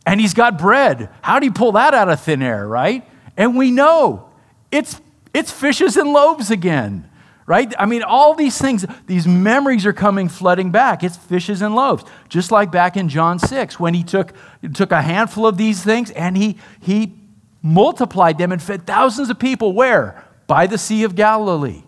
And 0.05 0.21
he's 0.21 0.35
got 0.35 0.59
bread. 0.59 1.09
How 1.23 1.39
do 1.39 1.47
you 1.47 1.53
pull 1.53 1.73
that 1.73 1.95
out 1.95 2.09
of 2.09 2.21
thin 2.21 2.43
air, 2.43 2.67
right? 2.67 3.09
And 3.37 3.57
we 3.57 3.71
know 3.71 4.29
it's, 4.71 5.01
it's 5.33 5.51
fishes 5.51 5.97
and 5.97 6.13
loaves 6.13 6.51
again 6.51 7.09
right? 7.53 7.75
I 7.79 7.85
mean, 7.85 8.03
all 8.03 8.33
these 8.33 8.57
things, 8.57 8.87
these 9.07 9.27
memories 9.29 9.85
are 9.85 9.93
coming 9.93 10.31
flooding 10.31 10.71
back. 10.71 11.05
It's 11.05 11.19
fishes 11.19 11.61
and 11.61 11.75
loaves, 11.75 12.03
just 12.31 12.51
like 12.51 12.73
back 12.73 12.97
in 12.97 13.11
John 13.11 13.39
6 13.39 13.79
when 13.79 13.93
he 13.93 14.03
took, 14.03 14.33
took 14.73 14.91
a 14.91 15.03
handful 15.03 15.47
of 15.47 15.59
these 15.59 15.85
things 15.85 16.11
and 16.13 16.35
he, 16.35 16.57
he 16.81 17.13
multiplied 17.61 18.39
them 18.39 18.53
and 18.53 18.63
fed 18.63 18.87
thousands 18.87 19.29
of 19.29 19.39
people. 19.39 19.75
Where? 19.75 20.25
By 20.47 20.67
the 20.67 20.79
Sea 20.79 21.05
of 21.05 21.15
Galilee. 21.15 21.83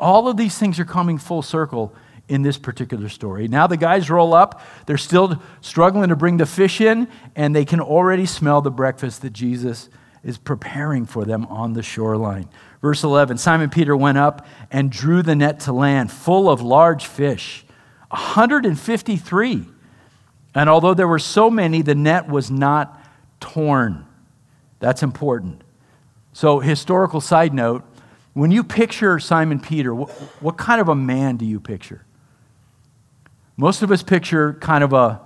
All 0.00 0.26
of 0.26 0.38
these 0.38 0.56
things 0.56 0.80
are 0.80 0.86
coming 0.86 1.18
full 1.18 1.42
circle 1.42 1.94
in 2.26 2.40
this 2.40 2.56
particular 2.56 3.10
story. 3.10 3.46
Now 3.46 3.66
the 3.66 3.76
guys 3.76 4.08
roll 4.08 4.32
up. 4.32 4.62
They're 4.86 4.96
still 4.96 5.42
struggling 5.60 6.08
to 6.08 6.16
bring 6.16 6.38
the 6.38 6.46
fish 6.46 6.80
in, 6.80 7.08
and 7.36 7.54
they 7.54 7.66
can 7.66 7.80
already 7.80 8.24
smell 8.24 8.62
the 8.62 8.70
breakfast 8.70 9.20
that 9.20 9.34
Jesus 9.34 9.90
is 10.22 10.38
preparing 10.38 11.04
for 11.04 11.26
them 11.26 11.44
on 11.50 11.74
the 11.74 11.82
shoreline. 11.82 12.48
Verse 12.84 13.02
11 13.02 13.38
Simon 13.38 13.70
Peter 13.70 13.96
went 13.96 14.18
up 14.18 14.46
and 14.70 14.92
drew 14.92 15.22
the 15.22 15.34
net 15.34 15.58
to 15.60 15.72
land, 15.72 16.12
full 16.12 16.50
of 16.50 16.60
large 16.60 17.06
fish, 17.06 17.64
153. 18.10 19.64
And 20.54 20.68
although 20.68 20.92
there 20.92 21.08
were 21.08 21.18
so 21.18 21.48
many, 21.48 21.80
the 21.80 21.94
net 21.94 22.28
was 22.28 22.50
not 22.50 23.02
torn. 23.40 24.04
That's 24.80 25.02
important. 25.02 25.64
So, 26.34 26.60
historical 26.60 27.22
side 27.22 27.54
note 27.54 27.84
when 28.34 28.50
you 28.50 28.62
picture 28.62 29.18
Simon 29.18 29.60
Peter, 29.60 29.94
what, 29.94 30.10
what 30.42 30.58
kind 30.58 30.78
of 30.78 30.90
a 30.90 30.94
man 30.94 31.38
do 31.38 31.46
you 31.46 31.60
picture? 31.60 32.04
Most 33.56 33.80
of 33.80 33.90
us 33.92 34.02
picture 34.02 34.58
kind 34.60 34.84
of 34.84 34.92
a, 34.92 35.22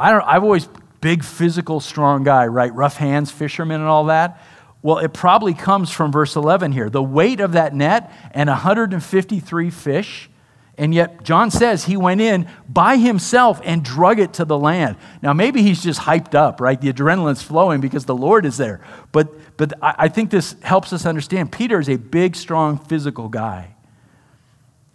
I 0.00 0.10
don't 0.10 0.22
I've 0.22 0.42
always 0.42 0.70
big 1.02 1.22
physical 1.22 1.80
strong 1.80 2.24
guy, 2.24 2.46
right? 2.46 2.74
Rough 2.74 2.96
hands, 2.96 3.30
fisherman 3.30 3.82
and 3.82 3.90
all 3.90 4.06
that. 4.06 4.40
Well, 4.84 4.98
it 4.98 5.14
probably 5.14 5.54
comes 5.54 5.90
from 5.90 6.12
verse 6.12 6.36
11 6.36 6.72
here. 6.72 6.90
The 6.90 7.02
weight 7.02 7.40
of 7.40 7.52
that 7.52 7.74
net 7.74 8.12
and 8.32 8.50
153 8.50 9.70
fish. 9.70 10.28
And 10.76 10.94
yet, 10.94 11.24
John 11.24 11.50
says 11.50 11.86
he 11.86 11.96
went 11.96 12.20
in 12.20 12.46
by 12.68 12.98
himself 12.98 13.62
and 13.64 13.82
drug 13.82 14.20
it 14.20 14.34
to 14.34 14.44
the 14.44 14.58
land. 14.58 14.96
Now, 15.22 15.32
maybe 15.32 15.62
he's 15.62 15.82
just 15.82 16.00
hyped 16.00 16.34
up, 16.34 16.60
right? 16.60 16.78
The 16.78 16.92
adrenaline's 16.92 17.42
flowing 17.42 17.80
because 17.80 18.04
the 18.04 18.14
Lord 18.14 18.44
is 18.44 18.58
there. 18.58 18.82
But, 19.10 19.56
but 19.56 19.72
I 19.80 20.08
think 20.08 20.28
this 20.28 20.54
helps 20.60 20.92
us 20.92 21.06
understand 21.06 21.50
Peter 21.50 21.80
is 21.80 21.88
a 21.88 21.96
big, 21.96 22.36
strong, 22.36 22.76
physical 22.76 23.30
guy. 23.30 23.74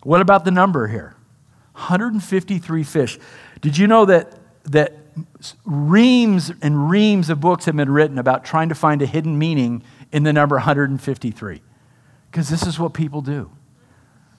What 0.04 0.21
about 0.21 0.45
the 0.45 0.52
number 0.52 0.88
here? 0.88 1.15
153 1.73 2.84
fish. 2.84 3.17
Did 3.62 3.75
you 3.75 3.88
know 3.88 4.06
that, 4.06 4.38
that 4.65 4.97
reams 5.65 6.52
and 6.62 6.89
reams 6.89 7.30
of 7.30 7.39
books 7.39 7.65
have 7.65 7.76
been 7.76 7.91
written 7.91 8.17
about 8.17 8.45
trying 8.45 8.69
to 8.69 8.76
find 8.76 9.02
a 9.02 9.06
hidden 9.06 9.38
meaning 9.38 9.84
in 10.12 10.24
the 10.24 10.34
number 10.34 10.56
153. 10.56 11.62
Because 12.32 12.50
this 12.50 12.65
is 12.65 12.80
what 12.80 12.93
people 12.93 13.22
do, 13.22 13.52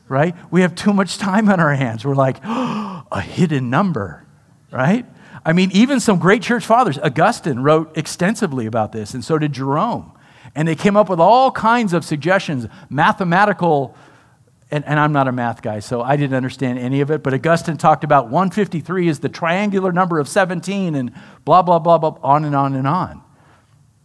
right? 0.09 0.35
We 0.51 0.61
have 0.63 0.75
too 0.75 0.93
much 0.93 1.19
time 1.19 1.49
on 1.49 1.61
our 1.61 1.75
hands. 1.75 2.05
We're 2.05 2.15
like, 2.15 2.39
oh, 2.45 3.05
a 3.13 3.21
hidden 3.21 3.71
number, 3.71 4.27
right? 4.71 5.07
I 5.45 5.53
mean, 5.53 5.71
even 5.73 6.01
some 6.01 6.19
great 6.19 6.43
church 6.43 6.65
fathers, 6.65 6.99
Augustine 6.99 7.61
wrote 7.61 7.97
extensively 7.97 8.67
about 8.67 8.93
this, 8.93 9.15
and 9.15 9.25
so 9.25 9.39
did 9.39 9.53
Jerome. 9.53 10.13
And 10.55 10.67
they 10.69 10.75
came 10.75 10.97
up 10.97 11.09
with 11.09 11.21
all 11.21 11.51
kinds 11.51 11.93
of 11.93 12.05
suggestions, 12.05 12.67
mathematical 12.89 13.95
and, 14.71 14.85
and, 14.85 15.01
I'm 15.01 15.13
not 15.13 15.29
a 15.29 15.33
math 15.33 15.63
guy, 15.63 15.81
so 15.81 16.03
I 16.03 16.17
didn't 16.17 16.37
understand 16.37 16.79
any 16.79 17.01
of 17.01 17.11
it, 17.11 17.23
but 17.23 17.35
Augustine 17.35 17.77
talked 17.77 18.05
about 18.05 18.27
153 18.27 19.09
is 19.09 19.19
the 19.21 19.29
triangular 19.29 19.93
number 19.93 20.19
of 20.19 20.29
17 20.29 20.95
and 20.95 21.13
blah, 21.45 21.63
blah, 21.63 21.79
blah, 21.79 21.99
blah, 21.99 22.17
on 22.23 22.45
and 22.45 22.55
on 22.55 22.75
and 22.75 22.87
on. 22.87 23.23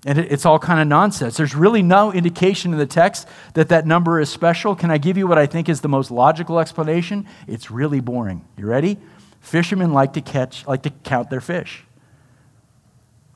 And 0.06 0.20
it, 0.20 0.32
it's 0.32 0.46
all 0.46 0.60
kind 0.60 0.80
of 0.80 0.88
nonsense. 0.88 1.38
There's 1.38 1.56
really 1.56 1.82
no 1.82 2.14
indication 2.14 2.72
in 2.72 2.80
the 2.80 2.86
text 2.86 3.28
that 3.54 3.70
that 3.70 3.86
number 3.86 4.20
is 4.20 4.30
special. 4.30 4.76
Can 4.76 4.92
I 4.92 4.98
give 4.98 5.18
you 5.18 5.28
what 5.28 5.38
I 5.38 5.46
think 5.46 5.68
is 5.68 5.82
the 5.82 5.90
most 5.90 6.12
logical 6.12 6.60
explanation? 6.60 7.28
It's 7.48 7.72
really 7.72 8.00
boring. 8.00 8.46
You 8.58 8.68
ready? 8.68 8.98
Fishermen 9.42 9.94
like 9.94 10.14
to 10.14 10.22
catch, 10.22 10.66
like 10.68 10.84
to 10.84 10.90
count 10.90 11.30
their 11.30 11.42
fish. 11.42 11.84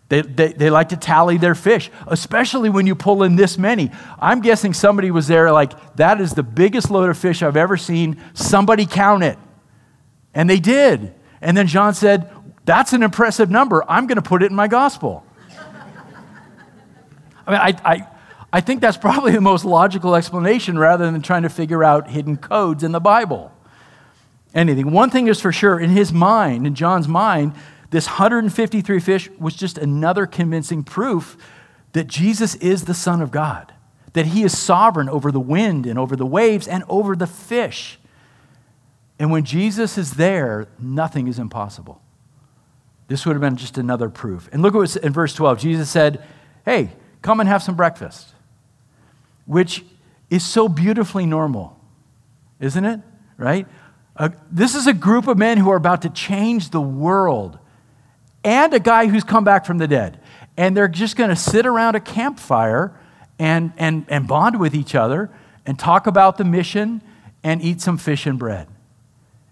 They, 0.09 0.23
they, 0.23 0.53
they, 0.53 0.69
like 0.71 0.89
to 0.89 0.97
tally 0.97 1.37
their 1.37 1.53
fish, 1.53 1.91
especially 2.07 2.71
when 2.71 2.87
you 2.87 2.95
pull 2.95 3.21
in 3.21 3.35
this 3.35 3.59
many. 3.59 3.91
I'm 4.17 4.41
guessing 4.41 4.73
somebody 4.73 5.11
was 5.11 5.27
there 5.27 5.51
like, 5.51 5.95
that 5.97 6.19
is 6.19 6.33
the 6.33 6.41
biggest 6.41 6.89
load 6.89 7.11
of 7.11 7.17
fish 7.17 7.43
I've 7.43 7.55
ever 7.55 7.77
seen. 7.77 8.19
Somebody 8.33 8.87
count 8.87 9.23
it. 9.23 9.37
And 10.33 10.49
they 10.49 10.59
did. 10.59 11.13
And 11.41 11.55
then 11.55 11.67
John 11.67 11.93
said, 11.93 12.31
That's 12.65 12.91
an 12.93 13.03
impressive 13.03 13.51
number. 13.51 13.83
I'm 13.87 14.07
going 14.07 14.15
to 14.15 14.23
put 14.23 14.41
it 14.41 14.47
in 14.47 14.55
my 14.55 14.67
gospel. 14.67 15.23
I 17.47 17.51
mean, 17.51 17.61
I, 17.61 17.75
I, 17.85 18.07
I 18.51 18.61
think 18.61 18.81
that's 18.81 18.97
probably 18.97 19.31
the 19.31 19.41
most 19.41 19.63
logical 19.63 20.15
explanation 20.15 20.79
rather 20.79 21.11
than 21.11 21.21
trying 21.21 21.43
to 21.43 21.49
figure 21.49 21.83
out 21.83 22.09
hidden 22.09 22.37
codes 22.37 22.83
in 22.83 22.91
the 22.91 22.99
Bible. 22.99 23.51
Anything. 24.55 24.91
One 24.91 25.11
thing 25.11 25.27
is 25.27 25.39
for 25.39 25.51
sure 25.51 25.79
in 25.79 25.91
his 25.91 26.11
mind, 26.11 26.65
in 26.65 26.73
John's 26.73 27.07
mind, 27.07 27.53
this 27.89 28.07
153 28.07 28.99
fish 28.99 29.29
was 29.39 29.55
just 29.55 29.77
another 29.77 30.25
convincing 30.25 30.83
proof 30.83 31.37
that 31.93 32.07
Jesus 32.07 32.55
is 32.55 32.85
the 32.85 32.93
Son 32.93 33.21
of 33.21 33.31
God, 33.31 33.73
that 34.13 34.27
he 34.27 34.43
is 34.43 34.57
sovereign 34.57 35.09
over 35.09 35.31
the 35.31 35.39
wind 35.39 35.85
and 35.85 35.97
over 35.97 36.15
the 36.15 36.25
waves 36.25 36.67
and 36.67 36.83
over 36.87 37.15
the 37.15 37.27
fish. 37.27 37.99
And 39.17 39.31
when 39.31 39.43
Jesus 39.43 39.97
is 39.97 40.11
there, 40.11 40.67
nothing 40.77 41.27
is 41.27 41.39
impossible. 41.39 42.01
This 43.07 43.25
would 43.25 43.33
have 43.33 43.41
been 43.41 43.55
just 43.55 43.79
another 43.79 44.07
proof. 44.07 44.47
And 44.51 44.61
look 44.61 44.75
what 44.75 44.95
in 44.97 45.11
verse 45.11 45.33
12. 45.33 45.59
Jesus 45.59 45.89
said, 45.89 46.23
Hey, 46.63 46.91
come 47.23 47.39
and 47.39 47.49
have 47.49 47.63
some 47.63 47.75
breakfast, 47.75 48.33
which 49.45 49.83
is 50.29 50.45
so 50.45 50.69
beautifully 50.69 51.25
normal, 51.25 51.75
isn't 52.59 52.85
it? 52.85 52.99
Right? 53.35 53.65
Uh, 54.15 54.29
this 54.51 54.75
is 54.75 54.85
a 54.85 54.93
group 54.93 55.27
of 55.27 55.39
men 55.39 55.57
who 55.57 55.71
are 55.71 55.75
about 55.75 56.03
to 56.03 56.09
change 56.09 56.69
the 56.69 56.81
world 56.81 57.57
and 58.43 58.73
a 58.73 58.79
guy 58.79 59.07
who's 59.07 59.23
come 59.23 59.43
back 59.43 59.65
from 59.65 59.77
the 59.77 59.87
dead. 59.87 60.19
And 60.57 60.75
they're 60.75 60.87
just 60.87 61.15
going 61.15 61.29
to 61.29 61.35
sit 61.35 61.65
around 61.65 61.95
a 61.95 61.99
campfire 61.99 62.93
and, 63.37 63.71
and, 63.77 64.05
and 64.09 64.27
bond 64.27 64.59
with 64.59 64.75
each 64.75 64.95
other 64.95 65.29
and 65.65 65.79
talk 65.79 66.07
about 66.07 66.37
the 66.37 66.43
mission 66.43 67.01
and 67.43 67.61
eat 67.61 67.81
some 67.81 67.97
fish 67.97 68.25
and 68.25 68.37
bread. 68.37 68.67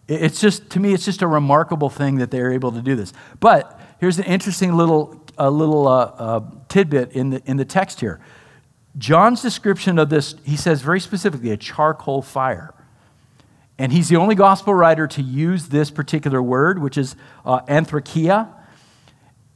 It's 0.07 0.39
just, 0.39 0.69
to 0.71 0.79
me, 0.79 0.93
it's 0.93 1.05
just 1.05 1.21
a 1.21 1.27
remarkable 1.27 1.89
thing 1.89 2.17
that 2.17 2.31
they're 2.31 2.51
able 2.51 2.71
to 2.71 2.81
do 2.81 2.95
this. 2.95 3.13
But 3.39 3.79
here's 3.99 4.17
an 4.19 4.25
interesting 4.25 4.73
little, 4.73 5.21
a 5.37 5.49
little 5.49 5.87
uh, 5.87 6.11
uh, 6.17 6.39
tidbit 6.69 7.11
in 7.11 7.31
the, 7.31 7.41
in 7.45 7.57
the 7.57 7.65
text 7.65 7.99
here. 7.99 8.19
John's 8.97 9.41
description 9.41 9.99
of 9.99 10.09
this, 10.09 10.35
he 10.43 10.55
says 10.55 10.81
very 10.81 10.99
specifically, 10.99 11.51
a 11.51 11.57
charcoal 11.57 12.21
fire. 12.21 12.73
And 13.77 13.91
he's 13.91 14.09
the 14.09 14.15
only 14.15 14.33
gospel 14.33 14.73
writer 14.73 15.07
to 15.07 15.21
use 15.21 15.67
this 15.67 15.91
particular 15.91 16.41
word, 16.41 16.79
which 16.79 16.97
is 16.97 17.15
uh, 17.45 17.61
anthrakia. 17.61 18.49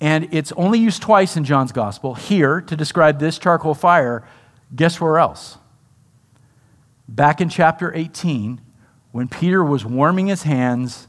And 0.01 0.27
it's 0.31 0.51
only 0.53 0.79
used 0.79 1.03
twice 1.03 1.37
in 1.37 1.43
John's 1.43 1.71
gospel 1.71 2.15
here 2.15 2.59
to 2.61 2.75
describe 2.75 3.19
this 3.19 3.37
charcoal 3.37 3.75
fire. 3.75 4.27
Guess 4.75 4.99
where 4.99 5.19
else? 5.19 5.59
Back 7.07 7.39
in 7.39 7.49
chapter 7.49 7.93
18, 7.93 8.59
when 9.11 9.27
Peter 9.27 9.63
was 9.63 9.85
warming 9.85 10.27
his 10.27 10.41
hands 10.41 11.07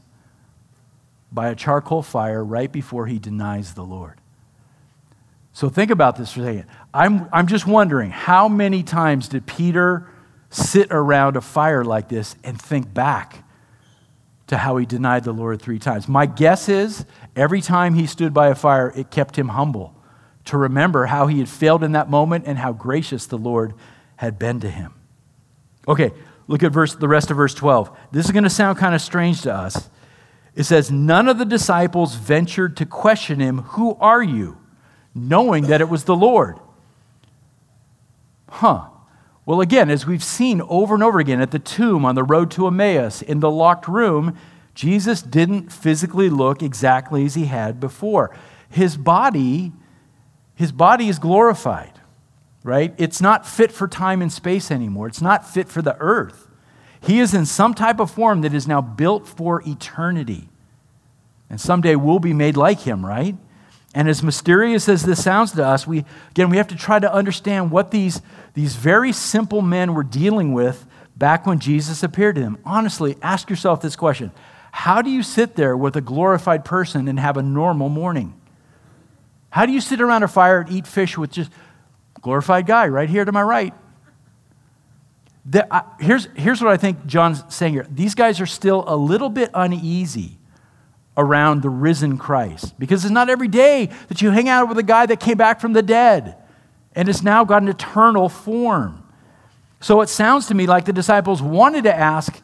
by 1.31 1.49
a 1.49 1.55
charcoal 1.55 2.03
fire 2.03 2.43
right 2.43 2.71
before 2.71 3.07
he 3.07 3.17
denies 3.17 3.73
the 3.73 3.83
Lord. 3.83 4.19
So 5.53 5.69
think 5.69 5.89
about 5.89 6.15
this 6.15 6.33
for 6.33 6.41
a 6.41 6.43
second. 6.43 6.65
I'm, 6.93 7.27
I'm 7.33 7.47
just 7.47 7.65
wondering 7.65 8.11
how 8.11 8.47
many 8.47 8.83
times 8.83 9.27
did 9.27 9.47
Peter 9.47 10.07
sit 10.51 10.89
around 10.91 11.35
a 11.35 11.41
fire 11.41 11.83
like 11.83 12.09
this 12.09 12.35
and 12.43 12.61
think 12.61 12.93
back 12.93 13.42
to 14.53 14.57
how 14.59 14.77
he 14.77 14.85
denied 14.85 15.23
the 15.23 15.33
Lord 15.33 15.61
three 15.61 15.79
times? 15.79 16.07
My 16.07 16.25
guess 16.25 16.69
is 16.69 17.05
every 17.35 17.61
time 17.61 17.93
he 17.93 18.07
stood 18.07 18.33
by 18.33 18.47
a 18.47 18.55
fire, 18.55 18.93
it 18.95 19.11
kept 19.11 19.37
him 19.37 19.49
humble 19.49 19.95
to 20.45 20.57
remember 20.57 21.05
how 21.05 21.27
he 21.27 21.39
had 21.39 21.49
failed 21.49 21.83
in 21.83 21.93
that 21.93 22.09
moment 22.09 22.45
and 22.47 22.57
how 22.57 22.73
gracious 22.73 23.25
the 23.25 23.37
Lord 23.37 23.73
had 24.17 24.39
been 24.39 24.59
to 24.61 24.69
him. 24.69 24.93
Okay, 25.87 26.11
look 26.47 26.63
at 26.63 26.71
verse, 26.71 26.95
the 26.95 27.07
rest 27.07 27.31
of 27.31 27.37
verse 27.37 27.53
12. 27.53 27.95
This 28.11 28.25
is 28.25 28.31
going 28.31 28.43
to 28.43 28.49
sound 28.49 28.77
kind 28.77 28.95
of 28.95 29.01
strange 29.01 29.41
to 29.41 29.53
us. 29.53 29.89
It 30.55 30.63
says, 30.63 30.91
None 30.91 31.27
of 31.27 31.37
the 31.37 31.45
disciples 31.45 32.15
ventured 32.15 32.77
to 32.77 32.85
question 32.85 33.39
him, 33.39 33.59
Who 33.59 33.95
are 33.95 34.23
you? 34.23 34.57
knowing 35.13 35.65
that 35.65 35.81
it 35.81 35.89
was 35.89 36.05
the 36.05 36.15
Lord. 36.15 36.59
Huh. 38.49 38.89
Well, 39.45 39.59
again, 39.59 39.89
as 39.89 40.05
we've 40.05 40.23
seen 40.23 40.61
over 40.61 40.93
and 40.93 41.03
over 41.03 41.19
again 41.19 41.41
at 41.41 41.51
the 41.51 41.59
tomb, 41.59 42.05
on 42.05 42.15
the 42.15 42.23
road 42.23 42.49
to 42.51 42.67
Emmaus, 42.67 43.21
in 43.21 43.41
the 43.41 43.51
locked 43.51 43.87
room, 43.87 44.37
Jesus 44.73 45.21
didn't 45.21 45.71
physically 45.71 46.29
look 46.29 46.63
exactly 46.63 47.25
as 47.25 47.35
he 47.35 47.45
had 47.45 47.79
before. 47.79 48.35
His 48.69 48.95
body, 48.95 49.73
his 50.55 50.71
body 50.71 51.09
is 51.09 51.19
glorified, 51.19 51.99
right? 52.63 52.93
It's 52.97 53.21
not 53.21 53.45
fit 53.45 53.71
for 53.71 53.87
time 53.87 54.21
and 54.21 54.31
space 54.31 54.71
anymore. 54.71 55.07
It's 55.07 55.21
not 55.21 55.47
fit 55.47 55.67
for 55.67 55.81
the 55.81 55.97
earth. 55.99 56.47
He 57.01 57.19
is 57.19 57.33
in 57.33 57.45
some 57.45 57.73
type 57.73 57.99
of 57.99 58.09
form 58.09 58.41
that 58.41 58.53
is 58.53 58.65
now 58.65 58.79
built 58.79 59.27
for 59.27 59.61
eternity. 59.67 60.47
And 61.49 61.59
someday 61.59 61.95
we'll 61.95 62.19
be 62.19 62.33
made 62.33 62.55
like 62.55 62.79
him, 62.79 63.05
right? 63.05 63.35
And 63.93 64.09
as 64.09 64.23
mysterious 64.23 64.89
as 64.89 65.03
this 65.03 65.23
sounds 65.23 65.51
to 65.51 65.65
us, 65.65 65.85
we, 65.85 66.03
again, 66.31 66.49
we 66.49 66.57
have 66.57 66.67
to 66.69 66.75
try 66.75 66.97
to 66.97 67.13
understand 67.13 67.69
what 67.69 67.91
these, 67.91 68.21
these 68.55 68.75
very 68.75 69.11
simple 69.11 69.61
men 69.61 69.93
were 69.93 70.03
dealing 70.03 70.51
with 70.51 70.85
back 71.15 71.45
when 71.45 71.59
Jesus 71.59 72.01
appeared 72.01 72.35
to 72.35 72.41
them. 72.41 72.57
Honestly, 72.65 73.17
ask 73.21 73.49
yourself 73.49 73.81
this 73.81 73.95
question 73.95 74.31
How 74.71 75.01
do 75.03 75.11
you 75.11 75.21
sit 75.21 75.55
there 75.55 75.77
with 75.77 75.95
a 75.95 76.01
glorified 76.01 76.65
person 76.65 77.07
and 77.07 77.19
have 77.19 77.37
a 77.37 77.43
normal 77.43 77.89
morning? 77.89 78.33
How 79.51 79.67
do 79.67 79.71
you 79.71 79.81
sit 79.81 80.01
around 80.01 80.23
a 80.23 80.27
fire 80.27 80.61
and 80.61 80.71
eat 80.71 80.87
fish 80.87 81.15
with 81.15 81.31
just 81.31 81.51
glorified 82.21 82.65
guy 82.65 82.87
right 82.87 83.07
here 83.07 83.23
to 83.23 83.31
my 83.31 83.43
right? 83.43 83.73
The, 85.45 85.71
uh, 85.71 85.83
here's, 85.99 86.27
here's 86.35 86.61
what 86.61 86.71
I 86.71 86.77
think 86.77 87.05
John's 87.05 87.43
saying 87.53 87.73
here. 87.73 87.85
These 87.91 88.15
guys 88.15 88.41
are 88.41 88.47
still 88.47 88.83
a 88.87 88.95
little 88.95 89.29
bit 89.29 89.51
uneasy 89.53 90.39
around 91.15 91.61
the 91.61 91.69
risen 91.69 92.17
Christ. 92.17 92.77
Because 92.79 93.05
it's 93.05 93.11
not 93.11 93.29
every 93.29 93.47
day 93.47 93.89
that 94.07 94.21
you 94.21 94.31
hang 94.31 94.49
out 94.49 94.67
with 94.69 94.77
a 94.77 94.83
guy 94.83 95.05
that 95.05 95.19
came 95.19 95.37
back 95.37 95.59
from 95.59 95.73
the 95.73 95.81
dead 95.81 96.35
and 96.95 97.07
has 97.07 97.23
now 97.23 97.43
got 97.43 97.61
an 97.61 97.69
eternal 97.69 98.29
form. 98.29 99.03
So 99.79 100.01
it 100.01 100.09
sounds 100.09 100.47
to 100.47 100.53
me 100.53 100.65
like 100.65 100.85
the 100.85 100.93
disciples 100.93 101.41
wanted 101.41 101.83
to 101.83 101.95
ask, 101.95 102.41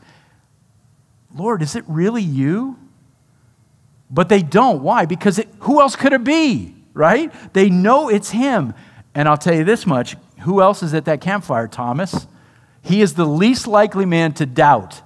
Lord, 1.34 1.62
is 1.62 1.76
it 1.76 1.84
really 1.88 2.24
you? 2.24 2.78
But 4.12 4.30
they 4.30 4.42
don't. 4.42 4.82
Why? 4.82 5.06
Because 5.06 5.40
it, 5.40 5.48
who 5.60 5.80
else 5.80 5.96
could 5.96 6.14
it 6.14 6.24
be, 6.24 6.76
right? 6.94 7.32
They 7.54 7.70
know 7.70 8.10
it's 8.10 8.32
him. 8.32 8.74
And 9.14 9.28
I'll 9.28 9.38
tell 9.38 9.56
you 9.56 9.64
this 9.64 9.86
much 9.86 10.16
who 10.42 10.62
else 10.62 10.82
is 10.82 10.94
at 10.94 11.06
that 11.06 11.22
campfire? 11.22 11.68
Thomas. 11.68 12.28
He 12.82 13.02
is 13.02 13.16
the 13.16 13.26
least 13.26 13.68
likely 13.68 14.06
man 14.06 14.34
to 14.34 14.46
doubt 14.46 15.02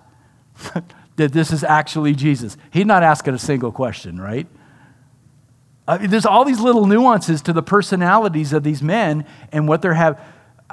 that 1.16 1.32
this 1.32 1.52
is 1.52 1.64
actually 1.64 2.14
Jesus. 2.14 2.58
He's 2.72 2.86
not 2.86 3.04
asking 3.04 3.34
a 3.34 3.40
single 3.40 3.72
question, 3.72 4.20
right? 4.20 4.48
I 5.88 5.98
mean, 5.98 6.10
there's 6.10 6.26
all 6.26 6.46
these 6.46 6.60
little 6.60 6.86
nuances 6.86 7.42
to 7.44 7.54
the 7.54 7.64
personalities 7.64 8.54
of 8.54 8.64
these 8.64 8.82
men 8.82 9.26
and 9.52 9.68
what 9.68 9.82
they're 9.82 9.94
have. 9.94 10.20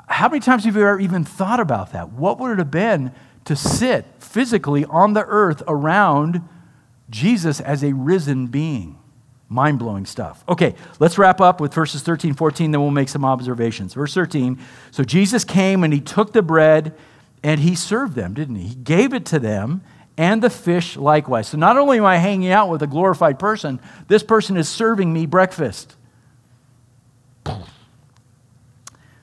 How 0.07 0.29
many 0.29 0.41
times 0.41 0.65
have 0.65 0.77
you 0.77 0.83
ever 0.83 1.01
even 1.01 1.25
thought 1.25 1.61
about 1.61 1.93
that? 1.93 2.11
What 2.13 2.39
would 2.39 2.53
it 2.53 2.59
have 2.59 2.71
been 2.71 3.13
to 3.45 3.57
sit 3.57 4.07
physically 4.19 4.85
on 4.85 5.15
the 5.15 5.25
earth 5.27 5.63
around 5.67 6.43
Jesus 7.11 7.61
as 7.61 7.83
a 7.83 7.93
risen 7.93 8.47
being? 8.47 8.99
Mind 9.49 9.81
blowing 9.81 10.07
stuff. 10.07 10.45
Okay, 10.49 10.77
let's 11.01 11.19
wrap 11.19 11.41
up 11.41 11.61
with 11.61 11.75
verses 11.75 12.03
13, 12.03 12.35
14, 12.35 12.71
then 12.71 12.81
we'll 12.81 12.93
make 12.93 13.09
some 13.09 13.25
observations. 13.25 13.95
Verse 13.95 14.15
13 14.15 14.61
So 14.93 15.03
Jesus 15.03 15.43
came 15.43 15.83
and 15.83 15.93
he 15.93 16.01
took 16.01 16.33
the 16.33 16.43
bread 16.43 16.95
and 17.43 17.59
he 17.59 17.75
served 17.75 18.15
them, 18.15 18.33
didn't 18.33 18.55
he? 18.55 18.69
He 18.69 18.75
gave 18.77 19.13
it 19.13 19.27
to 19.27 19.41
them 19.41 19.83
and 20.17 20.43
the 20.43 20.51
fish 20.51 20.97
likewise. 20.97 21.49
So 21.49 21.59
not 21.59 21.77
only 21.79 21.99
am 21.99 22.05
I 22.05 22.19
hanging 22.19 22.51
out 22.51 22.69
with 22.69 22.83
a 22.83 22.87
glorified 22.87 23.39
person, 23.39 23.81
this 24.09 24.23
person 24.23 24.57
is 24.57 24.69
serving 24.69 25.13
me 25.13 25.27
breakfast. 25.27 25.97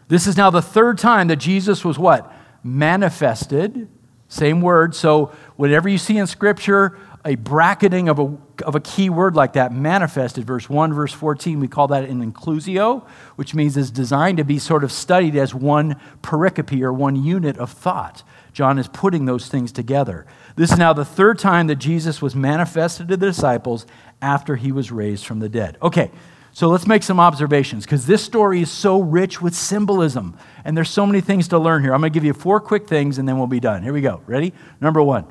This 0.07 0.25
is 0.25 0.37
now 0.37 0.49
the 0.49 0.61
third 0.61 0.97
time 0.97 1.27
that 1.27 1.35
Jesus 1.35 1.83
was 1.83 1.99
what? 1.99 2.33
Manifested. 2.63 3.89
Same 4.29 4.61
word. 4.61 4.95
So 4.95 5.31
whatever 5.55 5.87
you 5.89 5.97
see 5.97 6.17
in 6.17 6.27
Scripture, 6.27 6.97
a 7.25 7.35
bracketing 7.35 8.07
of 8.07 8.19
a, 8.19 8.37
of 8.63 8.75
a 8.75 8.79
key 8.79 9.09
word 9.09 9.35
like 9.35 9.53
that, 9.53 9.73
manifested, 9.73 10.45
verse 10.45 10.69
1, 10.69 10.93
verse 10.93 11.11
14, 11.11 11.59
we 11.59 11.67
call 11.67 11.87
that 11.89 12.05
an 12.05 12.31
inclusio, 12.31 13.05
which 13.35 13.53
means 13.53 13.75
it's 13.75 13.91
designed 13.91 14.37
to 14.37 14.45
be 14.45 14.59
sort 14.59 14.83
of 14.83 14.91
studied 14.91 15.35
as 15.35 15.53
one 15.53 15.99
pericope 16.21 16.81
or 16.81 16.93
one 16.93 17.21
unit 17.21 17.57
of 17.57 17.69
thought. 17.69 18.23
John 18.53 18.79
is 18.79 18.87
putting 18.87 19.25
those 19.25 19.49
things 19.49 19.71
together. 19.73 20.25
This 20.57 20.71
is 20.71 20.77
now 20.77 20.91
the 20.91 21.05
third 21.05 21.37
time 21.37 21.67
that 21.67 21.75
Jesus 21.75 22.19
was 22.19 22.35
manifested 22.35 23.07
to 23.07 23.15
the 23.15 23.27
disciples 23.27 23.85
after 24.21 24.55
he 24.55 24.71
was 24.71 24.91
raised 24.91 25.25
from 25.25 25.39
the 25.39 25.47
dead. 25.47 25.77
Okay, 25.83 26.11
so 26.51 26.67
let's 26.67 26.87
make 26.87 27.03
some 27.03 27.19
observations 27.19 27.85
because 27.85 28.07
this 28.07 28.23
story 28.23 28.61
is 28.61 28.71
so 28.71 28.99
rich 28.99 29.39
with 29.39 29.53
symbolism 29.53 30.35
and 30.65 30.75
there's 30.75 30.89
so 30.89 31.05
many 31.05 31.21
things 31.21 31.47
to 31.49 31.59
learn 31.59 31.83
here. 31.83 31.93
I'm 31.93 32.01
going 32.01 32.11
to 32.11 32.13
give 32.13 32.25
you 32.25 32.33
four 32.33 32.59
quick 32.59 32.87
things 32.87 33.19
and 33.19 33.29
then 33.29 33.37
we'll 33.37 33.45
be 33.45 33.59
done. 33.59 33.83
Here 33.83 33.93
we 33.93 34.01
go. 34.01 34.21
Ready? 34.25 34.51
Number 34.81 35.03
one. 35.03 35.27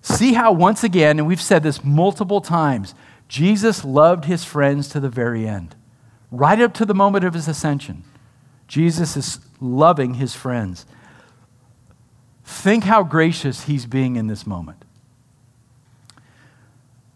See 0.00 0.32
how, 0.32 0.52
once 0.52 0.82
again, 0.82 1.18
and 1.18 1.28
we've 1.28 1.40
said 1.40 1.62
this 1.62 1.84
multiple 1.84 2.40
times, 2.40 2.94
Jesus 3.28 3.84
loved 3.84 4.24
his 4.24 4.42
friends 4.42 4.88
to 4.88 5.00
the 5.00 5.10
very 5.10 5.46
end, 5.46 5.76
right 6.30 6.60
up 6.60 6.72
to 6.74 6.86
the 6.86 6.94
moment 6.94 7.26
of 7.26 7.34
his 7.34 7.46
ascension. 7.46 8.04
Jesus 8.66 9.18
is 9.18 9.40
loving 9.60 10.14
his 10.14 10.34
friends. 10.34 10.86
Think 12.52 12.84
how 12.84 13.02
gracious 13.02 13.64
he's 13.64 13.86
being 13.86 14.16
in 14.16 14.26
this 14.26 14.46
moment. 14.46 14.84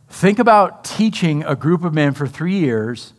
Think 0.08 0.38
about 0.38 0.82
teaching 0.82 1.44
a 1.44 1.54
group 1.54 1.84
of 1.84 1.92
men 1.92 2.14
for 2.14 2.26
three 2.26 2.58
years 2.58 3.12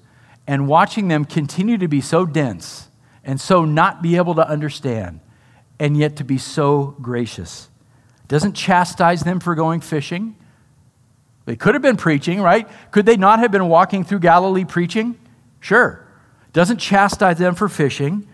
and 0.47 0.68
watching 0.68 1.09
them 1.09 1.26
continue 1.26 1.78
to 1.78 1.88
be 1.88 2.01
so 2.01 2.26
dense 2.26 2.89
and 3.24 3.39
so 3.39 3.65
not 3.65 4.01
be 4.01 4.15
able 4.15 4.34
to 4.36 4.49
understand, 4.49 5.20
and 5.80 5.95
yet 5.95 6.15
to 6.15 6.24
be 6.24 6.39
so 6.39 6.95
gracious. 7.01 7.70
Doesn't 8.28 8.53
chastise 8.53 9.22
them 9.22 9.39
for 9.39 9.53
going 9.53 9.80
fishing. 9.80 10.36
They 11.45 11.55
could 11.55 11.76
have 11.76 11.84
been 11.84 11.97
preaching, 11.97 12.41
right? 12.41 12.68
Could 12.91 13.05
they 13.05 13.15
not 13.15 13.39
have 13.39 13.51
been 13.51 13.68
walking 13.68 14.03
through 14.03 14.20
Galilee 14.20 14.65
preaching? 14.65 15.20
Sure. 15.59 16.05
Doesn't 16.51 16.78
chastise 16.78 17.38
them 17.38 17.53
for 17.53 17.70
fishing. 17.70 18.28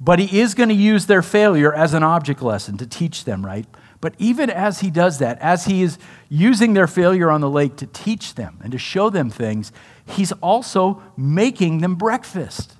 But 0.00 0.18
he 0.18 0.40
is 0.40 0.54
going 0.54 0.68
to 0.68 0.74
use 0.74 1.06
their 1.06 1.22
failure 1.22 1.74
as 1.74 1.94
an 1.94 2.02
object 2.02 2.40
lesson 2.40 2.76
to 2.78 2.86
teach 2.86 3.24
them, 3.24 3.44
right? 3.44 3.66
But 4.00 4.14
even 4.18 4.48
as 4.48 4.80
he 4.80 4.90
does 4.90 5.18
that, 5.18 5.38
as 5.40 5.64
he 5.64 5.82
is 5.82 5.98
using 6.28 6.74
their 6.74 6.86
failure 6.86 7.30
on 7.30 7.40
the 7.40 7.50
lake 7.50 7.76
to 7.76 7.86
teach 7.86 8.34
them 8.34 8.58
and 8.62 8.70
to 8.70 8.78
show 8.78 9.10
them 9.10 9.28
things, 9.28 9.72
he's 10.06 10.30
also 10.32 11.02
making 11.16 11.78
them 11.78 11.96
breakfast. 11.96 12.76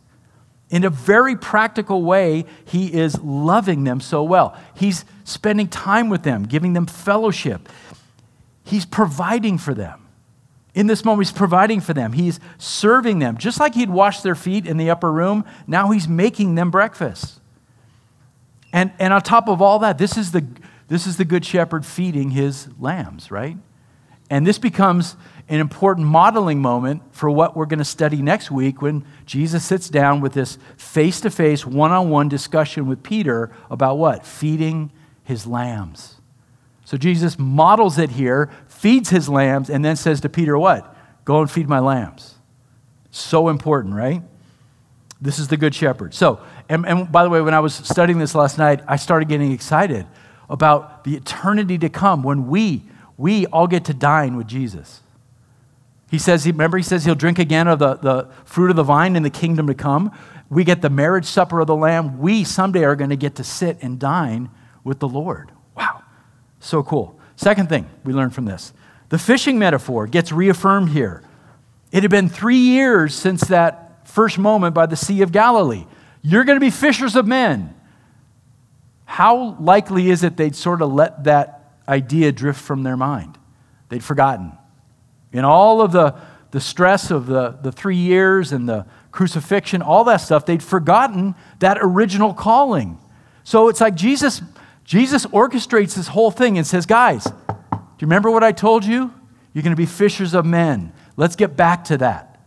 In 0.70 0.84
a 0.84 0.90
very 0.90 1.34
practical 1.34 2.02
way, 2.02 2.44
he 2.64 2.92
is 2.92 3.18
loving 3.20 3.84
them 3.84 4.00
so 4.00 4.22
well. 4.22 4.56
He's 4.76 5.04
spending 5.24 5.66
time 5.66 6.08
with 6.08 6.22
them, 6.22 6.44
giving 6.44 6.74
them 6.74 6.86
fellowship. 6.86 7.68
He's 8.62 8.84
providing 8.84 9.58
for 9.58 9.74
them 9.74 10.07
In 10.78 10.86
this 10.86 11.04
moment, 11.04 11.26
he's 11.26 11.36
providing 11.36 11.80
for 11.80 11.92
them. 11.92 12.12
He's 12.12 12.38
serving 12.56 13.18
them. 13.18 13.36
Just 13.36 13.58
like 13.58 13.74
he'd 13.74 13.90
washed 13.90 14.22
their 14.22 14.36
feet 14.36 14.64
in 14.64 14.76
the 14.76 14.90
upper 14.90 15.10
room, 15.10 15.44
now 15.66 15.90
he's 15.90 16.06
making 16.06 16.54
them 16.54 16.70
breakfast. 16.70 17.40
And, 18.72 18.92
and 19.00 19.12
on 19.12 19.20
top 19.22 19.48
of 19.48 19.60
all 19.60 19.80
that, 19.80 19.98
this 19.98 20.16
is, 20.16 20.30
the, 20.30 20.46
this 20.86 21.08
is 21.08 21.16
the 21.16 21.24
good 21.24 21.44
shepherd 21.44 21.84
feeding 21.84 22.30
his 22.30 22.68
lambs, 22.78 23.28
right? 23.28 23.56
And 24.30 24.46
this 24.46 24.58
becomes 24.58 25.16
an 25.48 25.58
important 25.58 26.06
modeling 26.06 26.60
moment 26.60 27.02
for 27.10 27.28
what 27.28 27.56
we're 27.56 27.66
going 27.66 27.80
to 27.80 27.84
study 27.84 28.22
next 28.22 28.48
week 28.48 28.80
when 28.80 29.04
Jesus 29.26 29.64
sits 29.64 29.88
down 29.88 30.20
with 30.20 30.32
this 30.32 30.58
face 30.76 31.20
to 31.22 31.30
face, 31.30 31.66
one 31.66 31.90
on 31.90 32.08
one 32.08 32.28
discussion 32.28 32.86
with 32.86 33.02
Peter 33.02 33.50
about 33.68 33.98
what? 33.98 34.24
Feeding 34.24 34.92
his 35.24 35.44
lambs. 35.44 36.18
So 36.84 36.96
Jesus 36.96 37.38
models 37.38 37.98
it 37.98 38.12
here, 38.12 38.48
feeds 38.78 39.10
his 39.10 39.28
lambs, 39.28 39.68
and 39.68 39.84
then 39.84 39.96
says 39.96 40.20
to 40.20 40.28
Peter, 40.28 40.56
What? 40.56 40.94
Go 41.24 41.40
and 41.40 41.50
feed 41.50 41.68
my 41.68 41.80
lambs. 41.80 42.36
So 43.10 43.48
important, 43.48 43.94
right? 43.94 44.22
This 45.20 45.40
is 45.40 45.48
the 45.48 45.56
Good 45.56 45.74
Shepherd. 45.74 46.14
So, 46.14 46.40
and, 46.68 46.86
and 46.86 47.10
by 47.10 47.24
the 47.24 47.30
way, 47.30 47.40
when 47.40 47.54
I 47.54 47.60
was 47.60 47.74
studying 47.74 48.20
this 48.20 48.36
last 48.36 48.56
night, 48.56 48.80
I 48.86 48.94
started 48.96 49.28
getting 49.28 49.50
excited 49.50 50.06
about 50.48 51.02
the 51.02 51.16
eternity 51.16 51.76
to 51.78 51.88
come 51.88 52.22
when 52.22 52.46
we, 52.46 52.84
we 53.16 53.46
all 53.46 53.66
get 53.66 53.84
to 53.86 53.94
dine 53.94 54.36
with 54.36 54.46
Jesus. 54.46 55.00
He 56.08 56.18
says, 56.18 56.46
remember, 56.46 56.76
he 56.76 56.84
says 56.84 57.04
he'll 57.04 57.16
drink 57.16 57.40
again 57.40 57.66
of 57.66 57.80
the, 57.80 57.96
the 57.96 58.28
fruit 58.44 58.70
of 58.70 58.76
the 58.76 58.84
vine 58.84 59.16
in 59.16 59.24
the 59.24 59.30
kingdom 59.30 59.66
to 59.66 59.74
come. 59.74 60.16
We 60.48 60.62
get 60.62 60.82
the 60.82 60.90
marriage 60.90 61.26
supper 61.26 61.60
of 61.60 61.66
the 61.66 61.76
Lamb. 61.76 62.20
We 62.20 62.44
someday 62.44 62.84
are 62.84 62.96
going 62.96 63.10
to 63.10 63.16
get 63.16 63.34
to 63.34 63.44
sit 63.44 63.76
and 63.82 63.98
dine 63.98 64.50
with 64.84 65.00
the 65.00 65.08
Lord. 65.08 65.50
Wow, 65.74 66.04
so 66.60 66.82
cool. 66.84 67.17
Second 67.38 67.68
thing 67.68 67.88
we 68.02 68.12
learned 68.12 68.34
from 68.34 68.46
this 68.46 68.72
the 69.10 69.18
fishing 69.18 69.58
metaphor 69.58 70.06
gets 70.08 70.32
reaffirmed 70.32 70.90
here. 70.90 71.22
It 71.92 72.02
had 72.02 72.10
been 72.10 72.28
three 72.28 72.58
years 72.58 73.14
since 73.14 73.42
that 73.42 74.06
first 74.08 74.38
moment 74.38 74.74
by 74.74 74.86
the 74.86 74.96
Sea 74.96 75.22
of 75.22 75.30
Galilee. 75.30 75.86
You're 76.20 76.42
going 76.42 76.56
to 76.56 76.60
be 76.60 76.70
fishers 76.70 77.14
of 77.14 77.26
men. 77.26 77.74
How 79.04 79.56
likely 79.60 80.10
is 80.10 80.24
it 80.24 80.36
they'd 80.36 80.56
sort 80.56 80.82
of 80.82 80.92
let 80.92 81.24
that 81.24 81.76
idea 81.88 82.32
drift 82.32 82.60
from 82.60 82.82
their 82.82 82.96
mind? 82.96 83.38
They'd 83.88 84.04
forgotten. 84.04 84.52
In 85.32 85.44
all 85.44 85.80
of 85.80 85.92
the, 85.92 86.16
the 86.50 86.60
stress 86.60 87.12
of 87.12 87.26
the, 87.26 87.56
the 87.62 87.70
three 87.70 87.96
years 87.96 88.50
and 88.50 88.68
the 88.68 88.84
crucifixion, 89.12 89.80
all 89.80 90.02
that 90.04 90.16
stuff, 90.16 90.44
they'd 90.44 90.62
forgotten 90.62 91.36
that 91.60 91.78
original 91.80 92.34
calling. 92.34 92.98
So 93.44 93.68
it's 93.68 93.80
like 93.80 93.94
Jesus, 93.94 94.42
Jesus 94.88 95.26
orchestrates 95.26 95.94
this 95.94 96.08
whole 96.08 96.30
thing 96.30 96.56
and 96.56 96.66
says, 96.66 96.86
Guys, 96.86 97.24
do 97.24 97.30
you 97.70 98.06
remember 98.06 98.30
what 98.30 98.42
I 98.42 98.52
told 98.52 98.86
you? 98.86 99.12
You're 99.52 99.62
going 99.62 99.76
to 99.76 99.76
be 99.76 99.84
fishers 99.84 100.32
of 100.32 100.46
men. 100.46 100.94
Let's 101.14 101.36
get 101.36 101.58
back 101.58 101.84
to 101.84 101.98
that. 101.98 102.40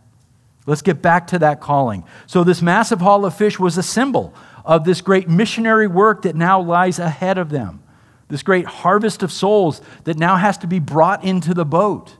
Let's 0.66 0.82
get 0.82 1.00
back 1.00 1.28
to 1.28 1.38
that 1.38 1.60
calling. 1.60 2.02
So, 2.26 2.42
this 2.42 2.60
massive 2.60 3.00
haul 3.00 3.24
of 3.24 3.36
fish 3.36 3.60
was 3.60 3.78
a 3.78 3.82
symbol 3.82 4.34
of 4.64 4.84
this 4.84 5.00
great 5.00 5.28
missionary 5.28 5.86
work 5.86 6.22
that 6.22 6.34
now 6.34 6.60
lies 6.60 6.98
ahead 6.98 7.38
of 7.38 7.50
them, 7.50 7.80
this 8.26 8.42
great 8.42 8.66
harvest 8.66 9.22
of 9.22 9.30
souls 9.30 9.80
that 10.02 10.18
now 10.18 10.34
has 10.34 10.58
to 10.58 10.66
be 10.66 10.80
brought 10.80 11.22
into 11.22 11.54
the 11.54 11.64
boat. 11.64 12.16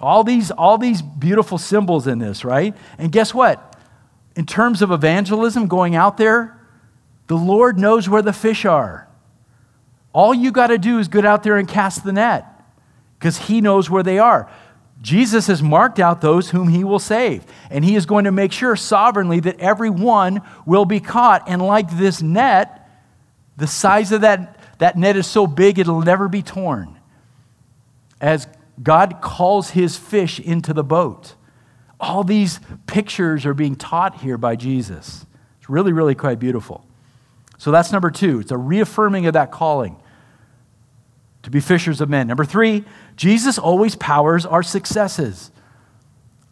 All 0.00 0.24
these, 0.24 0.50
all 0.50 0.76
these 0.76 1.02
beautiful 1.02 1.56
symbols 1.56 2.08
in 2.08 2.18
this, 2.18 2.44
right? 2.44 2.76
And 2.98 3.12
guess 3.12 3.32
what? 3.32 3.76
In 4.34 4.44
terms 4.44 4.82
of 4.82 4.90
evangelism, 4.90 5.68
going 5.68 5.94
out 5.94 6.16
there, 6.16 6.53
the 7.26 7.36
Lord 7.36 7.78
knows 7.78 8.08
where 8.08 8.22
the 8.22 8.32
fish 8.32 8.64
are. 8.64 9.08
All 10.12 10.34
you 10.34 10.52
got 10.52 10.68
to 10.68 10.78
do 10.78 10.98
is 10.98 11.08
get 11.08 11.24
out 11.24 11.42
there 11.42 11.56
and 11.56 11.68
cast 11.68 12.04
the 12.04 12.12
net 12.12 12.46
because 13.18 13.38
He 13.38 13.60
knows 13.60 13.90
where 13.90 14.02
they 14.02 14.18
are. 14.18 14.50
Jesus 15.00 15.48
has 15.48 15.62
marked 15.62 15.98
out 15.98 16.20
those 16.20 16.50
whom 16.50 16.68
He 16.68 16.84
will 16.84 16.98
save, 16.98 17.44
and 17.70 17.84
He 17.84 17.96
is 17.96 18.06
going 18.06 18.24
to 18.24 18.32
make 18.32 18.52
sure 18.52 18.76
sovereignly 18.76 19.40
that 19.40 19.58
everyone 19.60 20.40
will 20.66 20.84
be 20.84 21.00
caught. 21.00 21.48
And 21.48 21.60
like 21.60 21.90
this 21.96 22.22
net, 22.22 22.88
the 23.56 23.66
size 23.66 24.12
of 24.12 24.20
that, 24.22 24.58
that 24.78 24.96
net 24.96 25.16
is 25.16 25.26
so 25.26 25.46
big 25.46 25.78
it'll 25.78 26.02
never 26.02 26.28
be 26.28 26.42
torn. 26.42 26.98
As 28.20 28.46
God 28.82 29.20
calls 29.20 29.70
his 29.70 29.96
fish 29.96 30.40
into 30.40 30.72
the 30.72 30.84
boat. 30.84 31.34
All 32.00 32.24
these 32.24 32.60
pictures 32.86 33.46
are 33.46 33.54
being 33.54 33.76
taught 33.76 34.20
here 34.20 34.36
by 34.36 34.56
Jesus. 34.56 35.26
It's 35.60 35.70
really, 35.70 35.92
really 35.92 36.14
quite 36.14 36.38
beautiful. 36.38 36.84
So 37.64 37.70
that's 37.70 37.90
number 37.90 38.10
two. 38.10 38.40
It's 38.40 38.50
a 38.50 38.58
reaffirming 38.58 39.24
of 39.24 39.32
that 39.32 39.50
calling 39.50 39.96
to 41.44 41.50
be 41.50 41.60
fishers 41.60 42.02
of 42.02 42.10
men. 42.10 42.26
Number 42.26 42.44
three, 42.44 42.84
Jesus 43.16 43.56
always 43.56 43.96
powers 43.96 44.44
our 44.44 44.62
successes. 44.62 45.50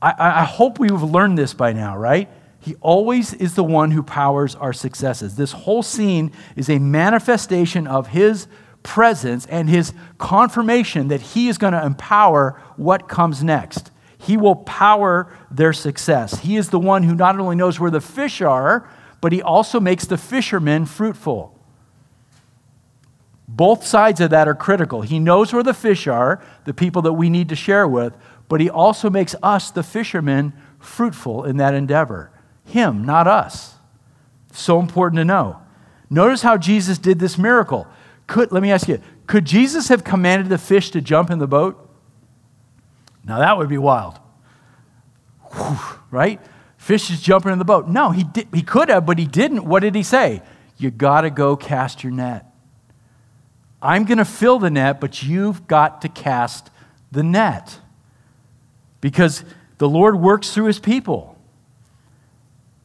I, 0.00 0.14
I 0.18 0.44
hope 0.44 0.78
we've 0.78 1.02
learned 1.02 1.36
this 1.36 1.52
by 1.52 1.74
now, 1.74 1.98
right? 1.98 2.30
He 2.60 2.76
always 2.76 3.34
is 3.34 3.56
the 3.56 3.62
one 3.62 3.90
who 3.90 4.02
powers 4.02 4.54
our 4.54 4.72
successes. 4.72 5.36
This 5.36 5.52
whole 5.52 5.82
scene 5.82 6.32
is 6.56 6.70
a 6.70 6.78
manifestation 6.78 7.86
of 7.86 8.06
his 8.06 8.46
presence 8.82 9.44
and 9.44 9.68
his 9.68 9.92
confirmation 10.16 11.08
that 11.08 11.20
he 11.20 11.48
is 11.48 11.58
going 11.58 11.74
to 11.74 11.84
empower 11.84 12.58
what 12.76 13.06
comes 13.06 13.44
next. 13.44 13.90
He 14.16 14.38
will 14.38 14.56
power 14.56 15.30
their 15.50 15.74
success. 15.74 16.40
He 16.40 16.56
is 16.56 16.70
the 16.70 16.80
one 16.80 17.02
who 17.02 17.14
not 17.14 17.38
only 17.38 17.56
knows 17.56 17.78
where 17.78 17.90
the 17.90 18.00
fish 18.00 18.40
are, 18.40 18.88
but 19.22 19.32
he 19.32 19.40
also 19.40 19.80
makes 19.80 20.04
the 20.04 20.18
fishermen 20.18 20.84
fruitful. 20.84 21.56
Both 23.46 23.86
sides 23.86 24.20
of 24.20 24.30
that 24.30 24.48
are 24.48 24.54
critical. 24.54 25.02
He 25.02 25.18
knows 25.18 25.52
where 25.52 25.62
the 25.62 25.72
fish 25.72 26.06
are, 26.06 26.44
the 26.64 26.74
people 26.74 27.02
that 27.02 27.12
we 27.12 27.30
need 27.30 27.48
to 27.50 27.56
share 27.56 27.86
with, 27.86 28.14
but 28.48 28.60
he 28.60 28.68
also 28.68 29.08
makes 29.08 29.34
us, 29.42 29.70
the 29.70 29.84
fishermen, 29.84 30.52
fruitful 30.80 31.44
in 31.44 31.56
that 31.58 31.72
endeavor. 31.72 32.32
Him, 32.64 33.04
not 33.04 33.28
us. 33.28 33.76
So 34.52 34.80
important 34.80 35.18
to 35.18 35.24
know. 35.24 35.60
Notice 36.10 36.42
how 36.42 36.56
Jesus 36.56 36.98
did 36.98 37.20
this 37.20 37.38
miracle. 37.38 37.86
Could, 38.26 38.50
let 38.50 38.62
me 38.62 38.72
ask 38.72 38.88
you, 38.88 39.00
could 39.28 39.44
Jesus 39.44 39.88
have 39.88 40.02
commanded 40.02 40.48
the 40.48 40.58
fish 40.58 40.90
to 40.90 41.00
jump 41.00 41.30
in 41.30 41.38
the 41.38 41.46
boat? 41.46 41.88
Now 43.24 43.38
that 43.38 43.56
would 43.56 43.68
be 43.68 43.78
wild. 43.78 44.18
Whew, 45.52 45.78
right? 46.10 46.40
Fish 46.82 47.10
is 47.12 47.22
jumping 47.22 47.52
in 47.52 47.60
the 47.60 47.64
boat. 47.64 47.86
No, 47.86 48.10
he, 48.10 48.24
he 48.52 48.60
could 48.60 48.88
have, 48.88 49.06
but 49.06 49.16
he 49.16 49.24
didn't. 49.24 49.64
What 49.64 49.82
did 49.82 49.94
he 49.94 50.02
say? 50.02 50.42
You 50.76 50.90
got 50.90 51.20
to 51.20 51.30
go 51.30 51.54
cast 51.54 52.02
your 52.02 52.12
net. 52.12 52.44
I'm 53.80 54.04
going 54.04 54.18
to 54.18 54.24
fill 54.24 54.58
the 54.58 54.68
net, 54.68 55.00
but 55.00 55.22
you've 55.22 55.68
got 55.68 56.02
to 56.02 56.08
cast 56.08 56.70
the 57.12 57.22
net. 57.22 57.78
Because 59.00 59.44
the 59.78 59.88
Lord 59.88 60.16
works 60.16 60.50
through 60.52 60.64
his 60.64 60.80
people. 60.80 61.38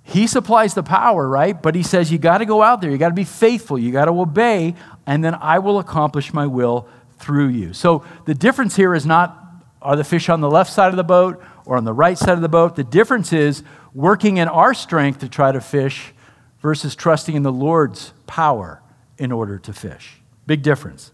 He 0.03 0.27
supplies 0.27 0.75
the 0.75 0.83
power, 0.83 1.27
right? 1.27 1.59
But 1.59 1.73
he 1.73 1.81
says 1.81 2.11
you 2.11 2.19
got 2.19 2.37
to 2.37 2.45
go 2.45 2.61
out 2.61 2.81
there. 2.81 2.91
You 2.91 2.99
got 2.99 3.09
to 3.09 3.15
be 3.15 3.23
faithful. 3.23 3.79
You 3.79 3.91
got 3.91 4.05
to 4.05 4.11
obey 4.11 4.75
and 5.07 5.25
then 5.25 5.33
I 5.33 5.57
will 5.57 5.79
accomplish 5.79 6.35
my 6.35 6.45
will 6.45 6.87
through 7.17 7.47
you. 7.47 7.73
So 7.73 8.05
the 8.25 8.35
difference 8.35 8.75
here 8.75 8.93
is 8.93 9.07
not 9.07 9.43
are 9.81 9.95
the 9.95 10.03
fish 10.03 10.29
on 10.29 10.41
the 10.41 10.49
left 10.49 10.71
side 10.71 10.89
of 10.89 10.97
the 10.97 11.03
boat 11.03 11.41
or 11.65 11.77
on 11.77 11.83
the 11.83 11.93
right 11.93 12.17
side 12.17 12.33
of 12.33 12.41
the 12.41 12.49
boat. 12.49 12.75
The 12.75 12.83
difference 12.83 13.31
is 13.31 13.63
working 13.97 14.37
in 14.37 14.47
our 14.47 14.75
strength 14.75 15.21
to 15.21 15.27
try 15.27 15.51
to 15.51 15.59
fish 15.59 16.13
versus 16.61 16.95
trusting 16.95 17.35
in 17.35 17.41
the 17.41 17.51
Lord's 17.51 18.13
power 18.27 18.79
in 19.17 19.31
order 19.31 19.57
to 19.57 19.73
fish. 19.73 20.21
Big 20.45 20.61
difference. 20.61 21.11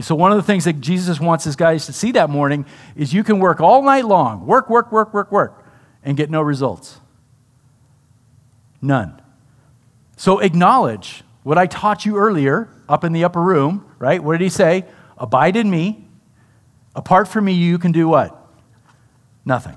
So, 0.00 0.14
one 0.14 0.32
of 0.32 0.38
the 0.38 0.42
things 0.42 0.64
that 0.64 0.80
Jesus 0.80 1.20
wants 1.20 1.44
his 1.44 1.56
guys 1.56 1.84
to 1.84 1.92
see 1.92 2.12
that 2.12 2.30
morning 2.30 2.64
is 2.96 3.12
you 3.12 3.22
can 3.22 3.38
work 3.38 3.60
all 3.60 3.82
night 3.82 4.06
long, 4.06 4.46
work, 4.46 4.70
work, 4.70 4.90
work, 4.90 5.12
work, 5.12 5.30
work, 5.30 5.62
and 6.02 6.16
get 6.16 6.30
no 6.30 6.40
results. 6.40 6.98
None. 8.80 9.20
So, 10.16 10.38
acknowledge 10.38 11.24
what 11.42 11.58
I 11.58 11.66
taught 11.66 12.06
you 12.06 12.16
earlier 12.16 12.70
up 12.88 13.04
in 13.04 13.12
the 13.12 13.24
upper 13.24 13.42
room, 13.42 13.86
right? 13.98 14.24
What 14.24 14.32
did 14.32 14.40
he 14.40 14.48
say? 14.48 14.86
Abide 15.18 15.56
in 15.56 15.68
me. 15.68 16.08
Apart 16.94 17.28
from 17.28 17.44
me, 17.44 17.52
you 17.52 17.78
can 17.78 17.92
do 17.92 18.08
what? 18.08 18.34
Nothing. 19.44 19.76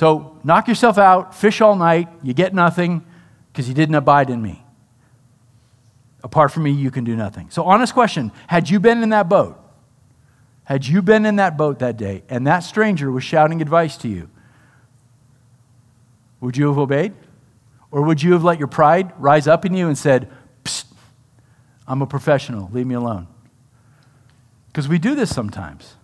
So 0.00 0.38
knock 0.42 0.66
yourself 0.66 0.96
out, 0.96 1.34
fish 1.34 1.60
all 1.60 1.76
night, 1.76 2.08
you 2.22 2.32
get 2.32 2.54
nothing 2.54 3.04
because 3.52 3.68
you 3.68 3.74
didn't 3.74 3.96
abide 3.96 4.30
in 4.30 4.40
me. 4.40 4.64
Apart 6.24 6.52
from 6.52 6.62
me, 6.62 6.70
you 6.70 6.90
can 6.90 7.04
do 7.04 7.14
nothing. 7.14 7.50
So, 7.50 7.64
honest 7.64 7.92
question 7.92 8.32
had 8.46 8.70
you 8.70 8.80
been 8.80 9.02
in 9.02 9.10
that 9.10 9.28
boat, 9.28 9.62
had 10.64 10.86
you 10.86 11.02
been 11.02 11.26
in 11.26 11.36
that 11.36 11.58
boat 11.58 11.80
that 11.80 11.98
day 11.98 12.22
and 12.30 12.46
that 12.46 12.60
stranger 12.60 13.10
was 13.10 13.24
shouting 13.24 13.60
advice 13.60 13.98
to 13.98 14.08
you, 14.08 14.30
would 16.40 16.56
you 16.56 16.68
have 16.68 16.78
obeyed? 16.78 17.12
Or 17.90 18.00
would 18.00 18.22
you 18.22 18.32
have 18.32 18.42
let 18.42 18.58
your 18.58 18.68
pride 18.68 19.12
rise 19.18 19.46
up 19.46 19.66
in 19.66 19.74
you 19.74 19.86
and 19.86 19.98
said, 19.98 20.30
Psst, 20.64 20.86
I'm 21.86 22.00
a 22.00 22.06
professional, 22.06 22.70
leave 22.72 22.86
me 22.86 22.94
alone? 22.94 23.26
Because 24.68 24.88
we 24.88 24.98
do 24.98 25.14
this 25.14 25.28
sometimes. 25.28 25.96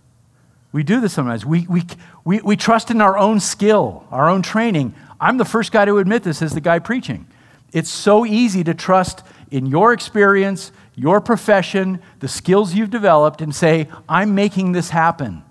We 0.77 0.83
do 0.83 1.01
this 1.01 1.15
sometimes. 1.15 1.47
We, 1.47 1.67
we, 1.71 1.85
we, 2.23 2.39
we 2.41 2.55
trust 2.55 2.91
in 2.91 3.01
our 3.01 3.17
own 3.17 3.41
skill, 3.41 4.05
our 4.11 4.29
own 4.29 4.43
training. 4.43 4.95
I'm 5.19 5.39
the 5.39 5.47
first 5.47 5.73
guy 5.73 5.87
to 5.87 5.97
admit 5.97 6.23
this 6.23 6.43
as 6.43 6.53
the 6.53 6.61
guy 6.61 6.81
preaching. 6.81 7.27
It's 7.73 7.89
so 7.89 8.27
easy 8.27 8.63
to 8.63 8.75
trust 8.75 9.23
in 9.51 9.65
your 9.65 9.95
experience, 9.95 10.73
your 10.95 11.23
profession, 11.23 12.03
the 12.21 12.29
skills 12.29 12.75
you've 12.75 12.91
developed, 12.91 13.41
and 13.41 13.55
say, 13.55 13.89
I'm 14.07 14.35
making 14.35 14.73
this 14.73 14.91
happen. 14.91 15.45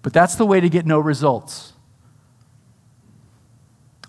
But 0.00 0.14
that's 0.14 0.36
the 0.36 0.46
way 0.46 0.60
to 0.60 0.70
get 0.70 0.86
no 0.86 0.98
results. 0.98 1.74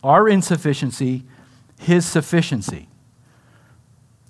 Our 0.01 0.29
insufficiency, 0.29 1.25
his 1.77 2.05
sufficiency. 2.05 2.87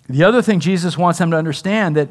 The 0.10 0.24
other 0.24 0.42
thing 0.42 0.60
Jesus 0.60 0.98
wants 0.98 1.20
them 1.20 1.30
to 1.30 1.38
understand 1.38 1.96
that, 1.96 2.10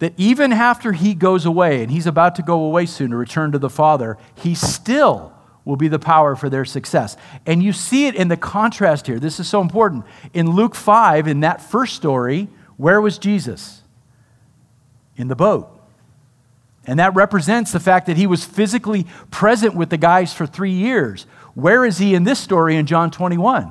that 0.00 0.14
even 0.16 0.52
after 0.52 0.92
he 0.92 1.14
goes 1.14 1.46
away, 1.46 1.82
and 1.82 1.90
he's 1.90 2.06
about 2.06 2.34
to 2.34 2.42
go 2.42 2.62
away 2.62 2.86
soon 2.86 3.10
to 3.10 3.16
return 3.16 3.52
to 3.52 3.58
the 3.58 3.70
Father, 3.70 4.18
he 4.34 4.54
still 4.54 5.32
will 5.64 5.76
be 5.76 5.88
the 5.88 5.98
power 5.98 6.34
for 6.34 6.48
their 6.48 6.64
success. 6.64 7.16
And 7.46 7.62
you 7.62 7.72
see 7.72 8.06
it 8.06 8.14
in 8.14 8.28
the 8.28 8.36
contrast 8.36 9.06
here. 9.06 9.18
This 9.18 9.38
is 9.38 9.46
so 9.46 9.60
important. 9.60 10.04
In 10.32 10.50
Luke 10.50 10.74
5, 10.74 11.28
in 11.28 11.40
that 11.40 11.62
first 11.62 11.94
story, 11.94 12.48
where 12.76 13.00
was 13.00 13.18
Jesus? 13.18 13.82
In 15.16 15.28
the 15.28 15.36
boat. 15.36 15.68
And 16.86 16.98
that 16.98 17.14
represents 17.14 17.70
the 17.72 17.78
fact 17.78 18.06
that 18.06 18.16
he 18.16 18.26
was 18.26 18.42
physically 18.42 19.06
present 19.30 19.74
with 19.74 19.90
the 19.90 19.98
guys 19.98 20.32
for 20.32 20.46
three 20.46 20.72
years. 20.72 21.24
Where 21.54 21.84
is 21.84 21.98
he 21.98 22.14
in 22.14 22.24
this 22.24 22.38
story 22.38 22.76
in 22.76 22.86
John 22.86 23.10
21? 23.10 23.70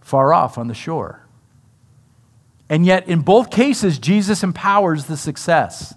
Far 0.00 0.34
off 0.34 0.58
on 0.58 0.66
the 0.66 0.74
shore. 0.74 1.25
And 2.68 2.84
yet, 2.84 3.08
in 3.08 3.20
both 3.20 3.50
cases, 3.50 3.98
Jesus 3.98 4.42
empowers 4.42 5.06
the 5.06 5.16
success. 5.16 5.94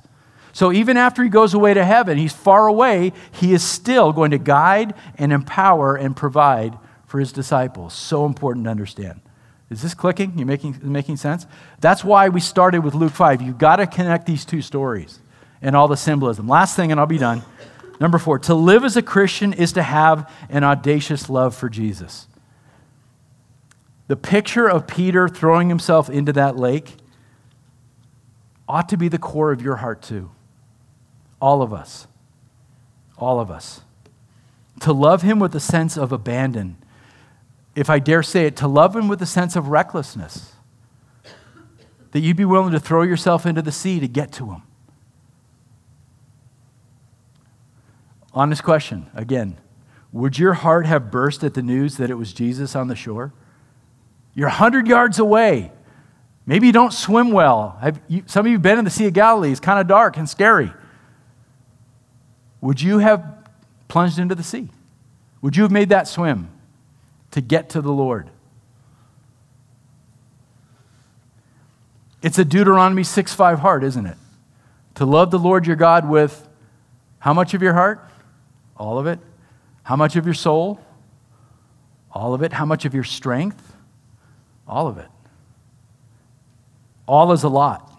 So 0.51 0.71
even 0.71 0.97
after 0.97 1.23
he 1.23 1.29
goes 1.29 1.53
away 1.53 1.73
to 1.73 1.85
heaven, 1.85 2.17
he's 2.17 2.33
far 2.33 2.67
away, 2.67 3.13
he 3.31 3.53
is 3.53 3.63
still 3.63 4.11
going 4.11 4.31
to 4.31 4.37
guide 4.37 4.93
and 5.17 5.31
empower 5.31 5.95
and 5.95 6.15
provide 6.15 6.77
for 7.05 7.19
his 7.19 7.31
disciples. 7.31 7.93
So 7.93 8.25
important 8.25 8.65
to 8.65 8.71
understand. 8.71 9.21
Is 9.69 9.81
this 9.81 9.93
clicking? 9.93 10.37
You 10.37 10.45
making 10.45 10.79
making 10.81 11.17
sense? 11.17 11.45
That's 11.79 12.03
why 12.03 12.29
we 12.29 12.39
started 12.39 12.83
with 12.83 12.95
Luke 12.95 13.13
5. 13.13 13.41
You've 13.41 13.57
got 13.57 13.77
to 13.77 13.87
connect 13.87 14.25
these 14.25 14.43
two 14.43 14.61
stories 14.61 15.19
and 15.61 15.75
all 15.75 15.87
the 15.87 15.97
symbolism. 15.97 16.47
Last 16.47 16.75
thing, 16.75 16.91
and 16.91 16.99
I'll 16.99 17.05
be 17.05 17.17
done. 17.17 17.43
Number 17.99 18.17
four, 18.17 18.39
to 18.39 18.53
live 18.55 18.85
as 18.85 18.95
a 18.95 19.01
Christian 19.01 19.53
is 19.53 19.73
to 19.73 19.83
have 19.83 20.31
an 20.49 20.63
audacious 20.63 21.29
love 21.29 21.53
for 21.53 21.69
Jesus. 21.69 22.27
The 24.09 24.17
picture 24.17 24.67
of 24.67 24.87
Peter 24.87 25.29
throwing 25.29 25.69
himself 25.69 26.09
into 26.09 26.33
that 26.33 26.57
lake 26.57 26.95
ought 28.67 28.89
to 28.89 28.97
be 28.97 29.07
the 29.07 29.19
core 29.19 29.51
of 29.51 29.61
your 29.61 29.75
heart, 29.77 30.01
too. 30.01 30.31
All 31.39 31.61
of 31.61 31.71
us. 31.71 32.07
All 33.19 33.39
of 33.39 33.51
us. 33.51 33.81
To 34.79 34.91
love 34.93 35.21
him 35.21 35.37
with 35.37 35.53
a 35.53 35.59
sense 35.59 35.95
of 35.95 36.11
abandon. 36.11 36.77
If 37.75 37.87
I 37.87 37.99
dare 37.99 38.23
say 38.23 38.47
it, 38.47 38.55
to 38.57 38.67
love 38.67 38.95
him 38.95 39.09
with 39.09 39.21
a 39.21 39.27
sense 39.27 39.55
of 39.55 39.67
recklessness. 39.67 40.53
That 42.09 42.21
you'd 42.21 42.35
be 42.35 42.45
willing 42.45 42.71
to 42.71 42.79
throw 42.79 43.03
yourself 43.03 43.45
into 43.45 43.61
the 43.61 43.71
sea 43.71 43.99
to 43.99 44.07
get 44.07 44.31
to 44.33 44.49
him. 44.49 44.63
Honest 48.33 48.63
question, 48.63 49.11
again. 49.13 49.59
Would 50.11 50.39
your 50.39 50.53
heart 50.53 50.87
have 50.87 51.11
burst 51.11 51.43
at 51.43 51.53
the 51.53 51.61
news 51.61 51.97
that 51.97 52.09
it 52.09 52.15
was 52.15 52.33
Jesus 52.33 52.75
on 52.75 52.87
the 52.87 52.95
shore? 52.95 53.33
You're 54.33 54.47
100 54.47 54.87
yards 54.87 55.19
away. 55.19 55.71
Maybe 56.45 56.67
you 56.67 56.73
don't 56.73 56.93
swim 56.93 57.31
well. 57.31 57.79
You, 58.07 58.23
some 58.25 58.45
of 58.45 58.47
you 58.47 58.55
have 58.55 58.61
been 58.61 58.79
in 58.79 58.85
the 58.85 58.91
Sea 58.91 59.07
of 59.07 59.13
Galilee. 59.13 59.51
It's 59.51 59.59
kind 59.59 59.79
of 59.79 59.87
dark 59.87 60.17
and 60.17 60.27
scary. 60.27 60.71
Would 62.61 62.81
you 62.81 62.99
have 62.99 63.23
plunged 63.87 64.19
into 64.19 64.35
the 64.35 64.43
sea? 64.43 64.69
Would 65.41 65.55
you 65.55 65.63
have 65.63 65.71
made 65.71 65.89
that 65.89 66.07
swim 66.07 66.49
to 67.31 67.41
get 67.41 67.69
to 67.69 67.81
the 67.81 67.91
Lord? 67.91 68.29
It's 72.21 72.37
a 72.37 72.45
Deuteronomy 72.45 73.03
6 73.03 73.33
5 73.33 73.59
heart, 73.59 73.83
isn't 73.83 74.05
it? 74.05 74.17
To 74.95 75.05
love 75.05 75.31
the 75.31 75.39
Lord 75.39 75.65
your 75.65 75.77
God 75.77 76.09
with 76.09 76.47
how 77.19 77.33
much 77.33 77.53
of 77.53 77.61
your 77.61 77.73
heart? 77.73 78.03
All 78.75 78.97
of 78.97 79.07
it. 79.07 79.19
How 79.83 79.95
much 79.95 80.15
of 80.15 80.25
your 80.25 80.33
soul? 80.33 80.81
All 82.11 82.33
of 82.33 82.41
it. 82.41 82.53
How 82.53 82.65
much 82.65 82.85
of 82.85 82.93
your 82.93 83.03
strength? 83.03 83.68
All 84.69 84.87
of 84.87 84.99
it. 84.99 85.07
All 87.07 87.31
is 87.31 87.43
a 87.43 87.49
lot. 87.49 87.91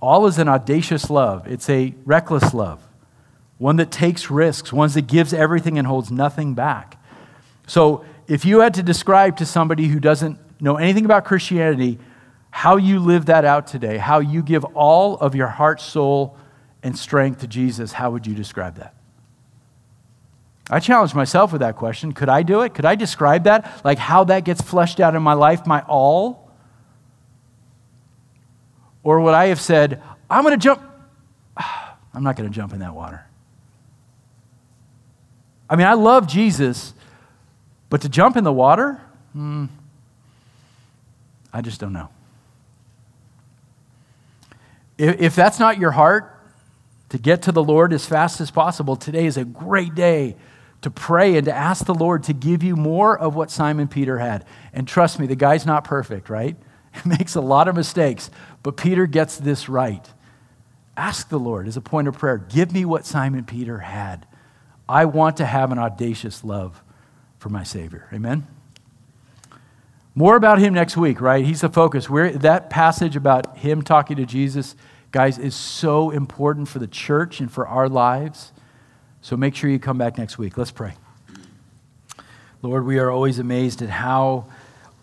All 0.00 0.26
is 0.26 0.38
an 0.38 0.48
audacious 0.48 1.10
love, 1.10 1.46
it's 1.46 1.68
a 1.68 1.94
reckless 2.06 2.54
love, 2.54 2.82
one 3.58 3.76
that 3.76 3.90
takes 3.90 4.30
risks, 4.30 4.72
one 4.72 4.88
that 4.90 5.06
gives 5.06 5.34
everything 5.34 5.76
and 5.76 5.86
holds 5.86 6.10
nothing 6.10 6.54
back. 6.54 6.96
So, 7.66 8.06
if 8.26 8.46
you 8.46 8.60
had 8.60 8.74
to 8.74 8.82
describe 8.82 9.36
to 9.36 9.46
somebody 9.46 9.88
who 9.88 10.00
doesn't 10.00 10.38
know 10.60 10.76
anything 10.76 11.04
about 11.04 11.26
Christianity 11.26 11.98
how 12.50 12.76
you 12.76 12.98
live 12.98 13.26
that 13.26 13.44
out 13.44 13.66
today, 13.66 13.96
how 13.98 14.18
you 14.18 14.42
give 14.42 14.64
all 14.64 15.16
of 15.18 15.34
your 15.34 15.46
heart, 15.46 15.80
soul, 15.80 16.36
and 16.82 16.98
strength 16.98 17.40
to 17.40 17.46
Jesus, 17.46 17.92
how 17.92 18.10
would 18.10 18.26
you 18.26 18.34
describe 18.34 18.76
that? 18.76 18.94
I 20.70 20.78
challenged 20.78 21.16
myself 21.16 21.50
with 21.50 21.62
that 21.62 21.74
question. 21.74 22.12
Could 22.12 22.28
I 22.28 22.44
do 22.44 22.60
it? 22.62 22.74
Could 22.74 22.84
I 22.84 22.94
describe 22.94 23.44
that? 23.44 23.80
Like 23.84 23.98
how 23.98 24.24
that 24.24 24.44
gets 24.44 24.62
fleshed 24.62 25.00
out 25.00 25.16
in 25.16 25.22
my 25.22 25.32
life, 25.32 25.66
my 25.66 25.82
all? 25.82 26.48
Or 29.02 29.20
would 29.20 29.34
I 29.34 29.46
have 29.46 29.60
said, 29.60 30.00
I'm 30.28 30.44
going 30.44 30.58
to 30.58 30.62
jump? 30.62 30.80
I'm 32.14 32.22
not 32.22 32.36
going 32.36 32.48
to 32.48 32.54
jump 32.54 32.72
in 32.72 32.78
that 32.80 32.94
water. 32.94 33.26
I 35.68 35.76
mean, 35.76 35.86
I 35.86 35.94
love 35.94 36.28
Jesus, 36.28 36.94
but 37.88 38.02
to 38.02 38.08
jump 38.08 38.36
in 38.36 38.44
the 38.44 38.52
water? 38.52 39.00
Hmm, 39.32 39.66
I 41.52 41.62
just 41.62 41.80
don't 41.80 41.92
know. 41.92 42.08
If, 44.98 45.20
if 45.20 45.34
that's 45.34 45.58
not 45.58 45.78
your 45.78 45.92
heart, 45.92 46.36
to 47.10 47.18
get 47.18 47.42
to 47.42 47.52
the 47.52 47.62
Lord 47.62 47.92
as 47.92 48.06
fast 48.06 48.40
as 48.40 48.52
possible, 48.52 48.94
today 48.94 49.26
is 49.26 49.36
a 49.36 49.44
great 49.44 49.96
day 49.96 50.36
to 50.82 50.90
pray 50.90 51.36
and 51.36 51.44
to 51.44 51.54
ask 51.54 51.84
the 51.84 51.94
Lord 51.94 52.22
to 52.24 52.32
give 52.32 52.62
you 52.62 52.74
more 52.76 53.18
of 53.18 53.34
what 53.34 53.50
Simon 53.50 53.88
Peter 53.88 54.18
had. 54.18 54.44
And 54.72 54.88
trust 54.88 55.18
me, 55.18 55.26
the 55.26 55.36
guy's 55.36 55.66
not 55.66 55.84
perfect, 55.84 56.28
right? 56.28 56.56
He 57.04 57.08
makes 57.08 57.36
a 57.36 57.40
lot 57.40 57.68
of 57.68 57.76
mistakes, 57.76 58.30
but 58.64 58.76
Peter 58.76 59.06
gets 59.06 59.36
this 59.36 59.68
right. 59.68 60.04
Ask 60.96 61.28
the 61.28 61.38
Lord 61.38 61.68
as 61.68 61.76
a 61.76 61.80
point 61.80 62.08
of 62.08 62.18
prayer 62.18 62.36
give 62.36 62.72
me 62.72 62.84
what 62.84 63.06
Simon 63.06 63.44
Peter 63.44 63.78
had. 63.78 64.26
I 64.88 65.04
want 65.04 65.36
to 65.36 65.46
have 65.46 65.70
an 65.70 65.78
audacious 65.78 66.42
love 66.42 66.82
for 67.38 67.48
my 67.48 67.62
Savior. 67.62 68.08
Amen? 68.12 68.46
More 70.16 70.34
about 70.34 70.58
him 70.58 70.74
next 70.74 70.96
week, 70.96 71.20
right? 71.20 71.44
He's 71.44 71.60
the 71.60 71.68
focus. 71.68 72.10
We're, 72.10 72.32
that 72.32 72.68
passage 72.68 73.14
about 73.14 73.58
him 73.58 73.82
talking 73.82 74.16
to 74.16 74.26
Jesus, 74.26 74.74
guys, 75.12 75.38
is 75.38 75.54
so 75.54 76.10
important 76.10 76.68
for 76.68 76.80
the 76.80 76.88
church 76.88 77.40
and 77.40 77.50
for 77.50 77.66
our 77.68 77.88
lives. 77.88 78.52
So 79.22 79.36
make 79.36 79.54
sure 79.54 79.68
you 79.68 79.78
come 79.78 79.98
back 79.98 80.18
next 80.18 80.38
week. 80.38 80.56
Let's 80.56 80.70
pray. 80.70 80.94
Lord, 82.62 82.84
we 82.84 82.98
are 82.98 83.10
always 83.10 83.38
amazed 83.38 83.82
at 83.82 83.90
how 83.90 84.46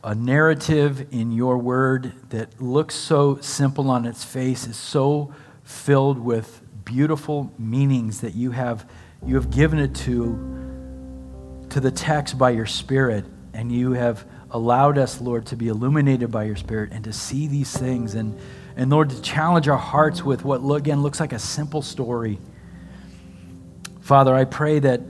a 0.04 0.16
narrative 0.16 1.08
in 1.12 1.32
your 1.32 1.58
word 1.58 2.14
that 2.30 2.62
looks 2.62 2.96
so 2.96 3.38
simple 3.42 3.90
on 3.90 4.06
its 4.06 4.24
face 4.24 4.68
is 4.68 4.78
so 4.78 5.34
filled 5.64 6.20
with 6.20 6.62
beautiful 6.86 7.52
meanings 7.60 8.22
that 8.22 8.34
you 8.34 8.52
have 8.52 8.90
you 9.26 9.36
have 9.36 9.50
given 9.50 9.80
it 9.80 9.94
to 9.94 11.66
to 11.70 11.82
the 11.82 11.92
text 11.92 12.38
by 12.38 12.52
your 12.52 12.66
spirit 12.66 13.26
and 13.54 13.70
you 13.70 13.92
have 13.92 14.24
allowed 14.52 14.98
us 14.98 15.20
lord 15.20 15.46
to 15.46 15.58
be 15.58 15.68
illuminated 15.68 16.32
by 16.32 16.46
your 16.46 16.56
spirit 16.56 16.90
and 16.94 17.04
to 17.04 17.12
see 17.12 17.48
these 17.48 17.76
things 17.76 18.14
and 18.16 18.40
and 18.78 18.90
lord 18.90 19.10
to 19.10 19.22
challenge 19.22 19.68
our 19.68 19.78
hearts 19.78 20.24
with 20.24 20.46
what 20.46 20.60
again 20.78 21.02
looks 21.02 21.20
like 21.20 21.34
a 21.34 21.40
simple 21.40 21.82
story 21.82 22.40
father 24.08 24.34
i 24.34 24.46
pray 24.46 24.80
that 24.80 25.02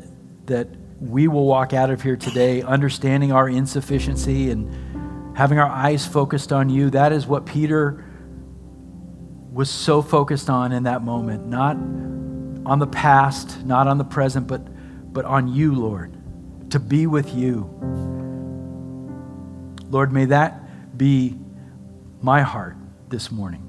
that 0.48 0.68
we 1.00 1.28
will 1.28 1.46
walk 1.46 1.74
out 1.74 1.90
of 1.90 2.02
here 2.02 2.16
today 2.16 2.62
understanding 2.64 3.32
our 3.32 3.48
insufficiency 3.48 4.50
and 4.50 5.36
having 5.38 5.60
our 5.60 5.70
eyes 5.70 6.04
focused 6.06 6.52
on 6.52 6.68
you. 6.68 6.90
That 6.90 7.12
is 7.12 7.28
what 7.28 7.46
Peter 7.46 8.04
was 9.52 9.70
so 9.70 10.02
focused 10.02 10.50
on 10.50 10.72
in 10.72 10.84
that 10.84 11.04
moment. 11.04 11.46
Not 11.46 11.76
on 12.66 12.80
the 12.80 12.88
past, 12.88 13.64
not 13.64 13.88
on 13.88 14.00
the 14.00 14.04
present, 14.04 14.48
but, 14.48 14.62
but 15.14 15.26
on 15.26 15.48
you, 15.48 15.76
Lord, 15.76 16.12
to 16.72 16.80
be 16.80 17.06
with 17.06 17.36
you. 17.36 17.70
Lord, 19.90 20.12
may 20.12 20.26
that 20.26 20.98
be 20.98 21.38
my 22.20 22.42
heart 22.42 22.76
this 23.10 23.32
morning. 23.32 23.67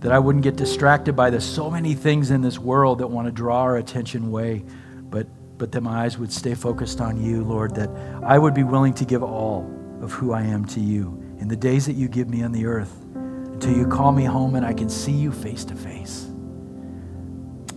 That 0.00 0.12
I 0.12 0.18
wouldn't 0.18 0.44
get 0.44 0.56
distracted 0.56 1.14
by 1.14 1.30
the 1.30 1.40
so 1.40 1.70
many 1.70 1.94
things 1.94 2.30
in 2.30 2.42
this 2.42 2.58
world 2.58 2.98
that 2.98 3.06
want 3.08 3.26
to 3.26 3.32
draw 3.32 3.60
our 3.62 3.76
attention 3.76 4.26
away 4.26 4.64
but 5.10 5.26
but 5.58 5.72
that 5.72 5.80
my 5.80 6.04
eyes 6.04 6.18
would 6.18 6.32
stay 6.32 6.54
focused 6.54 7.00
on 7.00 7.22
you, 7.22 7.42
Lord, 7.42 7.74
that 7.76 7.88
I 8.22 8.38
would 8.38 8.54
be 8.54 8.62
willing 8.62 8.92
to 8.94 9.04
give 9.04 9.22
all 9.22 9.70
of 10.02 10.12
who 10.12 10.32
I 10.32 10.42
am 10.42 10.64
to 10.66 10.80
you 10.80 11.22
in 11.38 11.48
the 11.48 11.56
days 11.56 11.86
that 11.86 11.94
you 11.94 12.08
give 12.08 12.28
me 12.28 12.42
on 12.42 12.52
the 12.52 12.66
earth 12.66 12.94
until 13.14 13.74
you 13.74 13.86
call 13.86 14.12
me 14.12 14.24
home 14.24 14.54
and 14.54 14.66
I 14.66 14.74
can 14.74 14.88
see 14.88 15.12
you 15.12 15.32
face 15.32 15.64
to 15.64 15.74
face. 15.74 16.30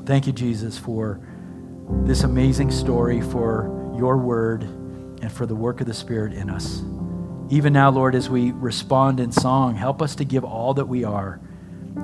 Thank 0.05 0.27
you, 0.27 0.33
Jesus, 0.33 0.77
for 0.77 1.21
this 2.03 2.23
amazing 2.23 2.71
story, 2.71 3.21
for 3.21 3.93
your 3.97 4.17
word, 4.17 4.63
and 4.63 5.31
for 5.31 5.45
the 5.45 5.55
work 5.55 5.81
of 5.81 5.87
the 5.87 5.93
Spirit 5.93 6.33
in 6.33 6.49
us. 6.49 6.81
Even 7.49 7.73
now, 7.73 7.89
Lord, 7.89 8.13
as 8.13 8.29
we 8.29 8.51
respond 8.51 9.19
in 9.19 9.31
song, 9.31 9.75
help 9.75 10.01
us 10.01 10.15
to 10.15 10.25
give 10.25 10.43
all 10.43 10.73
that 10.73 10.85
we 10.85 11.03
are 11.03 11.39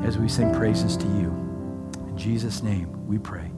as 0.03 0.17
we 0.17 0.27
sing 0.27 0.53
praises 0.53 0.97
to 0.97 1.05
you. 1.05 1.29
In 2.07 2.17
Jesus' 2.17 2.61
name 2.61 3.07
we 3.07 3.17
pray. 3.17 3.54